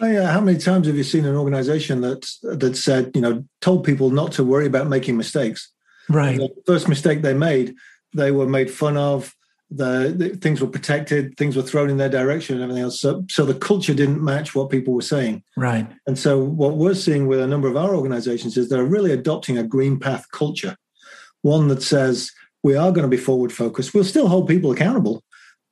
Oh, 0.00 0.06
yeah. 0.06 0.30
How 0.30 0.40
many 0.40 0.58
times 0.58 0.86
have 0.86 0.94
you 0.94 1.02
seen 1.02 1.24
an 1.24 1.34
organization 1.34 2.02
that 2.02 2.24
that 2.42 2.76
said, 2.76 3.10
you 3.16 3.20
know, 3.20 3.44
told 3.60 3.82
people 3.82 4.10
not 4.10 4.30
to 4.32 4.44
worry 4.44 4.66
about 4.66 4.86
making 4.86 5.16
mistakes? 5.16 5.72
Right. 6.08 6.38
The 6.38 6.50
first 6.66 6.88
mistake 6.88 7.22
they 7.22 7.34
made, 7.34 7.74
they 8.14 8.30
were 8.30 8.48
made 8.48 8.70
fun 8.70 8.96
of. 8.96 9.34
The, 9.70 10.14
the, 10.16 10.28
things 10.30 10.62
were 10.62 10.66
protected, 10.66 11.36
things 11.36 11.54
were 11.54 11.62
thrown 11.62 11.90
in 11.90 11.98
their 11.98 12.08
direction, 12.08 12.54
and 12.54 12.62
everything 12.62 12.84
else. 12.84 12.98
So, 13.02 13.26
so 13.28 13.44
the 13.44 13.52
culture 13.52 13.92
didn't 13.92 14.24
match 14.24 14.54
what 14.54 14.70
people 14.70 14.94
were 14.94 15.02
saying. 15.02 15.42
Right. 15.58 15.86
And 16.06 16.18
so, 16.18 16.38
what 16.42 16.78
we're 16.78 16.94
seeing 16.94 17.26
with 17.26 17.38
a 17.38 17.46
number 17.46 17.68
of 17.68 17.76
our 17.76 17.94
organizations 17.94 18.56
is 18.56 18.70
they're 18.70 18.82
really 18.84 19.12
adopting 19.12 19.58
a 19.58 19.62
green 19.62 20.00
path 20.00 20.24
culture, 20.32 20.74
one 21.42 21.68
that 21.68 21.82
says 21.82 22.30
we 22.62 22.76
are 22.76 22.90
going 22.92 23.02
to 23.02 23.14
be 23.14 23.22
forward 23.22 23.52
focused. 23.52 23.92
We'll 23.92 24.04
still 24.04 24.28
hold 24.28 24.48
people 24.48 24.72
accountable, 24.72 25.22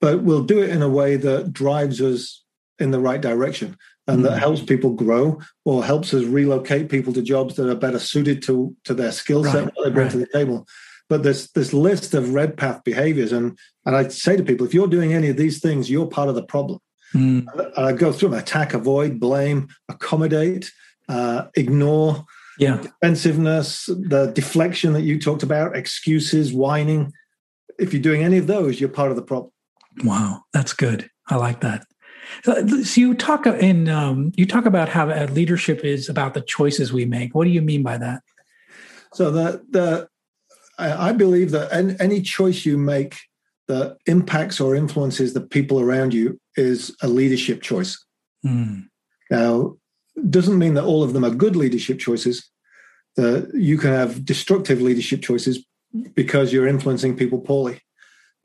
but 0.03 0.23
we'll 0.23 0.45
do 0.45 0.63
it 0.63 0.69
in 0.69 0.83
a 0.83 0.91
way 0.91 1.17
that 1.17 1.55
drives 1.55 2.03
us 2.03 2.45
in 2.79 2.91
the 2.91 3.01
right 3.01 3.23
direction 3.23 3.79
and 4.07 4.25
that 4.25 4.33
mm. 4.33 4.39
helps 4.39 4.63
people 4.63 4.91
grow 4.91 5.41
or 5.65 5.85
helps 5.85 6.15
us 6.15 6.25
relocate 6.25 6.89
people 6.89 7.13
to 7.13 7.23
jobs 7.23 7.57
that 7.57 7.69
are 7.69 7.75
better 7.75 7.99
suited 7.99 8.43
to 8.43 8.75
to 8.85 8.95
their 8.95 9.13
skill 9.13 9.45
set 9.45 9.65
right, 9.65 9.75
what 9.75 9.85
they 9.85 9.91
bring 9.91 10.07
right. 10.07 10.13
to 10.13 10.19
the 10.19 10.29
table. 10.33 10.67
But 11.09 11.23
there's 11.23 11.51
this 11.53 11.73
list 11.73 12.15
of 12.15 12.35
red 12.35 12.57
path 12.57 12.83
behaviors 12.85 13.33
and 13.33 13.59
and 13.85 13.97
i 13.97 14.09
say 14.09 14.37
to 14.37 14.43
people 14.43 14.67
if 14.67 14.75
you're 14.75 14.89
doing 14.89 15.13
any 15.13 15.29
of 15.29 15.37
these 15.37 15.61
things 15.61 15.91
you're 15.91 16.07
part 16.07 16.29
of 16.29 16.35
the 16.35 16.43
problem. 16.45 16.81
Mm. 17.15 17.47
and 17.55 17.87
i 17.87 17.93
go 17.93 18.13
through 18.13 18.31
them. 18.31 18.39
Attack 18.39 18.75
avoid 18.75 19.21
blame 19.21 19.69
accommodate 19.89 20.71
uh, 21.09 21.47
ignore 21.55 22.25
yeah. 22.59 22.79
defensiveness 22.79 23.87
the 23.87 24.33
deflection 24.35 24.93
that 24.95 25.03
you 25.03 25.21
talked 25.21 25.45
about 25.45 25.77
excuses 25.77 26.53
whining. 26.53 27.13
If 27.79 27.93
you're 27.93 28.03
doing 28.03 28.23
any 28.23 28.39
of 28.39 28.47
those 28.47 28.81
you're 28.81 28.89
part 28.89 29.11
of 29.11 29.17
the 29.17 29.23
problem. 29.23 29.53
Wow 30.05 30.43
that's 30.53 30.73
good. 30.73 31.11
I 31.29 31.37
like 31.37 31.61
that 31.61 31.85
so 32.43 32.61
you 33.01 33.15
talk 33.15 33.47
in 33.47 33.89
um, 33.89 34.33
you 34.37 34.47
talk 34.47 34.67
about 34.67 34.89
how 34.89 35.09
uh, 35.09 35.27
leadership 35.31 35.85
is 35.85 36.09
about 36.09 36.35
the 36.35 36.41
choices 36.41 36.93
we 36.93 37.05
make. 37.05 37.35
What 37.35 37.45
do 37.45 37.51
you 37.51 37.63
mean 37.63 37.83
by 37.83 37.99
that? 37.99 38.23
So 39.13 39.31
the 39.31 39.65
the 39.71 40.09
I 40.79 41.13
believe 41.13 41.53
that 41.53 41.73
any 42.01 42.21
choice 42.21 42.67
you 42.67 42.77
make 42.77 43.17
that 43.69 43.97
impacts 44.07 44.61
or 44.61 44.77
influences 44.77 45.33
the 45.33 45.41
people 45.41 45.81
around 45.81 46.13
you 46.13 46.39
is 46.57 46.95
a 47.03 47.09
leadership 47.09 47.63
choice. 47.63 48.05
Mm. 48.45 48.87
Now, 49.31 49.77
doesn't 50.29 50.59
mean 50.59 50.75
that 50.75 50.85
all 50.85 51.03
of 51.03 51.13
them 51.15 51.25
are 51.25 51.31
good 51.31 51.57
leadership 51.57 51.99
choices. 51.99 52.49
That 53.17 53.51
you 53.55 53.79
can 53.79 53.91
have 53.91 54.25
destructive 54.25 54.83
leadership 54.83 55.23
choices 55.23 55.65
because 56.15 56.53
you're 56.53 56.67
influencing 56.67 57.17
people 57.17 57.41
poorly. 57.41 57.81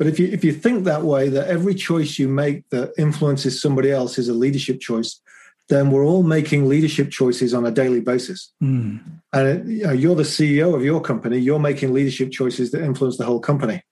But 0.01 0.07
if 0.07 0.17
you 0.17 0.29
if 0.29 0.43
you 0.43 0.51
think 0.51 0.85
that 0.85 1.03
way, 1.03 1.29
that 1.29 1.47
every 1.47 1.75
choice 1.75 2.17
you 2.17 2.27
make 2.27 2.67
that 2.69 2.91
influences 2.97 3.61
somebody 3.61 3.91
else 3.91 4.17
is 4.17 4.29
a 4.29 4.33
leadership 4.33 4.79
choice, 4.79 5.21
then 5.69 5.91
we're 5.91 6.03
all 6.03 6.23
making 6.23 6.67
leadership 6.67 7.11
choices 7.11 7.53
on 7.53 7.67
a 7.67 7.71
daily 7.71 7.99
basis. 7.99 8.51
Mm. 8.63 8.99
And 9.31 9.71
you 9.71 9.83
know, 9.83 9.91
you're 9.91 10.15
the 10.15 10.23
CEO 10.23 10.73
of 10.73 10.83
your 10.83 11.01
company. 11.01 11.37
You're 11.37 11.59
making 11.59 11.93
leadership 11.93 12.31
choices 12.31 12.71
that 12.71 12.81
influence 12.83 13.17
the 13.17 13.25
whole 13.25 13.39
company. 13.39 13.83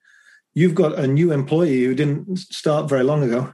You've 0.55 0.73
got 0.73 0.97
a 0.97 1.05
new 1.05 1.31
employee 1.31 1.83
who 1.83 1.93
didn't 1.93 2.39
start 2.39 2.89
very 2.89 3.03
long 3.03 3.21
ago, 3.21 3.53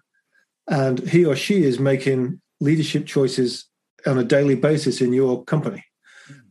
and 0.70 1.00
he 1.10 1.26
or 1.26 1.36
she 1.36 1.66
is 1.66 1.78
making 1.78 2.40
leadership 2.62 3.06
choices 3.06 3.66
on 4.06 4.18
a 4.18 4.24
daily 4.24 4.56
basis 4.56 5.02
in 5.02 5.12
your 5.12 5.44
company 5.44 5.84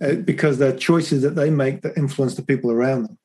uh, 0.02 0.16
because 0.16 0.58
they're 0.58 0.76
choices 0.76 1.22
that 1.22 1.34
they 1.34 1.48
make 1.48 1.80
that 1.80 1.96
influence 1.96 2.34
the 2.34 2.44
people 2.44 2.70
around 2.70 3.04
them. 3.04 3.18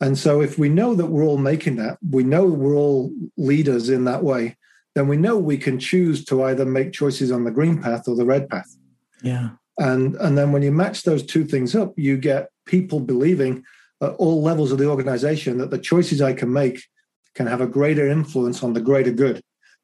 And 0.00 0.18
so, 0.18 0.42
if 0.42 0.58
we 0.58 0.68
know 0.68 0.94
that 0.94 1.06
we're 1.06 1.24
all 1.24 1.38
making 1.38 1.76
that, 1.76 1.98
we 2.10 2.22
know 2.22 2.44
we're 2.44 2.76
all 2.76 3.12
leaders 3.36 3.88
in 3.88 4.04
that 4.04 4.22
way, 4.22 4.56
then 4.94 5.08
we 5.08 5.16
know 5.16 5.38
we 5.38 5.58
can 5.58 5.78
choose 5.78 6.24
to 6.26 6.44
either 6.44 6.64
make 6.64 6.92
choices 6.92 7.32
on 7.32 7.44
the 7.44 7.50
green 7.50 7.80
path 7.80 8.08
or 8.08 8.14
the 8.14 8.24
red 8.24 8.48
path. 8.48 8.76
Yeah. 9.22 9.50
And 9.78 10.16
and 10.16 10.36
then 10.36 10.52
when 10.52 10.62
you 10.62 10.72
match 10.72 11.02
those 11.02 11.24
two 11.24 11.44
things 11.44 11.74
up, 11.74 11.94
you 11.96 12.16
get 12.16 12.48
people 12.66 13.00
believing 13.00 13.62
at 14.02 14.12
all 14.12 14.42
levels 14.42 14.72
of 14.72 14.78
the 14.78 14.88
organization 14.88 15.58
that 15.58 15.70
the 15.70 15.78
choices 15.78 16.20
I 16.20 16.32
can 16.32 16.52
make 16.52 16.82
can 17.34 17.46
have 17.46 17.60
a 17.60 17.66
greater 17.66 18.08
influence 18.08 18.62
on 18.62 18.72
the 18.72 18.80
greater 18.80 19.12
good, 19.12 19.42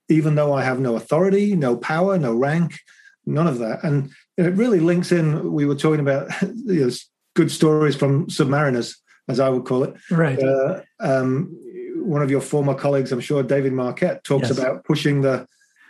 even 0.09 0.35
though 0.35 0.53
I 0.53 0.63
have 0.63 0.81
no 0.81 0.97
authority, 0.97 1.55
no 1.55 1.77
power, 1.77 2.19
no 2.19 2.35
rank, 2.35 2.79
none 3.27 3.47
of 3.47 3.59
that. 3.59 3.85
And 3.85 4.11
it 4.37 4.55
really 4.55 4.81
links 4.81 5.13
in. 5.13 5.53
We 5.53 5.67
were 5.67 5.75
talking 5.75 6.01
about 6.01 6.31
you 6.43 6.87
know, 6.87 6.91
good 7.35 7.51
stories 7.51 7.97
from 7.97 8.27
submariners 8.27 8.97
as 9.33 9.41
I 9.41 9.49
would 9.49 9.65
call 9.65 9.85
it. 9.85 9.95
Right. 10.11 10.39
Uh, 10.41 10.83
um, 11.01 11.57
one 11.97 12.23
of 12.23 12.31
your 12.31 12.41
former 12.41 12.75
colleagues, 12.75 13.13
I'm 13.13 13.21
sure, 13.21 13.43
David 13.43 13.73
Marquet, 13.73 14.21
talks 14.25 14.49
yes. 14.49 14.59
about 14.59 14.85
pushing 14.85 15.23
the 15.23 15.47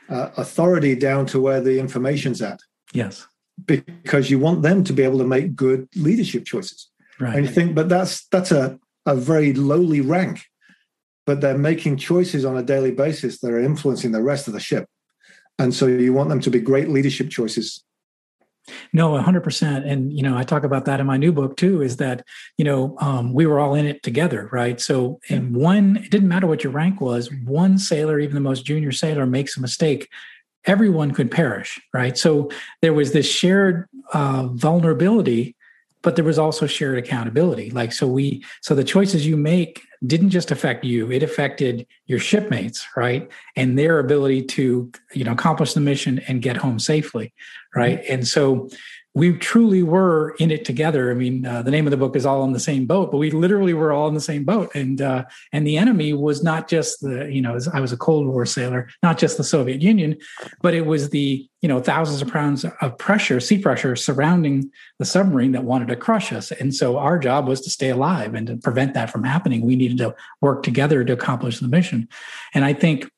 uh, 0.09 0.31
authority 0.37 0.95
down 0.95 1.27
to 1.27 1.41
where 1.41 1.61
the 1.61 1.79
information's 1.79 2.41
at. 2.41 2.61
Yes. 2.93 3.27
Because 3.67 4.31
you 4.31 4.39
want 4.39 4.63
them 4.63 4.85
to 4.85 4.93
be 4.93 5.03
able 5.03 5.19
to 5.19 5.27
make 5.27 5.55
good 5.55 5.89
leadership 5.95 6.45
choices. 6.45 6.91
Right. 7.21 7.35
And 7.35 7.47
you 7.47 7.53
think, 7.53 7.75
but 7.75 7.89
that's 7.89 8.27
that's 8.29 8.51
a, 8.51 8.79
a 9.07 9.15
very 9.15 9.53
lowly 9.53 10.01
rank. 10.01 10.43
But 11.25 11.41
they're 11.41 11.59
making 11.59 11.99
choices 11.99 12.45
on 12.45 12.57
a 12.57 12.63
daily 12.63 12.91
basis 12.91 13.39
that 13.41 13.53
are 13.53 13.61
influencing 13.61 14.13
the 14.13 14.23
rest 14.23 14.49
of 14.49 14.55
the 14.55 14.61
ship. 14.61 14.89
And 15.59 15.73
so 15.73 15.87
you 15.87 16.13
want 16.13 16.31
them 16.31 16.41
to 16.41 16.51
be 16.51 16.59
great 16.61 16.89
leadership 16.89 17.31
choices 17.31 17.85
no, 18.93 19.13
100%. 19.13 19.91
And, 19.91 20.13
you 20.13 20.23
know, 20.23 20.37
I 20.37 20.45
talk 20.45 20.65
about 20.65 20.85
that 20.85 21.01
in 21.01 21.07
my 21.07 21.17
new 21.17 21.33
book 21.33 21.57
too, 21.57 21.83
is 21.83 21.97
that, 21.97 22.25
you 22.59 22.65
know, 22.65 22.97
um, 23.01 23.33
we 23.33 23.47
were 23.47 23.59
all 23.59 23.75
in 23.75 23.87
it 23.87 24.03
together, 24.03 24.49
right? 24.53 24.81
So, 24.81 25.21
in 25.29 25.53
one, 25.53 25.97
it 25.97 26.11
didn't 26.11 26.29
matter 26.29 26.47
what 26.47 26.63
your 26.63 26.73
rank 26.73 27.01
was, 27.01 27.31
one 27.45 27.79
sailor, 27.79 28.21
even 28.21 28.35
the 28.35 28.41
most 28.41 28.65
junior 28.65 28.93
sailor, 28.93 29.27
makes 29.27 29.57
a 29.57 29.61
mistake, 29.61 30.09
everyone 30.65 31.11
could 31.11 31.31
perish, 31.31 31.81
right? 31.93 32.17
So, 32.17 32.51
there 32.83 32.93
was 32.93 33.13
this 33.13 33.29
shared 33.29 33.89
uh, 34.13 34.49
vulnerability 34.53 35.57
but 36.03 36.17
there 36.17 36.25
was 36.25 36.39
also 36.39 36.67
shared 36.67 36.99
accountability 36.99 37.71
like 37.71 37.93
so 37.93 38.09
we 38.09 38.45
so 38.61 38.75
the 38.75 38.83
choices 38.83 39.25
you 39.25 39.37
make 39.37 39.83
didn't 40.07 40.31
just 40.31 40.51
affect 40.51 40.85
you 40.85 41.11
it 41.11 41.23
affected 41.23 41.87
your 42.07 42.19
shipmates 42.19 42.87
right 42.97 43.31
and 43.57 43.79
their 43.79 43.99
ability 43.99 44.43
to 44.43 44.91
you 45.13 45.25
know 45.25 45.33
accomplish 45.33 45.75
the 45.75 45.81
mission 45.81 46.21
and 46.29 46.43
get 46.43 46.57
home 46.57 46.79
safely 46.79 47.33
right 47.75 48.03
mm-hmm. 48.03 48.15
and 48.15 48.27
so 48.27 48.69
we 49.15 49.37
truly 49.37 49.83
were 49.83 50.35
in 50.39 50.51
it 50.51 50.65
together. 50.65 51.11
I 51.11 51.15
mean, 51.15 51.45
uh, 51.45 51.61
the 51.63 51.71
name 51.71 51.87
of 51.87 51.91
the 51.91 51.97
book 51.99 52.17
is 52.17 52.25
"All 52.25 52.45
in 52.45 52.53
the 52.53 52.61
Same 52.61 52.87
Boat," 52.87 53.11
but 53.11 53.19
we 53.19 53.31
literally 53.31 53.75
were 53.75 53.93
all 53.93 54.09
in 54.09 54.15
the 54.15 54.21
same 54.21 54.45
boat. 54.45 54.75
And 54.75 55.03
uh, 55.03 55.25
and 55.53 55.67
the 55.67 55.77
enemy 55.77 56.15
was 56.15 56.43
not 56.43 56.69
just 56.69 57.03
the 57.03 57.31
you 57.31 57.43
know 57.43 57.59
I 57.75 57.81
was 57.81 57.93
a 57.93 57.97
Cold 57.97 58.27
War 58.27 58.47
sailor, 58.47 58.89
not 59.03 59.19
just 59.19 59.37
the 59.37 59.45
Soviet 59.45 59.83
Union, 59.83 60.17
but 60.63 60.73
it 60.73 60.87
was 60.87 61.11
the 61.11 61.47
you 61.61 61.69
know 61.69 61.81
thousands 61.81 62.23
of 62.23 62.33
pounds 62.33 62.65
of 62.65 62.99
pressure, 62.99 63.39
sea 63.39 63.59
pressure 63.59 63.97
surrounding 63.97 64.71
the 64.99 65.05
submarine 65.05 65.53
that 65.53 65.65
wanted 65.65 65.89
to 65.89 65.97
crush 65.97 66.33
us. 66.33 66.51
And 66.51 66.75
so 66.75 66.97
our 66.97 67.19
job 67.19 67.47
was 67.47 67.61
to 67.63 67.71
stay 67.71 67.91
alive 67.91 68.35
and 68.35 68.47
to 68.47 68.57
prevent 68.57 68.95
that 68.95 69.11
from 69.11 69.25
happening. 69.25 69.67
We 69.67 69.77
needed 69.77 69.99
to 69.99 70.15
work 70.41 70.63
together 70.63 71.05
to 71.05 71.13
accomplish 71.13 71.61
the 71.61 71.69
mission. 71.69 72.09
And 72.55 72.65
I 72.65 72.73
think 72.73 73.11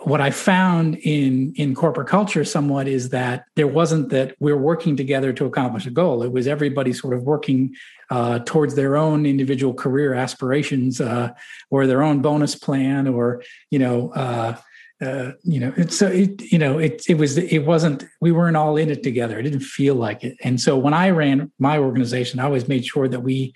what 0.00 0.20
I 0.20 0.30
found 0.30 0.96
in 0.96 1.52
in 1.56 1.74
corporate 1.74 2.08
culture 2.08 2.44
somewhat 2.44 2.86
is 2.86 3.08
that 3.08 3.46
there 3.56 3.66
wasn't 3.66 4.10
that 4.10 4.36
we're 4.38 4.56
working 4.56 4.96
together 4.96 5.32
to 5.32 5.44
accomplish 5.44 5.86
a 5.86 5.90
goal. 5.90 6.22
It 6.22 6.30
was 6.30 6.46
everybody 6.46 6.92
sort 6.92 7.14
of 7.14 7.22
working 7.24 7.74
uh, 8.10 8.38
towards 8.40 8.74
their 8.74 8.96
own 8.96 9.26
individual 9.26 9.74
career 9.74 10.14
aspirations 10.14 11.00
uh, 11.00 11.30
or 11.70 11.86
their 11.86 12.02
own 12.02 12.22
bonus 12.22 12.54
plan, 12.54 13.08
or 13.08 13.42
you 13.70 13.80
know, 13.80 14.10
uh, 14.12 14.56
uh 15.00 15.32
you 15.42 15.58
know, 15.58 15.72
it's 15.76 15.96
so 15.96 16.06
it 16.06 16.42
you 16.52 16.58
know 16.58 16.78
it 16.78 17.02
it 17.08 17.14
was 17.14 17.36
it 17.36 17.66
wasn't 17.66 18.04
we 18.20 18.30
weren't 18.30 18.56
all 18.56 18.76
in 18.76 18.90
it 18.90 19.02
together. 19.02 19.38
It 19.38 19.42
didn't 19.42 19.60
feel 19.60 19.96
like 19.96 20.22
it. 20.22 20.36
And 20.44 20.60
so 20.60 20.76
when 20.78 20.94
I 20.94 21.10
ran 21.10 21.50
my 21.58 21.78
organization, 21.78 22.38
I 22.38 22.44
always 22.44 22.68
made 22.68 22.86
sure 22.86 23.08
that 23.08 23.20
we 23.20 23.52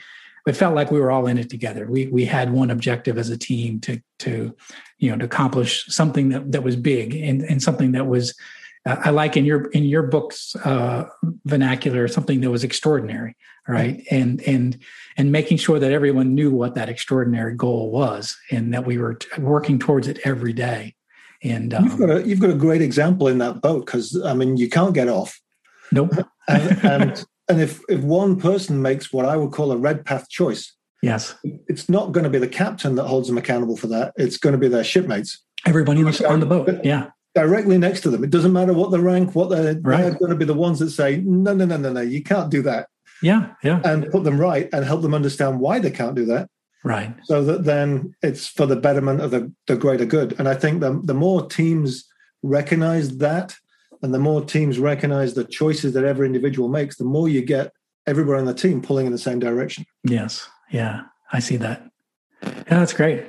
it 0.47 0.57
felt 0.57 0.75
like 0.75 0.91
we 0.91 0.99
were 0.99 1.13
all 1.13 1.29
in 1.29 1.39
it 1.39 1.49
together. 1.49 1.87
We 1.87 2.09
we 2.09 2.25
had 2.25 2.53
one 2.53 2.71
objective 2.71 3.17
as 3.17 3.31
a 3.31 3.39
team 3.39 3.81
to 3.83 4.03
to 4.21 4.57
you 5.03 5.11
know 5.11 5.19
to 5.19 5.25
accomplish 5.25 5.85
something 5.89 6.29
that 6.31 6.53
that 6.53 6.63
was 6.63 6.77
big 6.77 7.15
and 7.15 7.43
and 7.43 7.63
something 7.63 7.93
that 7.93 8.07
was 8.07 8.35
uh, 8.87 8.97
I 9.05 9.11
like 9.11 9.37
in 9.37 9.45
your 9.45 9.67
in 9.71 9.85
your 9.85 10.05
book's 10.05 10.57
uh, 10.57 11.09
vernacular 11.45 12.09
something 12.09 12.41
that 12.41 12.51
was 12.51 12.65
extraordinary, 12.65 13.37
right? 13.69 13.99
Mm-hmm. 13.99 14.15
And 14.15 14.43
and 14.43 14.79
and 15.17 15.33
making 15.33 15.59
sure 15.59 15.79
that 15.79 15.93
everyone 15.93 16.35
knew 16.35 16.51
what 16.51 16.77
that 16.77 16.89
extraordinary 16.89 17.55
goal 17.55 17.91
was 17.91 18.37
and 18.51 18.73
that 18.73 18.87
we 18.87 18.97
were 18.99 19.15
t- 19.15 19.41
working 19.41 19.79
towards 19.79 20.09
it 20.09 20.21
every 20.25 20.53
day. 20.53 20.95
And 21.43 21.75
um, 21.75 21.85
you've 21.85 21.99
got 21.99 22.11
a 22.11 22.27
you've 22.27 22.41
got 22.41 22.51
a 22.51 22.55
great 22.55 22.83
example 22.83 23.27
in 23.29 23.39
that 23.39 23.61
boat 23.61 23.87
because 23.87 24.21
I 24.25 24.35
mean 24.35 24.57
you 24.57 24.71
can't 24.71 24.95
get 24.95 25.09
off. 25.09 25.41
Nope. 25.91 26.13
and, 26.49 26.85
and 26.85 27.25
and 27.49 27.61
if 27.61 27.81
if 27.89 28.01
one 28.03 28.39
person 28.39 28.81
makes 28.81 29.13
what 29.13 29.27
I 29.27 29.37
would 29.37 29.51
call 29.51 29.73
a 29.73 29.77
red 29.77 30.05
path 30.05 30.29
choice, 30.29 30.73
yes, 31.03 31.35
it's 31.69 31.89
not 31.89 32.13
going 32.13 32.25
to 32.25 32.31
be 32.31 32.39
the 32.39 32.49
captain 32.49 32.95
that 32.95 33.05
holds 33.05 33.29
them 33.29 33.39
accountable 33.39 33.77
for 33.77 33.89
that. 33.89 34.13
It's 34.17 34.39
going 34.39 34.53
to 34.53 34.59
be 34.59 34.69
their 34.69 34.85
shipmates. 34.85 35.43
Everybody 35.67 36.03
on 36.03 36.41
the 36.41 36.47
boat, 36.47 36.85
yeah, 36.85 37.11
directly 37.35 37.79
next 37.79 38.01
to 38.03 38.11
them. 38.11 38.25
It 38.25 38.31
doesn't 38.31 38.53
matter 38.53 38.73
what 38.73 38.91
the 38.91 39.01
rank, 39.01 39.35
what 39.35 39.51
they're, 39.51 39.79
right. 39.83 40.03
they're 40.03 40.15
going 40.15 40.31
to 40.31 40.37
be 40.37 40.45
the 40.45 40.55
ones 40.55 40.79
that 40.79 40.91
say, 40.91 41.19
no, 41.25 41.53
no, 41.55 41.65
no, 41.65 41.77
no, 41.77 41.93
no, 41.93 42.01
you 42.01 42.23
can't 42.23 42.51
do 42.51 42.63
that. 42.63 42.89
Yeah, 43.21 43.53
yeah, 43.63 43.81
and 43.85 44.11
put 44.11 44.25
them 44.25 44.41
right 44.41 44.69
and 44.73 44.85
help 44.85 45.03
them 45.03 45.15
understand 45.15 45.61
why 45.61 45.79
they 45.79 45.91
can't 45.91 46.15
do 46.15 46.25
that. 46.27 46.49
Right. 46.85 47.15
So 47.25 47.45
that 47.45 47.65
then 47.65 48.15
it's 48.23 48.49
for 48.49 48.67
the 48.67 48.77
betterment 48.77 49.21
of 49.21 49.31
the, 49.31 49.53
the 49.67 49.77
greater 49.77 50.05
good. 50.05 50.35
And 50.39 50.49
I 50.49 50.55
think 50.55 50.81
the, 50.81 51.01
the 51.05 51.15
more 51.15 51.47
teams 51.47 52.09
recognize 52.43 53.19
that 53.19 53.55
and 54.03 54.13
the 54.13 54.19
more 54.19 54.45
teams 54.45 54.79
recognize 54.79 55.35
the 55.35 55.45
choices 55.45 55.93
that 55.93 56.05
every 56.05 56.27
individual 56.27 56.69
makes, 56.69 56.97
the 56.97 57.05
more 57.05 57.29
you 57.29 57.43
get 57.43 57.73
everybody 58.07 58.41
on 58.41 58.47
the 58.47 58.55
team 58.55 58.83
pulling 58.83 59.07
in 59.07 59.13
the 59.13 59.19
same 59.19 59.39
direction. 59.39 59.87
Yes. 60.03 60.49
Yeah. 60.73 61.03
I 61.33 61.39
see 61.39 61.57
that. 61.59 61.89
Yeah, 62.43 62.63
that's 62.67 62.93
great. 62.93 63.25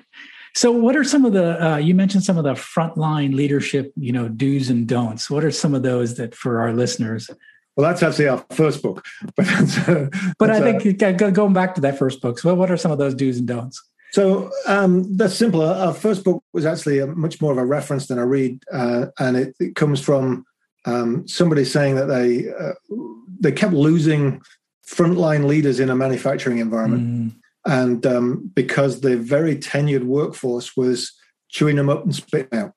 So, 0.55 0.71
what 0.71 0.95
are 0.95 1.03
some 1.03 1.25
of 1.25 1.33
the? 1.33 1.63
Uh, 1.63 1.77
you 1.77 1.95
mentioned 1.95 2.23
some 2.23 2.37
of 2.37 2.43
the 2.43 2.53
frontline 2.53 3.33
leadership, 3.33 3.91
you 3.95 4.11
know, 4.11 4.27
do's 4.27 4.69
and 4.69 4.87
don'ts. 4.87 5.29
What 5.29 5.43
are 5.43 5.51
some 5.51 5.73
of 5.73 5.83
those 5.83 6.15
that 6.17 6.35
for 6.35 6.61
our 6.61 6.73
listeners? 6.73 7.29
Well, 7.75 7.89
that's 7.89 8.03
actually 8.03 8.27
our 8.27 8.45
first 8.51 8.83
book, 8.83 9.03
but 9.35 9.47
uh, 9.87 10.07
but 10.37 10.51
I 10.51 10.59
think 10.59 11.01
uh, 11.01 11.11
going 11.31 11.53
back 11.53 11.73
to 11.75 11.81
that 11.81 11.97
first 11.97 12.21
book. 12.21 12.37
So, 12.37 12.53
what 12.53 12.69
are 12.69 12.77
some 12.77 12.91
of 12.91 12.99
those 12.99 13.15
do's 13.15 13.39
and 13.39 13.47
don'ts? 13.47 13.81
So 14.11 14.51
um, 14.67 15.17
that's 15.17 15.33
simple. 15.33 15.63
Our 15.63 15.91
first 15.91 16.23
book 16.23 16.43
was 16.53 16.67
actually 16.67 16.99
a, 16.99 17.07
much 17.07 17.41
more 17.41 17.51
of 17.51 17.57
a 17.57 17.65
reference 17.65 18.05
than 18.05 18.19
a 18.19 18.27
read, 18.27 18.61
uh, 18.71 19.07
and 19.17 19.35
it, 19.35 19.55
it, 19.59 19.75
comes 19.75 20.01
from 20.01 20.45
um, 20.85 21.27
somebody 21.27 21.65
saying 21.65 21.95
that 21.95 22.05
they 22.05 22.53
uh, 22.53 22.73
they 23.39 23.51
kept 23.51 23.73
losing 23.73 24.39
frontline 24.88 25.45
leaders 25.45 25.79
in 25.79 25.89
a 25.89 25.95
manufacturing 25.95 26.59
environment, 26.59 27.03
mm. 27.03 27.36
and 27.65 28.05
um, 28.05 28.51
because 28.53 29.01
the 29.01 29.17
very 29.17 29.55
tenured 29.55 30.03
workforce 30.03 30.75
was 30.75 31.13
chewing 31.49 31.75
them 31.75 31.89
up 31.89 32.03
and 32.03 32.15
spitting 32.15 32.59
out. 32.59 32.73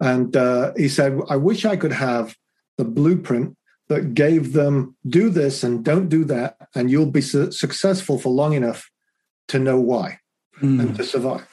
And 0.00 0.36
uh, 0.36 0.72
he 0.76 0.88
said, 0.88 1.18
"I 1.28 1.36
wish 1.36 1.64
I 1.64 1.76
could 1.76 1.92
have 1.92 2.36
the 2.76 2.84
blueprint 2.84 3.56
that 3.88 4.14
gave 4.14 4.54
them 4.54 4.96
do 5.06 5.30
this 5.30 5.62
and 5.62 5.84
don't 5.84 6.08
do 6.08 6.24
that, 6.24 6.56
and 6.74 6.90
you'll 6.90 7.10
be 7.10 7.20
su- 7.20 7.52
successful 7.52 8.18
for 8.18 8.30
long 8.30 8.54
enough 8.54 8.90
to 9.48 9.58
know 9.58 9.78
why 9.78 10.18
mm. 10.60 10.80
and 10.80 10.96
to 10.96 11.04
survive." 11.04 11.46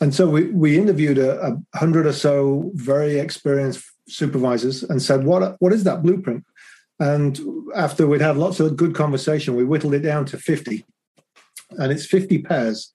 And 0.00 0.12
so 0.12 0.28
we, 0.28 0.46
we 0.46 0.76
interviewed 0.76 1.18
a, 1.18 1.56
a 1.72 1.78
hundred 1.78 2.06
or 2.06 2.12
so 2.12 2.72
very 2.74 3.18
experienced 3.18 3.84
supervisors 4.08 4.82
and 4.82 5.00
said, 5.00 5.24
"What 5.24 5.56
what 5.60 5.72
is 5.72 5.84
that 5.84 6.02
blueprint?" 6.02 6.44
And 7.00 7.40
after 7.74 8.06
we'd 8.06 8.20
had 8.20 8.36
lots 8.36 8.60
of 8.60 8.76
good 8.76 8.94
conversation, 8.94 9.56
we 9.56 9.64
whittled 9.64 9.94
it 9.94 10.00
down 10.00 10.26
to 10.26 10.38
fifty, 10.38 10.84
and 11.70 11.90
it's 11.90 12.06
fifty 12.06 12.38
pairs 12.38 12.92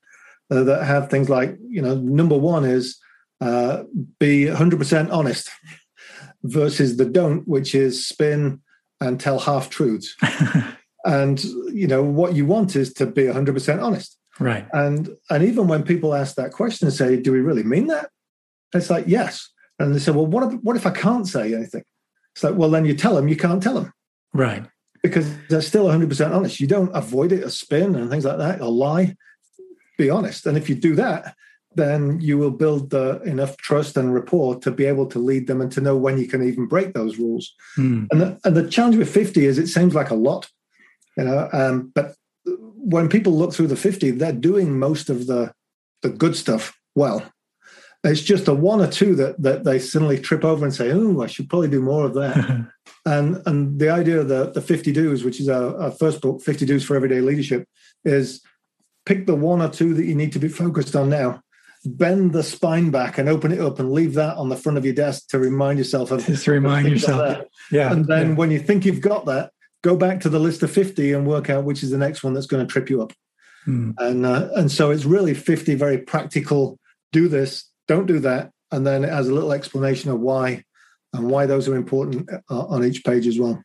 uh, 0.50 0.64
that 0.64 0.86
have 0.86 1.10
things 1.10 1.30
like 1.30 1.58
you 1.68 1.82
know, 1.82 1.96
number 1.96 2.38
one 2.38 2.64
is 2.64 2.98
uh, 3.42 3.84
be 4.20 4.48
hundred 4.48 4.80
percent 4.80 5.12
honest, 5.12 5.50
versus 6.44 6.98
the 6.98 7.06
don't, 7.06 7.48
which 7.48 7.76
is 7.76 8.08
spin 8.08 8.62
and 9.02 9.20
tell 9.20 9.40
half 9.40 9.70
truths. 9.70 10.16
and 11.06 11.44
you 11.74 11.88
know 11.88 12.04
what 12.04 12.36
you 12.36 12.46
want 12.46 12.76
is 12.76 12.94
to 12.94 13.06
be 13.06 13.28
hundred 13.28 13.54
percent 13.54 13.82
honest. 13.82 14.18
Right. 14.40 14.66
And 14.72 15.10
and 15.30 15.44
even 15.44 15.68
when 15.68 15.84
people 15.84 16.16
ask 16.16 16.36
that 16.36 16.54
question 16.54 16.88
and 16.88 16.96
say, 16.96 17.18
"Do 17.18 17.34
we 17.34 17.42
really 17.42 17.64
mean 17.64 17.88
that?" 17.88 18.10
It's 18.74 18.90
like, 18.90 19.06
yes. 19.08 19.50
And 19.80 19.96
they 19.96 20.00
say, 20.00 20.12
well, 20.12 20.26
what 20.26 20.52
if, 20.52 20.60
what 20.62 20.76
if 20.76 20.86
I 20.86 20.92
can't 20.92 21.28
say 21.28 21.54
anything? 21.54 21.84
It's 22.36 22.44
like, 22.44 22.56
well, 22.56 22.70
then 22.70 22.86
you 22.86 22.94
tell 22.94 23.16
them 23.16 23.28
you 23.28 23.36
can't 23.36 23.62
tell 23.62 23.76
them. 23.76 23.94
Right. 24.34 24.66
Because 25.02 25.34
they're 25.48 25.62
still 25.62 25.86
100% 25.86 26.34
honest. 26.34 26.60
You 26.60 26.68
don't 26.68 26.96
avoid 26.96 27.32
it 27.32 27.44
or 27.44 27.50
spin 27.50 27.96
and 27.96 28.10
things 28.10 28.26
like 28.26 28.38
that 28.38 28.62
or 28.62 28.72
lie. 28.72 29.16
Be 29.98 30.10
honest. 30.10 30.46
And 30.46 30.58
if 30.58 30.70
you 30.70 30.76
do 30.76 30.96
that, 30.96 31.36
then 31.76 32.20
you 32.20 32.38
will 32.38 32.52
build 32.52 32.90
the, 32.90 33.22
enough 33.22 33.58
trust 33.58 33.96
and 33.98 34.14
rapport 34.14 34.60
to 34.60 34.72
be 34.72 34.86
able 34.86 35.06
to 35.08 35.20
lead 35.20 35.48
them 35.48 35.62
and 35.62 35.72
to 35.72 35.82
know 35.82 35.96
when 35.96 36.18
you 36.18 36.28
can 36.28 36.44
even 36.44 36.68
break 36.68 36.94
those 36.94 37.18
rules. 37.18 37.54
Hmm. 37.76 38.06
And, 38.12 38.22
the, 38.22 38.40
and 38.44 38.56
the 38.56 38.70
challenge 38.70 38.98
with 38.98 39.10
50 39.10 39.46
is 39.46 39.58
it 39.58 39.68
seems 39.68 39.94
like 39.94 40.10
a 40.10 40.16
lot, 40.16 40.50
you 41.18 41.24
know, 41.26 41.50
um, 41.54 41.92
but 41.94 42.16
when 42.46 43.10
people 43.10 43.34
look 43.34 43.54
through 43.54 43.68
the 43.68 43.76
50, 43.76 44.12
they're 44.12 44.32
doing 44.34 44.80
most 44.80 45.10
of 45.10 45.28
the, 45.28 45.54
the 46.02 46.10
good 46.10 46.36
stuff 46.36 46.78
well 46.96 47.24
it's 48.04 48.22
just 48.22 48.48
a 48.48 48.54
one 48.54 48.82
or 48.82 48.88
two 48.88 49.16
that 49.16 49.42
that 49.42 49.64
they 49.64 49.80
suddenly 49.80 50.20
trip 50.20 50.46
over 50.46 50.64
and 50.66 50.74
say, 50.74 50.92
"Oh, 50.92 51.22
I 51.22 51.28
should 51.28 51.50
probably 51.50 51.68
do 51.68 51.82
more 51.82 52.06
of 52.06 52.14
that." 52.14 52.68
and 53.06 53.42
and 53.46 53.80
the 53.80 53.90
idea 53.90 54.22
of 54.22 54.28
the 54.30 54.52
the 54.52 54.62
fifty 54.62 54.92
do's, 54.92 55.24
which 55.24 55.40
is 55.40 55.50
our, 55.50 55.78
our 55.82 55.92
first 55.92 56.22
book, 56.22 56.42
Fifty 56.42 56.66
Do's 56.66 56.84
for 56.84 56.96
Everyday 56.96 57.20
Leadership, 57.20 57.68
is 58.06 58.42
pick 59.06 59.26
the 59.26 59.36
one 59.36 59.62
or 59.62 59.70
two 59.70 59.94
that 59.96 60.06
you 60.06 60.16
need 60.16 60.32
to 60.34 60.40
be 60.40 60.48
focused 60.48 60.96
on 60.96 61.10
now. 61.10 61.42
Bend 61.86 62.34
the 62.34 62.44
spine 62.44 62.90
back 62.92 63.18
and 63.18 63.30
open 63.30 63.52
it 63.52 63.60
up 63.60 63.80
and 63.80 63.92
leave 63.92 64.14
that 64.16 64.38
on 64.38 64.50
the 64.50 64.58
front 64.58 64.78
of 64.78 64.86
your 64.86 64.94
desk 64.94 65.30
to 65.30 65.40
remind 65.40 65.78
yourself 65.78 66.12
of. 66.12 66.26
Just 66.26 66.48
remind 66.48 66.90
yourself. 66.90 67.46
Yeah. 67.72 67.92
And 67.92 68.06
then 68.06 68.30
yeah. 68.30 68.36
when 68.36 68.52
you 68.52 68.60
think 68.60 68.86
you've 68.86 69.00
got 69.00 69.26
that, 69.28 69.52
go 69.82 69.96
back 69.96 70.20
to 70.22 70.30
the 70.30 70.40
list 70.40 70.62
of 70.62 70.72
50 70.72 71.14
and 71.14 71.26
work 71.26 71.50
out 71.50 71.64
which 71.64 71.84
is 71.84 71.90
the 71.90 71.98
next 71.98 72.22
one 72.22 72.34
that's 72.34 72.48
going 72.48 72.66
to 72.66 72.72
trip 72.72 72.90
you 72.90 73.02
up. 73.02 73.14
Hmm. 73.64 73.92
And 73.98 74.26
uh, 74.26 74.50
and 74.56 74.72
so 74.72 74.92
it's 74.92 75.06
really 75.06 75.34
50 75.34 75.76
very 75.76 75.98
practical 75.98 76.78
do 77.12 77.28
this 77.28 77.69
don't 77.90 78.06
do 78.06 78.20
that. 78.20 78.52
And 78.72 78.86
then 78.88 79.04
it 79.04 79.10
has 79.10 79.28
a 79.28 79.34
little 79.34 79.52
explanation 79.52 80.12
of 80.12 80.20
why 80.20 80.64
and 81.14 81.30
why 81.30 81.48
those 81.48 81.68
are 81.68 81.76
important 81.76 82.30
uh, 82.50 82.66
on 82.68 82.86
each 82.86 83.04
page 83.04 83.26
as 83.28 83.38
well. 83.40 83.62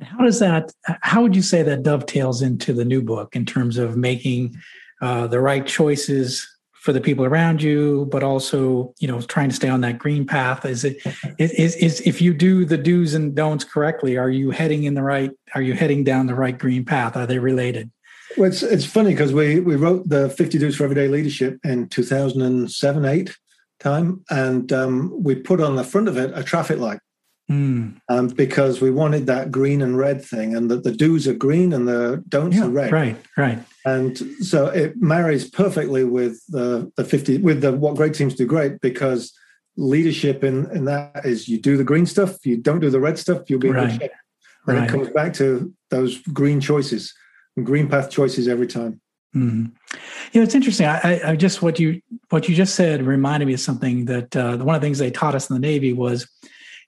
How 0.00 0.24
does 0.24 0.40
that, 0.40 0.72
how 0.84 1.22
would 1.22 1.34
you 1.34 1.42
say 1.42 1.62
that 1.62 1.82
dovetails 1.82 2.42
into 2.42 2.72
the 2.72 2.84
new 2.84 3.02
book 3.02 3.34
in 3.34 3.46
terms 3.46 3.78
of 3.78 3.96
making 3.96 4.56
uh, 5.00 5.28
the 5.28 5.40
right 5.40 5.66
choices 5.66 6.46
for 6.74 6.92
the 6.92 7.00
people 7.00 7.24
around 7.24 7.62
you, 7.62 8.08
but 8.10 8.22
also, 8.22 8.92
you 8.98 9.08
know, 9.08 9.20
trying 9.20 9.50
to 9.50 9.54
stay 9.54 9.68
on 9.68 9.80
that 9.82 9.98
green 9.98 10.24
path? 10.26 10.64
Is 10.64 10.84
it, 10.84 10.96
is, 11.38 11.76
is 11.76 12.00
if 12.02 12.20
you 12.20 12.34
do 12.34 12.64
the 12.64 12.78
do's 12.78 13.14
and 13.14 13.34
don'ts 13.34 13.64
correctly, 13.64 14.16
are 14.16 14.30
you 14.30 14.50
heading 14.50 14.84
in 14.84 14.94
the 14.94 15.02
right, 15.02 15.30
are 15.54 15.62
you 15.62 15.74
heading 15.74 16.04
down 16.04 16.26
the 16.26 16.34
right 16.34 16.56
green 16.56 16.84
path? 16.84 17.16
Are 17.16 17.26
they 17.26 17.38
related? 17.38 17.90
Well, 18.38 18.48
it's, 18.48 18.62
it's 18.62 18.84
funny 18.84 19.10
because 19.10 19.32
we, 19.32 19.60
we 19.60 19.76
wrote 19.76 20.08
the 20.08 20.30
50 20.30 20.58
Do's 20.58 20.76
for 20.76 20.84
Everyday 20.84 21.08
Leadership 21.08 21.58
in 21.64 21.88
2007, 21.88 23.04
8 23.04 23.36
time. 23.80 24.24
And 24.30 24.72
um, 24.72 25.12
we 25.22 25.34
put 25.34 25.60
on 25.60 25.76
the 25.76 25.84
front 25.84 26.08
of 26.08 26.16
it 26.16 26.30
a 26.34 26.42
traffic 26.42 26.78
light. 26.78 27.00
Mm. 27.50 27.98
Um, 28.10 28.28
because 28.28 28.82
we 28.82 28.90
wanted 28.90 29.26
that 29.26 29.50
green 29.50 29.80
and 29.80 29.96
red 29.96 30.22
thing, 30.22 30.54
and 30.54 30.70
that 30.70 30.84
the 30.84 30.92
do's 30.92 31.26
are 31.26 31.32
green 31.32 31.72
and 31.72 31.88
the 31.88 32.22
don'ts 32.28 32.58
yeah, 32.58 32.66
are 32.66 32.68
red. 32.68 32.92
Right, 32.92 33.16
right. 33.38 33.58
And 33.86 34.18
so 34.44 34.66
it 34.66 35.00
marries 35.00 35.48
perfectly 35.48 36.04
with 36.04 36.44
the 36.48 36.92
the 36.98 37.04
fifty 37.04 37.38
with 37.38 37.62
the 37.62 37.72
what 37.72 37.96
great 37.96 38.12
teams 38.12 38.34
do 38.34 38.44
great 38.44 38.82
because 38.82 39.32
leadership 39.78 40.44
in 40.44 40.70
in 40.72 40.84
that 40.84 41.24
is 41.24 41.48
you 41.48 41.58
do 41.58 41.78
the 41.78 41.84
green 41.84 42.04
stuff, 42.04 42.44
you 42.44 42.58
don't 42.58 42.80
do 42.80 42.90
the 42.90 43.00
red 43.00 43.18
stuff, 43.18 43.48
you'll 43.48 43.60
be 43.60 43.70
right. 43.70 43.98
And 44.66 44.76
Right. 44.76 44.84
it 44.86 44.90
comes 44.90 45.08
back 45.08 45.32
to 45.34 45.72
those 45.88 46.18
green 46.18 46.60
choices, 46.60 47.14
green 47.64 47.88
path 47.88 48.10
choices 48.10 48.48
every 48.48 48.66
time. 48.66 49.00
Mhm. 49.34 49.72
You 50.32 50.40
know, 50.40 50.42
it's 50.42 50.54
interesting. 50.54 50.86
I, 50.86 50.98
I, 50.98 51.30
I 51.30 51.36
just 51.36 51.62
what 51.62 51.78
you 51.78 52.00
what 52.30 52.48
you 52.48 52.54
just 52.54 52.74
said 52.74 53.02
reminded 53.02 53.46
me 53.46 53.54
of 53.54 53.60
something 53.60 54.06
that 54.06 54.34
uh, 54.34 54.56
one 54.58 54.74
of 54.74 54.80
the 54.80 54.86
things 54.86 54.98
they 54.98 55.10
taught 55.10 55.34
us 55.34 55.50
in 55.50 55.54
the 55.54 55.60
Navy 55.60 55.92
was, 55.92 56.28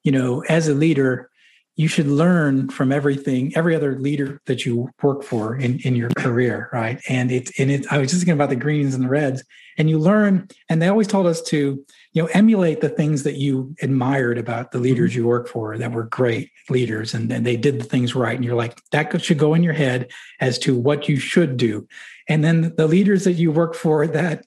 you 0.04 0.12
know, 0.12 0.42
as 0.48 0.68
a 0.68 0.74
leader, 0.74 1.29
you 1.76 1.88
should 1.88 2.06
learn 2.06 2.68
from 2.68 2.92
everything, 2.92 3.52
every 3.56 3.74
other 3.74 3.98
leader 3.98 4.40
that 4.46 4.66
you 4.66 4.90
work 5.02 5.22
for 5.22 5.56
in, 5.56 5.78
in 5.80 5.96
your 5.96 6.10
career, 6.10 6.68
right? 6.72 7.00
And 7.08 7.30
it's 7.30 7.58
and 7.58 7.70
it. 7.70 7.90
I 7.90 7.98
was 7.98 8.10
just 8.10 8.20
thinking 8.20 8.34
about 8.34 8.50
the 8.50 8.56
greens 8.56 8.94
and 8.94 9.04
the 9.04 9.08
reds, 9.08 9.42
and 9.78 9.88
you 9.88 9.98
learn. 9.98 10.48
And 10.68 10.82
they 10.82 10.88
always 10.88 11.06
told 11.06 11.26
us 11.26 11.40
to, 11.42 11.84
you 12.12 12.22
know, 12.22 12.28
emulate 12.34 12.80
the 12.80 12.88
things 12.88 13.22
that 13.22 13.36
you 13.36 13.74
admired 13.80 14.36
about 14.36 14.72
the 14.72 14.78
leaders 14.78 15.12
mm-hmm. 15.12 15.20
you 15.20 15.26
work 15.26 15.48
for 15.48 15.78
that 15.78 15.92
were 15.92 16.04
great 16.04 16.50
leaders, 16.68 17.14
and 17.14 17.30
then 17.30 17.44
they 17.44 17.56
did 17.56 17.80
the 17.80 17.84
things 17.84 18.14
right. 18.14 18.36
And 18.36 18.44
you're 18.44 18.54
like, 18.54 18.78
that 18.90 19.22
should 19.22 19.38
go 19.38 19.54
in 19.54 19.62
your 19.62 19.72
head 19.72 20.10
as 20.40 20.58
to 20.60 20.78
what 20.78 21.08
you 21.08 21.16
should 21.16 21.56
do 21.56 21.86
and 22.30 22.44
then 22.44 22.72
the 22.76 22.86
leaders 22.86 23.24
that 23.24 23.32
you 23.32 23.50
work 23.50 23.74
for 23.74 24.06
that 24.06 24.46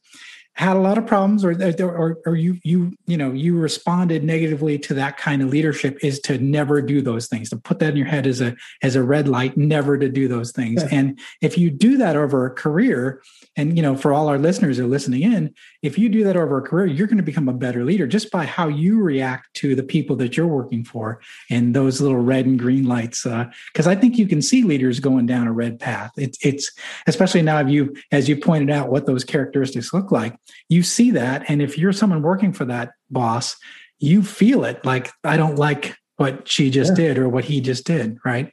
had 0.56 0.76
a 0.76 0.80
lot 0.80 0.98
of 0.98 1.06
problems 1.06 1.44
or 1.44 1.52
uh, 1.52 1.74
or, 1.84 2.20
or 2.26 2.36
you 2.36 2.60
you 2.64 2.94
you 3.06 3.18
know 3.18 3.32
you 3.32 3.58
responded 3.58 4.24
negatively 4.24 4.78
to 4.80 4.94
that 4.94 5.18
kind 5.18 5.42
of 5.42 5.50
leadership 5.50 5.98
is 6.04 6.20
to 6.22 6.38
never 6.38 6.82
do 6.82 7.02
those 7.02 7.28
things. 7.28 7.50
To 7.50 7.58
put 7.58 7.80
that 7.80 7.92
in 7.92 7.98
your 7.98 8.08
head 8.08 8.28
as 8.28 8.42
a 8.42 8.56
as 8.82 8.96
a 8.96 9.04
red 9.04 9.28
light 9.28 9.58
never 9.58 9.98
to 9.98 10.10
do 10.10 10.28
those 10.28 10.52
things. 10.52 10.84
Yeah. 10.84 11.00
and 11.00 11.20
if 11.42 11.58
you 11.58 11.70
do 11.70 11.98
that 11.98 12.16
over 12.16 12.46
a 12.46 12.52
career 12.52 13.22
and 13.56 13.76
you 13.76 13.84
know 13.84 13.96
for 13.96 14.14
all 14.14 14.28
our 14.28 14.38
listeners 14.38 14.78
who 14.78 14.86
are 14.86 14.88
listening 14.88 15.22
in 15.22 15.54
if 15.82 15.98
you 15.98 16.10
do 16.10 16.24
that 16.24 16.36
over 16.36 16.58
a 16.58 16.62
career 16.62 16.86
you're 16.86 17.08
going 17.08 17.18
to 17.18 17.24
become 17.24 17.48
a 17.48 17.54
better 17.54 17.84
leader 17.84 18.08
just 18.08 18.32
by 18.32 18.46
how 18.46 18.68
you 18.68 19.02
react 19.02 19.54
to 19.54 19.76
the 19.76 19.84
people 19.84 20.16
that 20.16 20.36
you're 20.36 20.48
working 20.48 20.84
for 20.84 21.20
and 21.50 21.76
those 21.76 22.02
little 22.02 22.20
red 22.20 22.46
and 22.46 22.58
green 22.58 22.86
lights 22.86 23.26
uh, 23.26 23.46
because 23.72 23.88
i 23.88 23.96
think 23.96 24.18
you 24.18 24.28
can 24.28 24.42
see 24.42 24.64
leaders 24.64 25.00
going 25.00 25.26
down 25.26 25.48
a 25.48 25.52
red 25.54 25.80
path. 25.80 26.12
It's 26.18 26.38
it's 26.44 26.72
especially 27.08 27.42
now 27.42 27.60
if 27.60 27.70
you 27.70 27.96
as 28.12 28.28
you 28.28 28.38
pointed 28.38 28.70
out 28.70 28.90
what 28.90 29.06
those 29.06 29.24
characteristics 29.24 29.94
look 29.94 30.12
like 30.12 30.36
you 30.70 30.84
see 30.84 31.12
that 31.12 31.44
and 31.50 31.62
if 31.62 31.78
you're 31.78 31.94
someone 31.94 32.22
working 32.22 32.54
for 32.54 32.66
that 32.66 32.92
boss 33.10 33.56
you 34.00 34.22
feel 34.24 34.64
it 34.66 34.84
like 34.86 35.12
i 35.24 35.38
don't 35.38 35.56
like 35.58 35.96
what 36.18 36.48
she 36.48 36.70
just 36.70 36.92
Yeah. 36.98 37.08
did 37.08 37.18
or 37.18 37.28
what 37.30 37.46
he 37.46 37.60
just 37.62 37.86
did 37.86 38.18
right? 38.24 38.52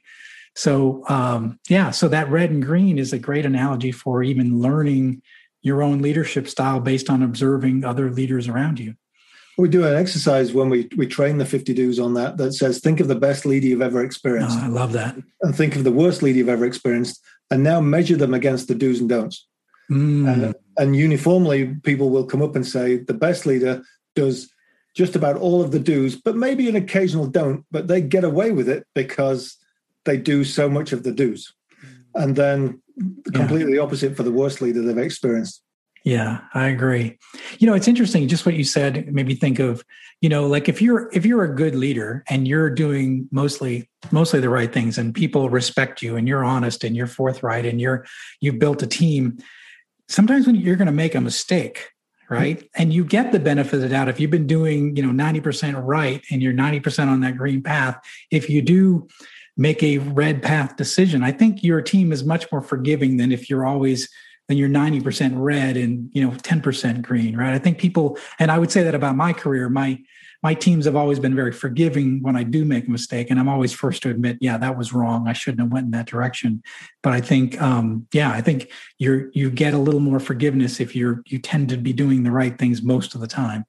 So 0.57 1.05
um 1.09 1.59
yeah 1.69 1.91
so 1.91 2.09
that 2.09 2.29
red 2.31 2.51
and 2.51 2.63
green 2.65 2.99
is 2.99 3.13
a 3.13 3.19
great 3.19 3.47
analogy 3.47 3.93
for 3.93 4.23
even 4.23 4.59
learning 4.61 5.23
your 5.63 5.83
own 5.83 6.01
leadership 6.03 6.49
style 6.49 6.81
based 6.81 7.11
on 7.11 7.23
observing 7.23 7.85
other 7.85 8.11
leaders 8.11 8.49
around 8.49 8.81
you. 8.81 8.95
We 9.59 9.69
do 9.69 9.85
an 9.87 9.95
exercise 9.95 10.55
when 10.55 10.71
we, 10.71 10.89
we 10.97 11.07
train 11.07 11.37
the 11.37 11.45
50 11.45 11.75
do's 11.75 11.99
on 11.99 12.15
that 12.15 12.39
that 12.39 12.55
says, 12.55 12.81
think 12.81 12.99
of 12.99 13.09
the 13.09 13.15
best 13.15 13.45
leader 13.45 13.67
you've 13.67 13.83
ever 13.83 14.03
experienced. 14.03 14.57
Oh, 14.59 14.65
i 14.65 14.69
love 14.69 14.93
that. 14.95 15.17
And 15.43 15.55
think 15.55 15.77
of 15.77 15.85
the 15.85 15.93
worst 15.93 16.23
leader 16.23 16.39
you've 16.39 16.49
ever 16.49 16.65
experienced 16.65 17.23
and 17.51 17.63
now 17.63 17.79
measure 17.81 18.17
them 18.17 18.33
against 18.33 18.69
the 18.69 18.75
do's 18.75 19.01
and 19.01 19.09
don'ts. 19.11 19.47
Mm, 19.91 20.33
And, 20.33 20.55
and 20.81 20.97
uniformly, 20.97 21.75
people 21.83 22.09
will 22.09 22.25
come 22.25 22.41
up 22.41 22.57
and 22.57 22.67
say 22.67 22.97
the 22.97 23.13
best 23.15 23.45
leader 23.45 23.83
does 24.17 24.51
just 24.97 25.15
about 25.15 25.37
all 25.37 25.63
of 25.63 25.73
the 25.73 25.79
do's, 25.79 26.17
but 26.17 26.37
maybe 26.37 26.69
an 26.71 26.75
occasional 26.75 27.27
don't, 27.27 27.67
but 27.71 27.87
they 27.87 28.01
get 28.01 28.25
away 28.25 28.51
with 28.51 28.67
it 28.67 28.87
because 28.95 29.57
they 30.07 30.17
do 30.17 30.43
so 30.43 30.71
much 30.71 30.93
of 30.93 31.03
the 31.03 31.13
do's. 31.13 31.53
And 32.15 32.35
then 32.35 32.83
completely 33.35 33.79
opposite 33.79 34.17
for 34.17 34.23
the 34.23 34.33
worst 34.33 34.63
leader 34.63 34.81
they've 34.81 34.97
experienced. 34.97 35.63
Yeah, 36.03 36.41
I 36.55 36.69
agree. 36.69 37.19
You 37.59 37.67
know, 37.67 37.75
it's 37.75 37.87
interesting 37.87 38.27
just 38.27 38.47
what 38.47 38.55
you 38.55 38.65
said 38.65 39.13
made 39.13 39.27
me 39.27 39.35
think 39.35 39.59
of, 39.59 39.85
you 40.23 40.31
know, 40.31 40.47
like 40.47 40.67
if 40.67 40.81
you're 40.81 41.11
if 41.13 41.27
you're 41.27 41.45
a 41.45 41.55
good 41.55 41.75
leader 41.75 42.25
and 42.31 42.49
you're 42.49 42.71
doing 42.71 43.29
mostly 43.31 43.91
mostly 44.11 44.41
the 44.41 44.49
right 44.49 44.73
things 44.73 44.97
and 44.97 45.15
people 45.15 45.51
respect 45.51 46.01
you 46.01 46.17
and 46.17 46.27
you're 46.27 46.43
honest 46.43 46.85
and 46.85 46.97
you're 46.97 47.07
forthright 47.07 47.67
and 47.67 47.83
you're 47.83 48.07
you've 48.41 48.59
built 48.59 48.83
a 48.83 48.87
team, 48.87 49.39
sometimes 50.11 50.47
when 50.47 50.57
you're 50.57 50.77
going 50.77 50.87
to 50.87 50.93
make 50.93 51.15
a 51.15 51.21
mistake, 51.21 51.91
right? 52.29 52.59
Mm-hmm. 52.59 52.83
And 52.83 52.93
you 52.93 53.05
get 53.05 53.33
the 53.33 53.41
benefit 53.41 53.75
of 53.75 53.81
the 53.81 53.89
doubt 53.89 54.09
if 54.09 54.21
you've 54.21 54.31
been 54.31 54.47
doing, 54.47 54.97
you 54.97 55.03
know, 55.03 55.13
90% 55.13 55.81
right 55.85 56.23
and 56.31 56.43
you're 56.43 56.53
90% 56.53 57.09
on 57.09 57.21
that 57.21 57.37
green 57.37 57.63
path, 57.63 57.99
if 58.31 58.51
you 58.51 58.61
do 58.63 59.09
make 59.57 59.83
a 59.83 59.99
red 59.99 60.43
path 60.43 60.77
decision, 60.77 61.23
I 61.23 61.33
think 61.33 61.63
your 61.63 61.83
team 61.83 62.13
is 62.13 62.25
much 62.25 62.51
more 62.51 62.61
forgiving 62.61 63.17
than 63.17 63.33
if 63.33 63.49
you're 63.49 63.67
always 63.67 64.09
then 64.51 64.59
you're 64.59 64.69
90% 64.69 65.33
red 65.35 65.77
and 65.77 66.11
you 66.13 66.23
know 66.23 66.33
10% 66.33 67.03
green 67.03 67.37
right 67.37 67.55
i 67.55 67.59
think 67.59 67.79
people 67.79 68.19
and 68.39 68.51
i 68.51 68.59
would 68.59 68.71
say 68.71 68.83
that 68.83 68.95
about 68.95 69.17
my 69.17 69.33
career 69.33 69.69
my 69.69 69.99
my 70.43 70.55
teams 70.55 70.87
have 70.87 70.97
always 70.97 71.19
been 71.19 71.37
very 71.37 71.53
forgiving 71.53 72.23
when 72.23 72.37
i 72.37 72.43
do 72.43 72.65
make 72.65 72.87
a 72.87 72.91
mistake 72.91 73.31
and 73.31 73.39
i'm 73.39 73.49
always 73.49 73.73
first 73.73 74.03
to 74.03 74.11
admit 74.11 74.39
yeah 74.41 74.59
that 74.59 74.77
was 74.77 74.93
wrong 74.93 75.29
i 75.29 75.33
shouldn't 75.33 75.61
have 75.61 75.73
went 75.73 75.85
in 75.85 75.91
that 75.91 76.07
direction 76.07 76.63
but 77.03 77.13
i 77.13 77.21
think 77.21 77.61
um 77.61 78.07
yeah 78.13 78.33
i 78.33 78.41
think 78.41 78.71
you're 78.99 79.31
you 79.33 79.51
get 79.51 79.75
a 79.75 79.79
little 79.79 80.01
more 80.01 80.21
forgiveness 80.21 80.81
if 80.81 80.97
you're 80.97 81.23
you 81.27 81.39
tend 81.39 81.69
to 81.69 81.77
be 81.77 81.93
doing 81.93 82.23
the 82.23 82.31
right 82.31 82.59
things 82.59 82.83
most 82.83 83.15
of 83.15 83.21
the 83.21 83.27
time 83.27 83.65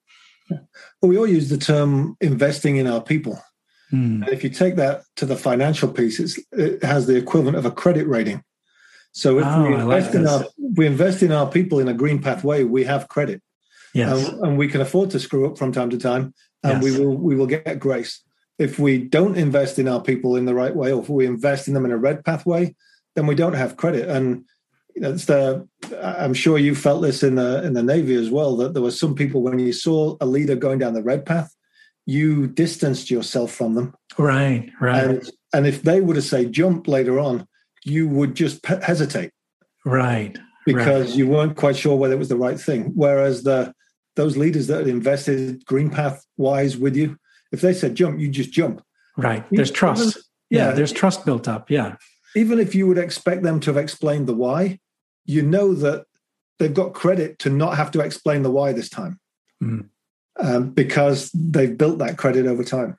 Well, 1.01 1.09
we 1.09 1.17
all 1.17 1.27
use 1.27 1.49
the 1.49 1.57
term 1.57 2.15
investing 2.21 2.77
in 2.77 2.87
our 2.87 3.01
people. 3.01 3.41
Hmm. 3.89 4.23
And 4.23 4.29
if 4.29 4.43
you 4.43 4.49
take 4.49 4.75
that 4.77 5.03
to 5.17 5.25
the 5.25 5.35
financial 5.35 5.91
piece, 5.91 6.19
it's, 6.19 6.39
it 6.51 6.83
has 6.83 7.07
the 7.07 7.15
equivalent 7.15 7.57
of 7.57 7.65
a 7.65 7.71
credit 7.71 8.07
rating. 8.07 8.43
So 9.13 9.39
if 9.39 9.45
Oh, 9.45 9.67
we, 9.67 9.75
I 9.75 9.83
like 9.83 9.97
invest 10.05 10.15
in 10.15 10.27
our, 10.27 10.45
we 10.77 10.85
invest 10.85 11.23
in 11.23 11.31
our 11.31 11.49
people 11.49 11.79
in 11.79 11.87
a 11.87 11.93
green 11.93 12.21
pathway, 12.21 12.63
we 12.63 12.83
have 12.85 13.07
credit. 13.07 13.41
yes 13.93 14.29
and, 14.29 14.39
and 14.45 14.57
we 14.57 14.67
can 14.67 14.81
afford 14.81 15.09
to 15.11 15.19
screw 15.19 15.45
up 15.49 15.57
from 15.57 15.71
time 15.71 15.89
to 15.89 15.97
time, 15.97 16.33
and 16.63 16.81
we 16.81 16.97
will 16.97 17.17
we 17.17 17.35
will 17.35 17.47
get 17.47 17.79
grace. 17.79 18.21
If 18.57 18.77
we 18.79 18.97
don't 18.99 19.37
invest 19.37 19.79
in 19.79 19.87
our 19.87 20.01
people 20.01 20.35
in 20.37 20.45
the 20.45 20.53
right 20.53 20.75
way, 20.75 20.91
or 20.93 21.01
if 21.01 21.09
we 21.09 21.25
invest 21.25 21.67
in 21.67 21.73
them 21.73 21.85
in 21.85 21.91
a 21.91 21.97
red 21.97 22.23
pathway, 22.23 22.75
then 23.15 23.25
we 23.27 23.35
don't 23.35 23.53
have 23.63 23.75
credit. 23.75 24.07
And 24.07 24.45
you 24.95 25.01
know, 25.01 25.11
the 25.13 25.67
I'm 26.01 26.33
sure 26.33 26.57
you 26.57 26.75
felt 26.75 27.01
this 27.01 27.23
in 27.23 27.35
the 27.35 27.63
in 27.65 27.73
the 27.73 27.83
Navy 27.83 28.15
as 28.15 28.29
well 28.29 28.55
that 28.57 28.73
there 28.73 28.83
were 28.83 28.91
some 28.91 29.15
people 29.15 29.41
when 29.41 29.59
you 29.59 29.73
saw 29.73 30.15
a 30.21 30.25
leader 30.25 30.55
going 30.55 30.79
down 30.79 30.93
the 30.93 31.03
red 31.03 31.25
path, 31.25 31.53
you 32.05 32.47
distanced 32.47 33.09
yourself 33.11 33.51
from 33.51 33.73
them, 33.75 33.93
right 34.17 34.69
right 34.79 35.03
and 35.03 35.29
and 35.53 35.67
if 35.67 35.81
they 35.81 35.99
were 35.99 36.13
to 36.13 36.21
say 36.21 36.45
jump 36.45 36.87
later 36.87 37.19
on, 37.19 37.47
you 37.83 38.07
would 38.07 38.35
just 38.35 38.65
hesitate 38.65 39.31
right 39.85 40.37
because 40.65 41.17
you 41.17 41.27
weren't 41.27 41.55
quite 41.57 41.75
sure 41.75 41.95
whether 41.97 42.13
it 42.13 42.19
was 42.19 42.29
the 42.29 42.35
right 42.37 42.59
thing. 42.59 42.91
Whereas 42.95 43.43
the 43.43 43.73
those 44.15 44.37
leaders 44.37 44.67
that 44.67 44.79
had 44.79 44.87
invested 44.87 45.65
green 45.65 45.89
path 45.89 46.23
wise 46.37 46.77
with 46.77 46.95
you, 46.95 47.17
if 47.51 47.61
they 47.61 47.73
said 47.73 47.95
jump, 47.95 48.19
you 48.19 48.29
just 48.29 48.51
jump. 48.51 48.83
right 49.17 49.43
there's 49.51 49.71
trust 49.71 50.17
yeah, 50.49 50.67
Yeah. 50.67 50.71
there's 50.71 50.91
trust 50.91 51.25
built 51.25 51.47
up 51.47 51.69
yeah 51.71 51.95
Even 52.35 52.59
if 52.59 52.75
you 52.75 52.87
would 52.87 52.97
expect 52.97 53.43
them 53.43 53.59
to 53.61 53.73
have 53.73 53.83
explained 53.83 54.27
the 54.27 54.33
why, 54.35 54.79
you 55.25 55.41
know 55.41 55.73
that 55.73 56.05
they've 56.59 56.73
got 56.73 56.93
credit 56.93 57.39
to 57.39 57.49
not 57.49 57.75
have 57.77 57.89
to 57.91 57.99
explain 58.01 58.43
the 58.43 58.51
why 58.51 58.71
this 58.73 58.89
time 58.89 59.19
Mm. 59.63 59.89
um, 60.39 60.69
because 60.71 61.29
they've 61.33 61.77
built 61.77 61.97
that 61.99 62.17
credit 62.17 62.45
over 62.47 62.63
time. 62.63 62.97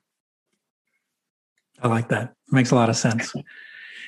I 1.81 1.87
like 1.89 2.07
that. 2.09 2.33
Makes 2.51 2.71
a 2.71 2.75
lot 2.75 2.89
of 2.89 2.95
sense. 2.95 3.33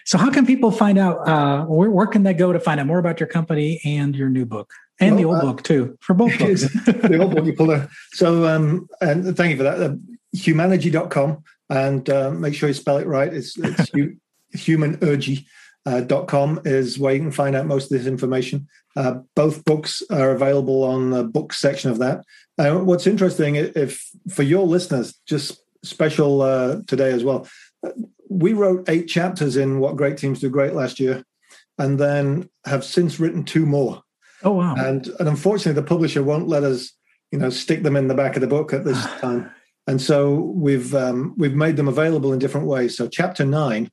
So, 0.06 0.18
how 0.18 0.30
can 0.30 0.46
people 0.46 0.72
find 0.72 0.98
out? 0.98 1.28
Uh, 1.28 1.66
where, 1.66 1.90
where 1.90 2.08
can 2.08 2.24
they 2.24 2.34
go 2.34 2.54
to 2.54 2.60
find 2.60 2.80
out 2.80 2.88
more 2.88 3.00
about 3.00 3.20
your 3.20 3.28
company 3.28 3.82
and 3.84 4.16
your 4.16 4.30
new 4.30 4.46
book? 4.46 4.72
And 5.00 5.20
the 5.20 5.26
old 5.26 5.38
uh, 5.38 5.42
book 5.42 5.64
too 5.64 5.98
for 6.00 6.14
both 6.14 6.38
books? 6.40 6.62
the 6.62 7.18
old 7.20 7.36
book 7.36 7.46
you 7.50 7.54
pull 7.54 7.72
a, 7.72 7.90
so 8.14 8.48
um 8.48 8.88
and 9.02 9.36
thank 9.36 9.52
you 9.52 9.58
for 9.58 9.64
that. 9.64 9.82
Uh, 9.82 9.96
humanergy.com 10.36 11.44
and 11.70 12.10
uh, 12.10 12.32
make 12.32 12.54
sure 12.54 12.70
you 12.70 12.74
spell 12.74 12.98
it 12.98 13.08
right. 13.08 13.34
It's, 13.34 13.58
it's 13.58 13.90
hu- 13.94 14.16
humanergy 14.56 15.46
uh, 15.86 16.04
com 16.28 16.60
is 16.66 16.98
where 16.98 17.14
you 17.14 17.22
can 17.22 17.32
find 17.32 17.56
out 17.56 17.66
most 17.66 17.92
of 17.92 17.98
this 17.98 18.08
information. 18.08 18.68
Uh, 18.96 19.20
both 19.36 19.66
books 19.66 20.02
are 20.10 20.32
available 20.32 20.84
on 20.84 21.12
the 21.12 21.24
book 21.24 21.54
section 21.54 21.92
of 21.92 22.00
that. 22.00 22.24
Uh, 22.58 22.76
what's 22.76 23.08
interesting 23.08 23.56
if 23.56 24.10
for 24.30 24.44
your 24.44 24.66
listeners 24.66 25.16
just 25.28 25.60
special 25.84 26.42
uh, 26.42 26.78
today 26.88 27.12
as 27.12 27.24
well 27.24 27.48
uh, 27.86 27.92
we 28.40 28.54
wrote 28.54 28.90
eight 28.90 29.08
chapters 29.08 29.56
in 29.56 29.80
what 29.80 29.96
great 29.96 30.18
teams 30.18 30.40
do 30.40 30.50
great 30.50 30.74
last 30.74 31.00
year 31.00 31.24
and 31.78 32.00
then 32.00 32.50
have 32.66 32.84
since 32.84 33.20
written 33.20 33.44
two 33.44 33.66
more 33.66 34.02
oh 34.44 34.52
wow! 34.52 34.76
and 34.76 35.08
and 35.20 35.28
unfortunately 35.28 35.80
the 35.80 35.88
publisher 35.88 36.24
won't 36.24 36.48
let 36.48 36.64
us 36.64 36.92
you 37.32 37.40
know 37.40 37.50
stick 37.50 37.84
them 37.84 37.96
in 37.96 38.08
the 38.08 38.14
back 38.14 38.36
of 38.36 38.42
the 38.42 38.48
book 38.48 38.74
at 38.74 38.84
this 38.84 39.02
time 39.20 39.50
and 39.88 40.02
so 40.02 40.52
we've 40.56 40.94
um, 40.96 41.34
we've 41.38 41.56
made 41.56 41.78
them 41.78 41.88
available 41.88 42.34
in 42.34 42.40
different 42.40 42.68
ways 42.68 42.96
so 42.96 43.08
chapter 43.08 43.46
9 43.46 43.90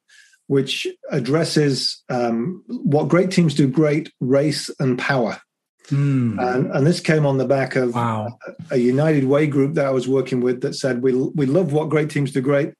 which 0.48 0.86
addresses 1.10 2.02
um, 2.10 2.62
what 2.66 3.08
great 3.08 3.30
teams 3.30 3.54
do 3.54 3.66
great 3.66 4.12
race 4.20 4.70
and 4.80 4.98
power 4.98 5.40
Hmm. 5.88 6.38
and 6.38 6.70
and 6.70 6.86
this 6.86 7.00
came 7.00 7.26
on 7.26 7.38
the 7.38 7.44
back 7.44 7.74
of 7.74 7.96
wow! 7.96 8.38
a 8.70 8.76
united 8.76 9.24
way 9.24 9.48
group 9.48 9.74
that 9.74 9.84
i 9.84 9.90
was 9.90 10.06
working 10.06 10.40
with 10.40 10.60
that 10.60 10.74
said 10.74 11.02
we 11.02 11.12
we 11.12 11.44
love 11.44 11.72
what 11.72 11.88
great 11.88 12.08
teams 12.08 12.30
do 12.30 12.40
great 12.40 12.72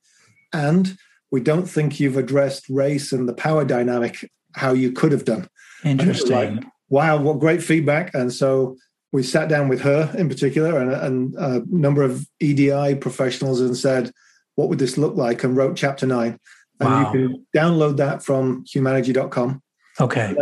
and 0.53 0.97
we 1.33 1.41
don't 1.41 1.67
think 1.67 1.99
you've 1.99 2.17
addressed 2.17 2.69
race 2.69 3.11
and 3.11 3.29
the 3.29 3.33
power 3.35 3.65
dynamic 3.65 4.31
how 4.55 4.73
you 4.73 4.93
could 4.93 5.11
have 5.13 5.25
done 5.25 5.49
Interesting. 5.85 6.57
Right. 6.57 6.65
wow, 6.91 7.17
what 7.17 7.41
great 7.41 7.63
feedback. 7.63 8.15
And 8.15 8.33
so 8.33 8.77
we 9.11 9.23
sat 9.23 9.49
down 9.49 9.69
with 9.69 9.81
her 9.81 10.13
in 10.17 10.29
particular 10.29 10.79
and, 10.79 10.93
and 10.93 11.35
a 11.35 11.63
number 11.69 12.03
of 12.03 12.27
EDI 12.41 12.95
professionals 12.97 13.61
and 13.61 13.77
said, 13.77 14.13
what 14.55 14.69
would 14.69 14.79
this 14.79 14.97
look 14.97 15.17
like? 15.17 15.43
And 15.43 15.57
wrote 15.57 15.77
chapter 15.77 16.07
nine. 16.07 16.39
And 16.81 16.89
Wow. 16.89 17.13
you 17.13 17.29
can 17.29 17.47
download 17.57 17.97
that 17.97 18.23
from 18.23 18.65
humanergy.com. 18.65 19.63
Okay. 20.01 20.35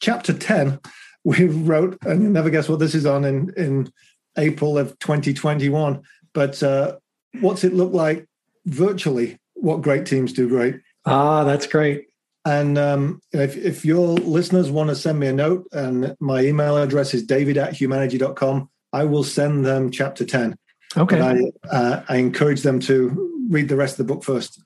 Chapter 0.00 0.32
10, 0.32 0.80
we 1.24 1.44
wrote, 1.44 1.98
and 2.06 2.22
you'll 2.22 2.32
never 2.32 2.50
guess 2.50 2.68
what 2.68 2.78
this 2.78 2.94
is 2.94 3.06
on 3.06 3.24
in, 3.24 3.52
in 3.56 3.92
April 4.38 4.78
of 4.78 4.98
2021. 4.98 6.02
But 6.32 6.62
uh, 6.62 6.96
what's 7.40 7.64
it 7.64 7.74
look 7.74 7.92
like 7.92 8.26
virtually? 8.64 9.38
What 9.56 9.82
great 9.82 10.06
teams 10.06 10.32
do 10.32 10.48
great. 10.48 10.80
Ah, 11.04 11.44
that's 11.44 11.66
great. 11.66 12.06
And 12.44 12.78
um, 12.78 13.20
if, 13.32 13.56
if 13.56 13.84
your 13.84 14.14
listeners 14.14 14.70
want 14.70 14.90
to 14.90 14.96
send 14.96 15.18
me 15.18 15.26
a 15.26 15.32
note, 15.32 15.66
and 15.72 16.16
my 16.20 16.42
email 16.42 16.76
address 16.76 17.12
is 17.12 17.24
david 17.24 17.56
at 17.56 17.74
humanergy.com, 17.74 18.70
I 18.92 19.04
will 19.04 19.24
send 19.24 19.66
them 19.66 19.90
chapter 19.90 20.24
10. 20.24 20.56
Okay. 20.96 21.18
But 21.18 21.70
I, 21.70 21.76
uh, 21.76 22.02
I 22.08 22.16
encourage 22.16 22.62
them 22.62 22.78
to 22.80 23.48
read 23.50 23.68
the 23.68 23.76
rest 23.76 23.98
of 23.98 24.06
the 24.06 24.14
book 24.14 24.22
first. 24.22 24.62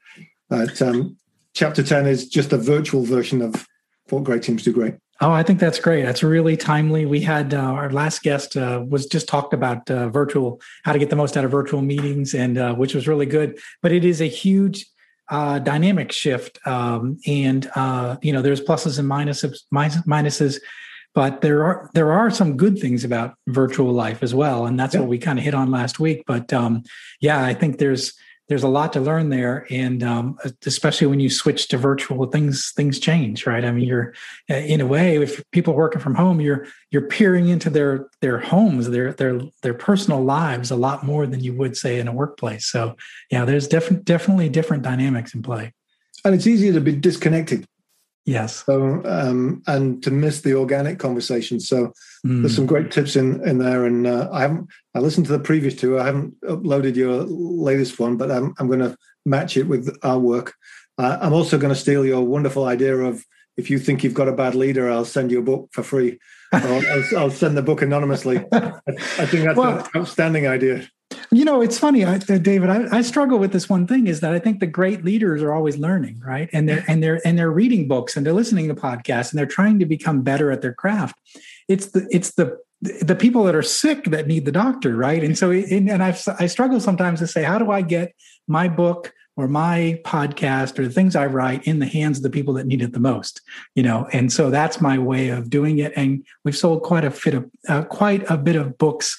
But 0.51 0.80
um, 0.82 1.16
chapter 1.55 1.82
10 1.82 2.07
is 2.07 2.28
just 2.28 2.53
a 2.53 2.59
virtual 2.59 3.03
version 3.03 3.41
of 3.41 3.66
what 4.11 4.24
great 4.24 4.43
teams 4.43 4.62
do 4.62 4.72
great. 4.72 4.95
Oh, 5.23 5.33
I 5.33 5.43
think 5.43 5.61
that's 5.61 5.79
great. 5.79 6.05
That's 6.05 6.23
really 6.23 6.57
timely. 6.57 7.05
We 7.05 7.21
had 7.21 7.53
uh, 7.53 7.59
our 7.59 7.91
last 7.91 8.23
guest 8.23 8.57
uh, 8.57 8.83
was 8.89 9.05
just 9.05 9.29
talked 9.29 9.53
about 9.53 9.91
uh, 9.91 10.09
virtual, 10.09 10.62
how 10.83 10.95
to 10.95 10.99
get 10.99 11.11
the 11.11 11.16
most 11.16 11.37
out 11.37 11.45
of 11.45 11.51
virtual 11.51 11.83
meetings, 11.83 12.33
and 12.35 12.57
uh, 12.57 12.75
which 12.75 12.95
was 12.95 13.07
really 13.07 13.27
good. 13.27 13.59
But 13.83 13.93
it 13.93 14.05
is 14.05 14.23
a 14.23 14.27
huge 14.29 14.87
uh, 15.29 15.59
dynamic 15.59 16.11
shift, 16.11 16.59
um, 16.66 17.18
and 17.27 17.71
uh, 17.75 18.16
you 18.23 18.33
know, 18.33 18.41
there's 18.41 18.62
pluses 18.62 18.99
and 18.99 19.11
minuses, 19.11 19.59
minuses, 20.07 20.59
but 21.14 21.43
there 21.43 21.64
are 21.64 21.91
there 21.93 22.12
are 22.12 22.31
some 22.31 22.57
good 22.57 22.79
things 22.79 23.05
about 23.05 23.35
virtual 23.47 23.93
life 23.93 24.23
as 24.23 24.35
well, 24.35 24.64
and 24.64 24.81
that's 24.81 24.95
Yeah. 24.95 25.01
what 25.01 25.11
we 25.11 25.18
kind 25.18 25.39
of 25.39 25.45
hit 25.45 25.55
on 25.55 25.71
last 25.71 26.01
week. 26.01 26.23
But 26.27 26.51
um, 26.55 26.83
yeah, 27.21 27.45
I 27.45 27.53
think 27.53 27.77
there's 27.77 28.14
there's 28.51 28.64
a 28.64 28.68
lot 28.68 28.92
to 28.92 29.01
learn 29.01 29.28
there, 29.28 29.64
and 29.70 30.03
um, 30.03 30.36
especially 30.66 31.07
when 31.07 31.20
you 31.20 31.30
switch 31.30 31.68
to 31.68 31.78
virtual, 31.78 32.26
things 32.26 32.72
things 32.72 32.98
change, 32.98 33.46
right? 33.46 33.64
I 33.64 33.70
mean, 33.70 33.86
you're 33.86 34.12
uh, 34.51 34.55
in 34.55 34.80
a 34.80 34.86
way, 34.86 35.22
if 35.22 35.40
people 35.53 35.72
working 35.72 36.01
from 36.01 36.16
home, 36.16 36.40
you're 36.40 36.66
you're 36.90 37.07
peering 37.07 37.48
into 37.48 37.70
their 37.70 38.09
their 38.20 38.40
homes, 38.40 38.90
their 38.90 39.12
their 39.12 39.40
their 39.62 39.72
personal 39.72 40.24
lives 40.24 40.72
a 40.72 40.76
lot 40.76 41.05
more 41.05 41.28
than 41.28 41.38
you 41.38 41.55
would 41.55 41.76
say 41.76 42.01
in 42.01 42.09
a 42.09 42.12
workplace. 42.12 42.66
So 42.66 42.96
yeah, 43.30 43.44
there's 43.44 43.68
different 43.68 44.05
definitely 44.05 44.48
different 44.48 44.82
dynamics 44.82 45.32
in 45.32 45.42
play. 45.42 45.72
And 46.24 46.34
it's 46.34 46.48
easier 46.48 46.72
to 46.72 46.80
be 46.80 46.96
disconnected 46.96 47.64
Yes. 48.27 48.64
so, 48.64 49.03
um, 49.07 49.62
and 49.66 50.03
to 50.05 50.11
miss 50.11 50.43
the 50.43 50.55
organic 50.55 50.99
conversation. 50.99 51.59
So 51.61 51.93
Mm. 52.27 52.43
there's 52.43 52.55
some 52.55 52.66
great 52.66 52.91
tips 52.91 53.16
in, 53.16 53.43
in 53.49 53.57
there. 53.57 53.87
And 53.87 54.07
uh, 54.07 54.29
I 54.31 54.43
haven't, 54.43 54.68
I 54.95 54.99
listened 54.99 55.25
to 55.27 55.33
the 55.33 55.39
previous 55.39 55.75
two. 55.75 55.99
I 55.99 56.05
haven't 56.05 56.39
uploaded 56.43 56.95
your 56.95 57.23
latest 57.23 57.99
one, 57.99 58.18
but 58.18 58.31
I'm, 58.31 58.53
I'm 58.59 58.66
going 58.66 58.81
to 58.81 58.95
match 59.25 59.57
it 59.57 59.62
with 59.64 59.97
our 60.03 60.18
work. 60.18 60.53
Uh, 60.99 61.16
I'm 61.23 61.33
also 61.33 61.57
going 61.57 61.73
to 61.73 61.81
steal 61.81 62.05
your 62.05 62.21
wonderful 62.21 62.66
idea 62.66 62.95
of 62.95 63.25
if 63.57 63.71
you 63.71 63.79
think 63.79 64.05
you've 64.05 64.12
got 64.12 64.29
a 64.29 64.33
bad 64.33 64.55
leader, 64.55 64.91
I'll 64.91 65.07
send 65.07 65.31
you 65.31 65.39
a 65.39 65.43
book 65.43 65.71
for 65.73 65.83
free. 65.83 66.18
I'll, 66.53 66.83
I'll 67.16 67.31
send 67.31 67.57
the 67.57 67.62
book 67.62 67.81
anonymously. 67.81 68.45
I, 68.53 68.73
I 69.18 69.25
think 69.27 69.45
that's 69.47 69.57
Well- 69.57 69.79
an 69.79 69.87
outstanding 69.97 70.47
idea. 70.47 70.87
You 71.33 71.45
know, 71.45 71.62
it's 71.62 71.78
funny, 71.78 72.05
I, 72.05 72.16
uh, 72.16 72.39
David. 72.39 72.70
I, 72.70 72.99
I 72.99 73.03
struggle 73.03 73.39
with 73.39 73.53
this 73.53 73.68
one 73.68 73.87
thing: 73.87 74.09
is 74.09 74.20
that 74.20 74.33
I 74.33 74.41
think 74.41 74.59
the 74.59 74.66
great 74.66 75.05
leaders 75.05 75.43
are 75.43 75.53
always 75.53 75.78
learning, 75.78 76.20
right? 76.24 76.51
And 76.53 76.68
they're 76.68 76.85
and 76.89 77.03
they're 77.03 77.20
and 77.24 77.39
they're 77.39 77.53
reading 77.53 77.87
books 77.87 78.16
and 78.16 78.26
they're 78.26 78.33
listening 78.33 78.66
to 78.68 78.74
podcasts 78.74 79.31
and 79.31 79.39
they're 79.39 79.47
trying 79.47 79.78
to 79.78 79.87
become 79.87 80.22
better 80.22 80.51
at 80.51 80.61
their 80.61 80.74
craft. 80.74 81.20
It's 81.68 81.87
the 81.87 82.09
it's 82.11 82.33
the 82.33 82.59
the 82.81 83.14
people 83.14 83.45
that 83.45 83.55
are 83.55 83.62
sick 83.62 84.05
that 84.07 84.26
need 84.26 84.45
the 84.45 84.53
doctor, 84.53 84.97
right? 84.97 85.22
And 85.22 85.39
so, 85.39 85.51
and, 85.53 85.89
and 85.89 86.03
I 86.03 86.16
I 86.39 86.47
struggle 86.47 86.81
sometimes 86.81 87.20
to 87.20 87.28
say, 87.28 87.45
how 87.45 87.59
do 87.59 87.70
I 87.70 87.83
get 87.83 88.12
my 88.49 88.66
book 88.66 89.12
or 89.37 89.47
my 89.47 90.01
podcast 90.05 90.78
or 90.78 90.85
the 90.85 90.93
things 90.93 91.14
I 91.14 91.26
write 91.26 91.64
in 91.66 91.78
the 91.78 91.87
hands 91.87 92.18
of 92.18 92.24
the 92.24 92.31
people 92.31 92.55
that 92.55 92.66
need 92.66 92.83
it 92.83 92.93
the 92.93 93.01
most, 93.01 93.41
you 93.74 93.83
know? 93.83 94.09
And 94.12 94.33
so 94.33 94.51
that's 94.51 94.81
my 94.81 94.99
way 94.99 95.28
of 95.28 95.49
doing 95.49 95.78
it. 95.78 95.93
And 95.95 96.24
we've 96.45 96.57
sold 96.57 96.83
quite 96.83 97.05
a 97.05 97.11
fit 97.11 97.35
of 97.35 97.51
uh, 97.68 97.83
quite 97.85 98.28
a 98.28 98.37
bit 98.37 98.57
of 98.57 98.76
books 98.78 99.16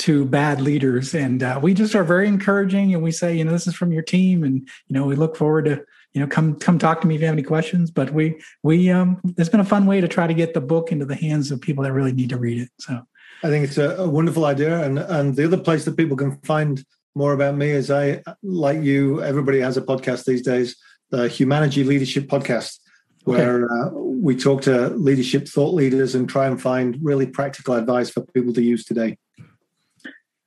to 0.00 0.24
bad 0.24 0.60
leaders 0.60 1.14
and 1.14 1.42
uh, 1.42 1.58
we 1.62 1.74
just 1.74 1.94
are 1.94 2.04
very 2.04 2.26
encouraging 2.26 2.94
and 2.94 3.02
we 3.02 3.10
say 3.10 3.36
you 3.36 3.44
know 3.44 3.52
this 3.52 3.66
is 3.66 3.74
from 3.74 3.92
your 3.92 4.02
team 4.02 4.44
and 4.44 4.68
you 4.88 4.94
know 4.94 5.04
we 5.04 5.14
look 5.14 5.36
forward 5.36 5.64
to 5.66 5.82
you 6.14 6.20
know 6.20 6.26
come 6.26 6.54
come 6.56 6.78
talk 6.78 7.00
to 7.00 7.06
me 7.06 7.14
if 7.14 7.20
you 7.20 7.26
have 7.26 7.34
any 7.34 7.42
questions 7.42 7.90
but 7.90 8.12
we 8.12 8.40
we 8.62 8.90
um 8.90 9.20
there's 9.22 9.48
been 9.48 9.60
a 9.60 9.64
fun 9.64 9.86
way 9.86 10.00
to 10.00 10.08
try 10.08 10.26
to 10.26 10.34
get 10.34 10.54
the 10.54 10.60
book 10.60 10.90
into 10.90 11.04
the 11.04 11.14
hands 11.14 11.50
of 11.50 11.60
people 11.60 11.84
that 11.84 11.92
really 11.92 12.12
need 12.12 12.30
to 12.30 12.38
read 12.38 12.58
it 12.58 12.70
so 12.78 13.02
I 13.42 13.48
think 13.48 13.64
it's 13.64 13.78
a, 13.78 13.96
a 13.96 14.08
wonderful 14.08 14.44
idea. 14.44 14.82
And 14.82 14.98
and 14.98 15.34
the 15.34 15.44
other 15.44 15.56
place 15.56 15.84
that 15.84 15.96
people 15.96 16.16
can 16.16 16.38
find 16.42 16.84
more 17.14 17.32
about 17.32 17.56
me 17.56 17.70
is 17.70 17.90
I 17.90 18.22
like 18.42 18.82
you. 18.82 19.22
Everybody 19.22 19.60
has 19.60 19.76
a 19.76 19.82
podcast 19.82 20.24
these 20.24 20.42
days, 20.42 20.76
the 21.10 21.28
Humanergy 21.28 21.84
Leadership 21.84 22.28
Podcast, 22.28 22.78
where 23.24 23.70
uh, 23.72 23.90
we 23.90 24.36
talk 24.36 24.62
to 24.62 24.90
leadership 24.90 25.48
thought 25.48 25.74
leaders 25.74 26.14
and 26.14 26.28
try 26.28 26.46
and 26.46 26.60
find 26.60 26.98
really 27.02 27.26
practical 27.26 27.74
advice 27.74 28.10
for 28.10 28.20
people 28.34 28.52
to 28.54 28.62
use 28.62 28.84
today. 28.84 29.16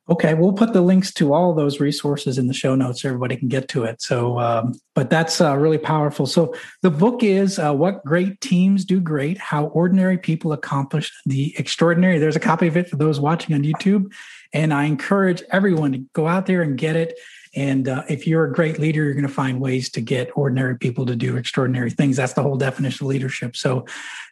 Okay, 0.10 0.34
we'll 0.34 0.52
put 0.52 0.74
the 0.74 0.82
links 0.82 1.14
to 1.14 1.34
all 1.34 1.54
those 1.54 1.80
resources 1.80 2.38
in 2.38 2.48
the 2.48 2.54
show 2.54 2.76
notes 2.76 3.02
so 3.02 3.08
everybody 3.08 3.38
can 3.38 3.48
get 3.48 3.70
to 3.70 3.86
it. 3.86 4.02
So, 4.02 4.38
um, 4.38 4.74
but 4.96 5.10
that's 5.10 5.40
uh, 5.40 5.56
really 5.56 5.78
powerful. 5.78 6.26
So, 6.26 6.54
the 6.82 6.92
book 6.92 7.24
is 7.24 7.58
uh, 7.58 7.74
What 7.74 8.04
Great 8.04 8.42
Teams 8.42 8.84
Do 8.84 9.00
Great 9.00 9.38
How 9.38 9.68
Ordinary 9.68 10.18
People 10.18 10.52
Accomplish 10.52 11.10
the 11.26 11.56
Extraordinary. 11.58 12.20
There's 12.20 12.36
a 12.36 12.42
copy 12.42 12.68
of 12.68 12.76
it 12.76 12.90
for 12.90 12.98
those 12.98 13.22
watching 13.22 13.56
on 13.56 13.64
YouTube. 13.64 14.12
And 14.52 14.74
I 14.74 14.84
encourage 14.84 15.42
everyone 15.52 15.94
to 15.94 15.98
go 16.14 16.28
out 16.28 16.46
there 16.46 16.62
and 16.62 16.78
get 16.78 16.96
it. 16.96 17.18
And 17.56 17.88
uh, 17.88 18.04
if 18.10 18.26
you're 18.26 18.46
a 18.46 18.52
great 18.52 18.80
leader, 18.80 19.04
you're 19.04 19.14
going 19.14 19.28
to 19.28 19.34
find 19.34 19.60
ways 19.60 19.90
to 19.92 20.02
get 20.02 20.32
ordinary 20.36 20.78
people 20.78 21.06
to 21.06 21.16
do 21.16 21.38
extraordinary 21.38 21.92
things. 21.92 22.18
That's 22.18 22.34
the 22.34 22.42
whole 22.42 22.58
definition 22.58 23.06
of 23.06 23.10
leadership. 23.10 23.56
So, 23.56 23.86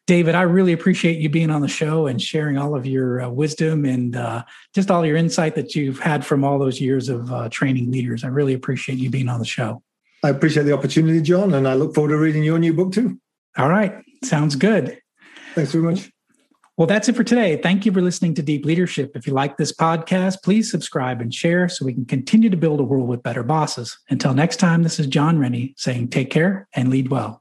David, 0.08 0.34
I 0.34 0.42
really 0.42 0.74
appreciate 0.74 1.20
you 1.20 1.30
being 1.30 1.52
on 1.52 1.62
the 1.62 1.68
show 1.68 2.08
and 2.08 2.22
sharing 2.22 2.58
all 2.58 2.76
of 2.76 2.86
your 2.86 3.22
uh, 3.22 3.30
wisdom 3.30 3.86
and 3.86 4.16
uh, 4.16 4.44
just 4.74 4.90
all 4.90 5.06
your 5.06 5.18
insight 5.18 5.56
that 5.56 5.76
you've 5.76 6.00
had 6.00 6.26
from 6.26 6.44
all 6.44 6.58
those 6.58 6.82
years 6.82 7.10
of 7.10 7.32
uh, 7.32 7.50
training 7.50 7.92
leaders. 7.92 8.24
I 8.24 8.28
really 8.28 8.54
appreciate 8.54 8.98
you 8.98 9.10
being 9.10 9.30
on 9.30 9.40
the 9.40 9.46
show. 9.46 9.84
I 10.24 10.30
appreciate 10.30 10.64
the 10.64 10.74
opportunity, 10.74 11.22
Jon, 11.22 11.54
and 11.54 11.68
I 11.68 11.74
look 11.76 11.96
forward 11.96 12.10
to 12.10 12.18
reading 12.18 12.44
your 12.44 12.60
new 12.60 12.74
book 12.74 12.92
too. 12.92 13.20
All 13.58 13.70
right. 13.70 14.04
Sounds 14.24 14.56
good. 14.56 15.00
Thanks 15.56 15.72
very 15.72 15.84
much. 15.84 16.12
Well, 16.78 16.88
that's 16.88 17.10
it 17.10 17.16
for 17.16 17.24
today. 17.24 17.58
Thank 17.58 17.86
you 17.86 17.92
for 17.92 18.02
listening 18.02 18.34
to 18.36 18.42
Deep 18.42 18.66
Leadership. 18.66 19.12
If 19.16 19.28
you 19.28 19.34
like 19.34 19.58
this 19.58 19.74
podcast, 19.74 20.42
please 20.42 20.72
subscribe 20.72 21.22
and 21.22 21.34
share 21.34 21.68
so 21.68 21.86
we 21.86 21.94
can 21.94 22.06
continue 22.06 22.50
to 22.50 22.58
build 22.58 22.80
a 22.80 22.84
world 22.84 23.08
with 23.08 23.22
better 23.24 23.44
bosses. 23.44 24.00
Until 24.10 24.34
next 24.34 24.58
time, 24.58 24.84
this 24.84 25.00
is 25.00 25.08
Jon 25.08 25.38
Rennie 25.38 25.74
saying 25.78 26.10
take 26.10 26.32
care 26.32 26.68
and 26.74 26.90
lead 26.90 27.10
well. 27.10 27.41